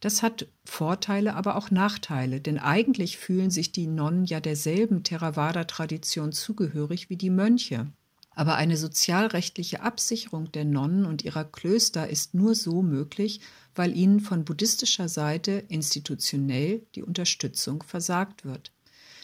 Das 0.00 0.22
hat 0.22 0.46
Vorteile, 0.64 1.34
aber 1.34 1.56
auch 1.56 1.70
Nachteile, 1.70 2.40
denn 2.40 2.58
eigentlich 2.58 3.16
fühlen 3.16 3.50
sich 3.50 3.72
die 3.72 3.86
Nonnen 3.86 4.24
ja 4.24 4.40
derselben 4.40 5.02
Theravada-Tradition 5.04 6.32
zugehörig 6.32 7.08
wie 7.08 7.16
die 7.16 7.30
Mönche. 7.30 7.90
Aber 8.36 8.56
eine 8.56 8.76
sozialrechtliche 8.76 9.80
Absicherung 9.80 10.52
der 10.52 10.66
Nonnen 10.66 11.06
und 11.06 11.24
ihrer 11.24 11.44
Klöster 11.44 12.08
ist 12.08 12.34
nur 12.34 12.54
so 12.54 12.82
möglich, 12.82 13.40
weil 13.74 13.96
ihnen 13.96 14.20
von 14.20 14.44
buddhistischer 14.44 15.08
Seite 15.08 15.64
institutionell 15.68 16.82
die 16.94 17.02
Unterstützung 17.02 17.82
versagt 17.82 18.44
wird. 18.44 18.72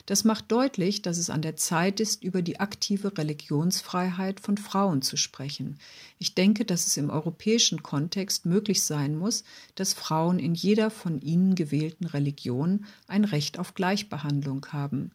Das 0.07 0.25
macht 0.25 0.51
deutlich, 0.51 1.03
dass 1.03 1.19
es 1.19 1.29
an 1.29 1.43
der 1.43 1.57
Zeit 1.57 2.01
ist, 2.01 2.25
über 2.25 2.41
die 2.41 2.59
aktive 2.59 3.17
Religionsfreiheit 3.17 4.41
von 4.41 4.57
Frauen 4.57 5.03
zu 5.03 5.19
sprechen. 5.19 5.79
Ich 6.19 6.35
denke, 6.35 6.65
dass 6.65 6.87
es 6.87 6.97
im 6.97 7.11
europäischen 7.11 7.83
Kontext 7.83 8.47
möglich 8.47 8.83
sein 8.83 9.15
muss, 9.15 9.45
dass 9.75 9.93
Frauen 9.93 10.39
in 10.39 10.55
jeder 10.55 10.91
von 10.91 11.21
ihnen 11.21 11.55
gewählten 11.55 12.07
Religion 12.07 12.87
ein 13.07 13.25
Recht 13.25 13.59
auf 13.59 13.75
Gleichbehandlung 13.75 14.67
haben. 14.73 15.13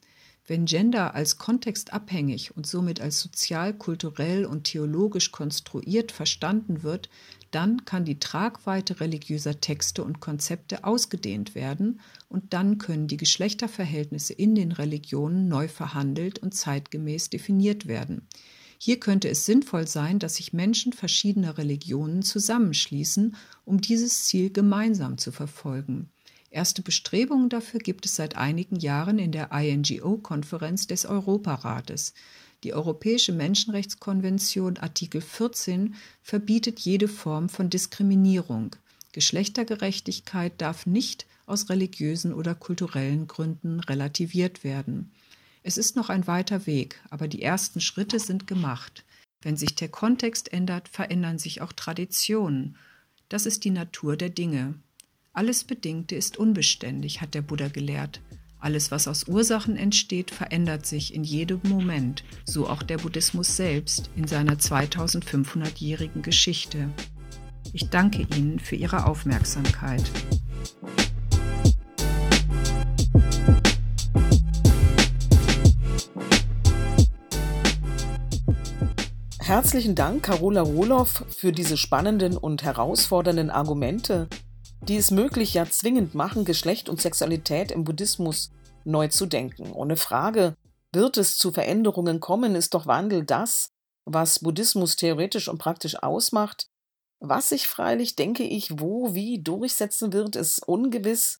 Wenn 0.50 0.66
Gender 0.66 1.14
als 1.14 1.38
kontextabhängig 1.38 2.56
und 2.56 2.66
somit 2.66 3.02
als 3.02 3.20
sozial, 3.20 3.74
kulturell 3.74 4.45
und 4.45 4.64
theologisch 4.64 5.34
konstruiert 5.34 6.14
verstanden 6.14 6.84
wird, 6.84 7.10
dann 7.52 7.84
kann 7.84 8.06
die 8.06 8.20
Tragweite 8.20 9.02
religiöser 9.02 9.60
Texte 9.60 10.06
und 10.06 10.22
Konzepte 10.22 10.86
ausgedehnt 10.86 11.54
werden 11.54 12.00
und 12.30 12.54
dann 12.54 12.78
können 12.78 13.08
die 13.08 13.18
Geschlechterverhältnisse 13.18 14.32
in 14.32 14.56
den 14.56 14.72
Religionen 14.72 15.50
neu 15.50 15.68
verhandelt 15.68 16.39
und 16.39 16.56
zeitgemäß 16.56 17.30
definiert 17.30 17.88
werden. 17.88 18.26
Hier 18.80 19.02
könnte 19.02 19.28
es 19.28 19.45
sinnvoll 19.45 19.86
sein, 19.88 20.18
dass 20.18 20.36
sich 20.36 20.54
Menschen 20.54 20.93
verschiedener 20.93 21.58
Religionen 21.58 22.22
zusammenschließen, 22.22 23.36
um 23.66 23.82
dieses 23.82 24.26
Ziel 24.26 24.52
gemeinsam 24.52 25.18
zu 25.18 25.34
verfolgen. 25.34 26.10
Erste 26.50 26.82
Bestrebungen 26.82 27.50
dafür 27.50 27.80
gibt 27.80 28.06
es 28.06 28.16
seit 28.16 28.38
einigen 28.38 28.78
Jahren 28.78 29.20
in 29.20 29.32
der 29.32 29.52
INGO-Konferenz 29.52 30.88
des 30.88 31.06
Europarates. 31.06 32.14
Die 32.64 32.74
Europäische 32.74 33.34
Menschenrechtskonvention 33.34 34.78
Artikel 34.78 35.22
14 35.22 35.95
verbietet 36.22 36.80
jede 36.80 37.08
Form 37.08 37.50
von 37.50 37.70
Diskriminierung. 37.70 38.76
Geschlechtergerechtigkeit 39.12 40.54
darf 40.58 40.86
nicht 40.86 41.28
aus 41.45 41.70
religiösen 41.70 42.34
oder 42.34 42.56
kulturellen 42.56 43.28
Gründen 43.28 43.80
relativiert 43.80 44.64
werden. 44.64 45.12
Es 45.64 45.78
ist 45.78 45.95
noch 45.95 46.10
ein 46.10 46.28
weiter 46.28 46.66
Weg, 46.66 47.02
aber 47.10 47.28
die 47.28 47.41
ersten 47.41 47.82
Schritte 47.82 48.20
sind 48.20 48.48
gemacht. 48.48 49.04
Wenn 49.41 49.58
sich 49.58 49.76
der 49.76 49.89
Kontext 49.89 50.52
ändert, 50.52 50.88
verändern 50.88 51.39
sich 51.39 51.62
auch 51.62 51.74
Traditionen. 51.74 52.78
Das 53.30 53.45
ist 53.45 53.66
die 53.66 53.72
Natur 53.72 54.18
der 54.18 54.30
Dinge. 54.30 54.76
Alles 55.38 55.66
Bedingte 55.66 56.16
ist 56.16 56.38
unbeständig, 56.38 57.22
hat 57.22 57.36
der 57.36 57.44
Buddha 57.44 57.68
gelehrt. 57.68 58.22
Alles, 58.60 58.90
was 58.90 59.08
aus 59.08 59.28
Ursachen 59.28 59.78
entsteht, 59.78 60.32
verändert 60.32 60.88
sich 60.88 61.14
in 61.14 61.24
jedem 61.24 61.62
Moment, 61.62 62.24
so 62.44 62.68
auch 62.68 62.82
der 62.82 62.98
Buddhismus 62.98 63.56
selbst 63.56 64.10
in 64.16 64.26
seiner 64.26 64.56
2500-jährigen 64.56 66.24
Geschichte. 66.24 66.90
Ich 67.72 67.92
danke 67.92 68.26
Ihnen 68.36 68.58
für 68.58 68.76
Ihre 68.76 69.06
Aufmerksamkeit. 69.06 70.02
Herzlichen 79.40 79.94
Dank, 79.94 80.24
Carola 80.24 80.62
Roloff, 80.64 81.24
für 81.30 81.52
diese 81.52 81.78
spannenden 81.78 82.38
und 82.38 82.64
herausfordernden 82.64 83.52
Argumente, 83.52 84.28
die 84.82 84.97
es 84.97 85.11
möglich, 85.11 85.53
ja 85.53 85.65
zwingend 85.65 86.15
machen, 86.15 86.45
Geschlecht 86.45 86.89
und 86.89 87.01
Sexualität 87.01 87.71
im 87.71 87.84
Buddhismus 87.84 88.51
neu 88.86 89.07
zu 89.07 89.25
denken. 89.25 89.71
Ohne 89.73 89.97
Frage 89.97 90.55
wird 90.93 91.17
es 91.17 91.38
zu 91.38 91.51
Veränderungen 91.51 92.19
kommen, 92.19 92.55
ist 92.55 92.73
doch 92.73 92.88
Wandel 92.88 93.25
das, 93.25 93.69
was 94.05 94.39
Buddhismus 94.39 94.95
theoretisch 94.95 95.47
und 95.49 95.57
praktisch 95.57 96.01
ausmacht. 96.01 96.67
Was 97.19 97.49
sich 97.49 97.67
freilich, 97.67 98.15
denke 98.15 98.43
ich, 98.43 98.80
wo, 98.80 99.13
wie 99.13 99.41
durchsetzen 99.41 100.13
wird, 100.13 100.36
ist 100.36 100.65
ungewiss, 100.67 101.39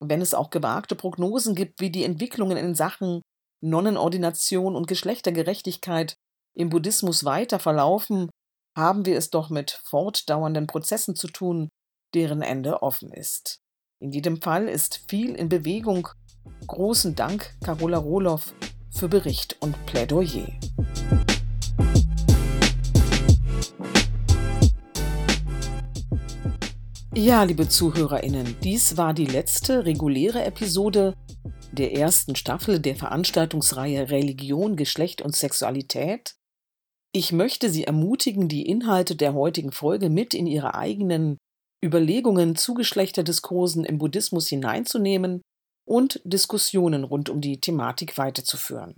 wenn 0.00 0.20
es 0.20 0.34
auch 0.34 0.50
gewagte 0.50 0.94
Prognosen 0.94 1.54
gibt, 1.54 1.80
wie 1.80 1.90
die 1.90 2.04
Entwicklungen 2.04 2.56
in 2.56 2.74
Sachen 2.74 3.22
Nonnenordination 3.62 4.76
und 4.76 4.86
Geschlechtergerechtigkeit 4.86 6.14
im 6.54 6.68
Buddhismus 6.68 7.24
weiter 7.24 7.58
verlaufen, 7.58 8.28
haben 8.76 9.06
wir 9.06 9.16
es 9.16 9.30
doch 9.30 9.50
mit 9.50 9.80
fortdauernden 9.84 10.66
Prozessen 10.66 11.16
zu 11.16 11.28
tun, 11.28 11.68
deren 12.14 12.42
Ende 12.42 12.82
offen 12.82 13.12
ist. 13.12 13.60
In 14.00 14.12
jedem 14.12 14.40
Fall 14.40 14.68
ist 14.68 15.04
viel 15.08 15.34
in 15.34 15.48
Bewegung. 15.48 16.08
Großen 16.66 17.14
Dank, 17.14 17.54
Carola 17.64 17.98
Rohloff, 17.98 18.54
für 18.90 19.08
Bericht 19.08 19.56
und 19.60 19.74
Plädoyer. 19.86 20.48
Ja, 27.16 27.44
liebe 27.44 27.68
Zuhörerinnen, 27.68 28.56
dies 28.62 28.96
war 28.96 29.14
die 29.14 29.26
letzte 29.26 29.84
reguläre 29.84 30.44
Episode 30.44 31.14
der 31.70 31.92
ersten 31.92 32.36
Staffel 32.36 32.80
der 32.80 32.96
Veranstaltungsreihe 32.96 34.10
Religion, 34.10 34.76
Geschlecht 34.76 35.22
und 35.22 35.34
Sexualität. 35.34 36.34
Ich 37.12 37.30
möchte 37.30 37.70
Sie 37.70 37.84
ermutigen, 37.84 38.48
die 38.48 38.66
Inhalte 38.66 39.14
der 39.14 39.34
heutigen 39.34 39.70
Folge 39.70 40.10
mit 40.10 40.34
in 40.34 40.46
Ihre 40.48 40.74
eigenen 40.74 41.38
Überlegungen 41.84 42.56
zu 42.56 42.74
Geschlechterdiskursen 42.74 43.84
im 43.84 43.98
Buddhismus 43.98 44.48
hineinzunehmen 44.48 45.42
und 45.86 46.20
Diskussionen 46.24 47.04
rund 47.04 47.28
um 47.28 47.42
die 47.42 47.60
Thematik 47.60 48.16
weiterzuführen. 48.16 48.96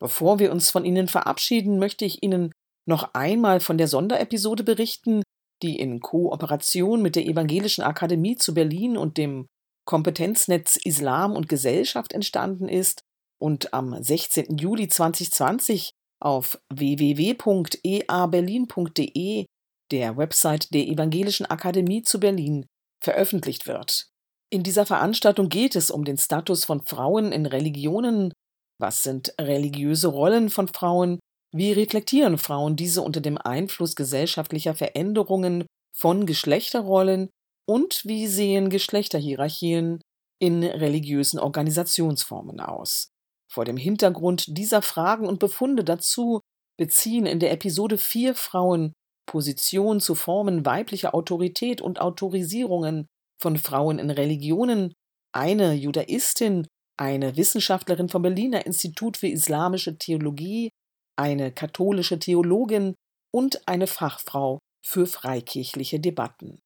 Bevor 0.00 0.38
wir 0.38 0.50
uns 0.50 0.70
von 0.70 0.84
Ihnen 0.84 1.08
verabschieden, 1.08 1.78
möchte 1.78 2.06
ich 2.06 2.22
Ihnen 2.22 2.52
noch 2.88 3.12
einmal 3.14 3.60
von 3.60 3.78
der 3.78 3.86
Sonderepisode 3.86 4.64
berichten, 4.64 5.22
die 5.62 5.78
in 5.78 6.00
Kooperation 6.00 7.02
mit 7.02 7.14
der 7.14 7.26
Evangelischen 7.26 7.82
Akademie 7.82 8.36
zu 8.36 8.54
Berlin 8.54 8.96
und 8.96 9.18
dem 9.18 9.46
Kompetenznetz 9.84 10.76
Islam 10.76 11.36
und 11.36 11.48
Gesellschaft 11.48 12.12
entstanden 12.12 12.68
ist 12.68 13.02
und 13.40 13.74
am 13.74 14.00
16. 14.02 14.56
Juli 14.56 14.88
2020 14.88 15.90
auf 16.20 16.58
www.eaberlin.de 16.72 19.44
der 19.90 20.16
Website 20.16 20.72
der 20.72 20.86
Evangelischen 20.86 21.46
Akademie 21.46 22.02
zu 22.02 22.20
Berlin, 22.20 22.66
veröffentlicht 23.02 23.66
wird. 23.66 24.08
In 24.50 24.62
dieser 24.62 24.86
Veranstaltung 24.86 25.48
geht 25.48 25.76
es 25.76 25.90
um 25.90 26.04
den 26.04 26.18
Status 26.18 26.64
von 26.64 26.82
Frauen 26.82 27.32
in 27.32 27.46
Religionen, 27.46 28.32
was 28.78 29.02
sind 29.02 29.34
religiöse 29.40 30.08
Rollen 30.08 30.50
von 30.50 30.68
Frauen, 30.68 31.18
wie 31.54 31.72
reflektieren 31.72 32.38
Frauen 32.38 32.76
diese 32.76 33.02
unter 33.02 33.20
dem 33.20 33.38
Einfluss 33.38 33.96
gesellschaftlicher 33.96 34.74
Veränderungen 34.74 35.66
von 35.94 36.26
Geschlechterrollen 36.26 37.28
und 37.68 38.04
wie 38.04 38.26
sehen 38.26 38.70
Geschlechterhierarchien 38.70 40.00
in 40.40 40.64
religiösen 40.64 41.38
Organisationsformen 41.38 42.60
aus. 42.60 43.08
Vor 43.50 43.64
dem 43.64 43.76
Hintergrund 43.76 44.44
dieser 44.48 44.82
Fragen 44.82 45.26
und 45.26 45.38
Befunde 45.38 45.84
dazu 45.84 46.40
beziehen 46.78 47.26
in 47.26 47.38
der 47.38 47.52
Episode 47.52 47.98
vier 47.98 48.34
Frauen 48.34 48.92
Position 49.26 50.00
zu 50.00 50.14
Formen 50.14 50.66
weiblicher 50.66 51.14
Autorität 51.14 51.80
und 51.80 52.00
Autorisierungen 52.00 53.06
von 53.40 53.56
Frauen 53.56 53.98
in 53.98 54.10
Religionen, 54.10 54.92
eine 55.34 55.72
Judaistin, 55.74 56.66
eine 56.98 57.36
Wissenschaftlerin 57.36 58.08
vom 58.08 58.22
Berliner 58.22 58.66
Institut 58.66 59.16
für 59.16 59.28
Islamische 59.28 59.96
Theologie, 59.96 60.70
eine 61.18 61.52
katholische 61.52 62.18
Theologin 62.18 62.94
und 63.34 63.66
eine 63.66 63.86
Fachfrau 63.86 64.58
für 64.84 65.06
freikirchliche 65.06 66.00
Debatten. 66.00 66.58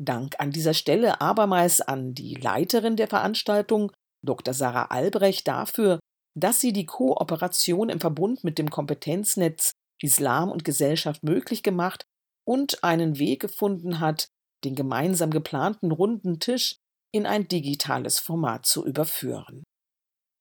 Dank 0.00 0.36
an 0.38 0.52
dieser 0.52 0.74
Stelle 0.74 1.20
abermals 1.20 1.80
an 1.80 2.14
die 2.14 2.34
Leiterin 2.34 2.96
der 2.96 3.08
Veranstaltung, 3.08 3.92
Dr. 4.24 4.54
Sarah 4.54 4.86
Albrecht, 4.86 5.48
dafür, 5.48 5.98
dass 6.36 6.60
sie 6.60 6.72
die 6.72 6.86
Kooperation 6.86 7.88
im 7.88 8.00
Verbund 8.00 8.44
mit 8.44 8.58
dem 8.58 8.70
Kompetenznetz 8.70 9.72
Islam 10.02 10.50
und 10.50 10.64
Gesellschaft 10.64 11.22
möglich 11.22 11.62
gemacht 11.62 12.06
und 12.46 12.82
einen 12.84 13.18
Weg 13.18 13.40
gefunden 13.40 14.00
hat, 14.00 14.28
den 14.64 14.74
gemeinsam 14.74 15.30
geplanten 15.30 15.92
runden 15.92 16.40
Tisch 16.40 16.76
in 17.12 17.26
ein 17.26 17.48
digitales 17.48 18.18
Format 18.18 18.66
zu 18.66 18.84
überführen. 18.84 19.64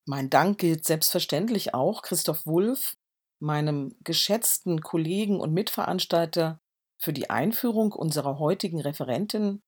Mein 0.07 0.29
Dank 0.29 0.59
gilt 0.59 0.85
selbstverständlich 0.85 1.73
auch 1.73 2.01
Christoph 2.01 2.45
Wulff, 2.45 2.95
meinem 3.39 3.95
geschätzten 4.03 4.81
Kollegen 4.81 5.39
und 5.39 5.53
Mitveranstalter, 5.53 6.59
für 6.99 7.13
die 7.13 7.29
Einführung 7.29 7.91
unserer 7.91 8.39
heutigen 8.39 8.81
Referentin. 8.81 9.61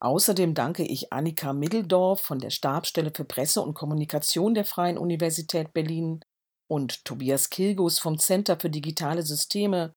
Außerdem 0.00 0.54
danke 0.54 0.82
ich 0.82 1.12
Annika 1.12 1.52
Middeldorf 1.52 2.20
von 2.20 2.40
der 2.40 2.50
Stabsstelle 2.50 3.12
für 3.14 3.24
Presse 3.24 3.62
und 3.62 3.74
Kommunikation 3.74 4.54
der 4.54 4.64
Freien 4.64 4.98
Universität 4.98 5.72
Berlin 5.72 6.20
und 6.72 7.04
Tobias 7.04 7.50
Kilgus 7.50 7.98
vom 7.98 8.18
Center 8.18 8.58
für 8.58 8.70
digitale 8.70 9.22
Systeme 9.22 9.92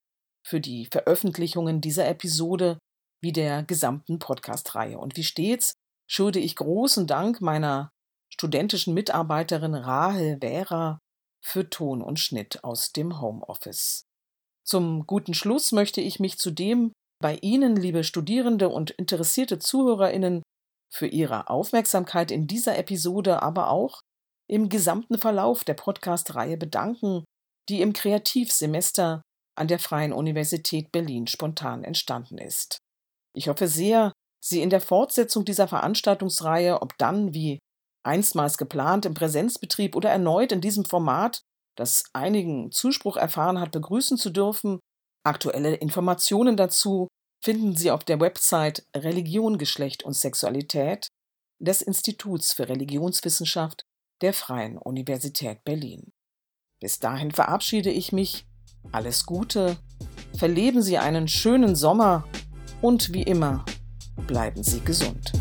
für 0.46 0.60
die 0.60 0.88
Veröffentlichungen 0.92 1.80
dieser 1.80 2.06
Episode 2.06 2.78
wie 3.24 3.32
der 3.32 3.64
gesamten 3.64 4.20
Podcast-Reihe. 4.20 5.00
Und 5.00 5.16
wie 5.16 5.24
stets 5.24 5.76
schulde 6.06 6.40
ich 6.40 6.58
großen 6.58 7.08
Dank 7.08 7.40
meiner 7.40 7.92
studentischen 8.30 8.94
Mitarbeiterin 8.94 9.74
Rahel 9.74 10.42
Währer 10.42 11.00
für 11.42 11.70
Ton 11.70 12.02
und 12.02 12.20
Schnitt 12.20 12.62
aus 12.66 12.92
dem 12.92 13.22
Homeoffice. 13.22 14.04
Zum 14.68 15.08
guten 15.08 15.34
Schluss 15.34 15.72
möchte 15.72 16.02
ich 16.02 16.20
mich 16.20 16.38
zudem 16.38 16.92
bei 17.22 17.38
Ihnen, 17.38 17.78
liebe 17.78 18.04
Studierende 18.04 18.68
und 18.68 18.92
interessierte 18.92 19.60
Zuhörerinnen, 19.60 20.44
für 20.94 21.08
Ihre 21.08 21.50
Aufmerksamkeit 21.50 22.32
in 22.32 22.48
dieser 22.48 22.78
Episode, 22.78 23.42
aber 23.42 23.70
auch 23.70 24.02
im 24.48 24.70
gesamten 24.70 25.18
Verlauf 25.18 25.64
der 25.64 25.74
Podcast-Reihe 25.74 26.58
bedanken, 26.58 27.24
die 27.70 27.82
im 27.82 27.94
Kreativsemester 27.94 29.22
an 29.58 29.68
der 29.68 29.80
Freien 29.80 30.14
Universität 30.14 30.92
Berlin 30.92 31.28
spontan 31.28 31.84
entstanden 31.84 32.38
ist. 32.38 32.78
Ich 33.36 33.48
hoffe 33.48 33.68
sehr, 33.68 34.12
Sie 34.44 34.62
in 34.62 34.70
der 34.70 34.82
Fortsetzung 34.82 35.44
dieser 35.44 35.68
Veranstaltungsreihe, 35.68 36.82
ob 36.82 36.96
dann 37.00 37.34
wie 37.34 37.58
einstmals 38.06 38.60
geplant 38.60 39.06
im 39.06 39.16
Präsenzbetrieb 39.16 39.96
oder 39.96 40.12
erneut 40.12 40.52
in 40.52 40.62
diesem 40.62 40.86
Format, 40.86 41.42
das 41.76 42.04
einigen 42.14 42.72
Zuspruch 42.72 43.18
erfahren 43.18 43.60
hat, 43.60 43.72
begrüßen 43.72 44.18
zu 44.18 44.30
dürfen. 44.30 44.80
Aktuelle 45.26 45.74
Informationen 45.74 46.58
dazu 46.58 47.08
finden 47.44 47.76
Sie 47.76 47.90
auf 47.90 48.04
der 48.04 48.20
Website 48.20 48.86
Religion, 48.96 49.58
Geschlecht 49.58 50.04
und 50.04 50.14
Sexualität 50.14 51.08
des 51.60 51.82
Instituts 51.82 52.54
für 52.54 52.70
Religionswissenschaft 52.70 53.85
der 54.22 54.34
Freien 54.34 54.78
Universität 54.78 55.64
Berlin. 55.64 56.12
Bis 56.80 57.00
dahin 57.00 57.32
verabschiede 57.32 57.90
ich 57.90 58.12
mich. 58.12 58.46
Alles 58.92 59.26
Gute, 59.26 59.78
verleben 60.38 60.82
Sie 60.82 60.98
einen 60.98 61.28
schönen 61.28 61.76
Sommer 61.76 62.28
und 62.82 63.14
wie 63.14 63.24
immer, 63.24 63.66
bleiben 64.28 64.64
Sie 64.64 64.80
gesund. 64.82 65.32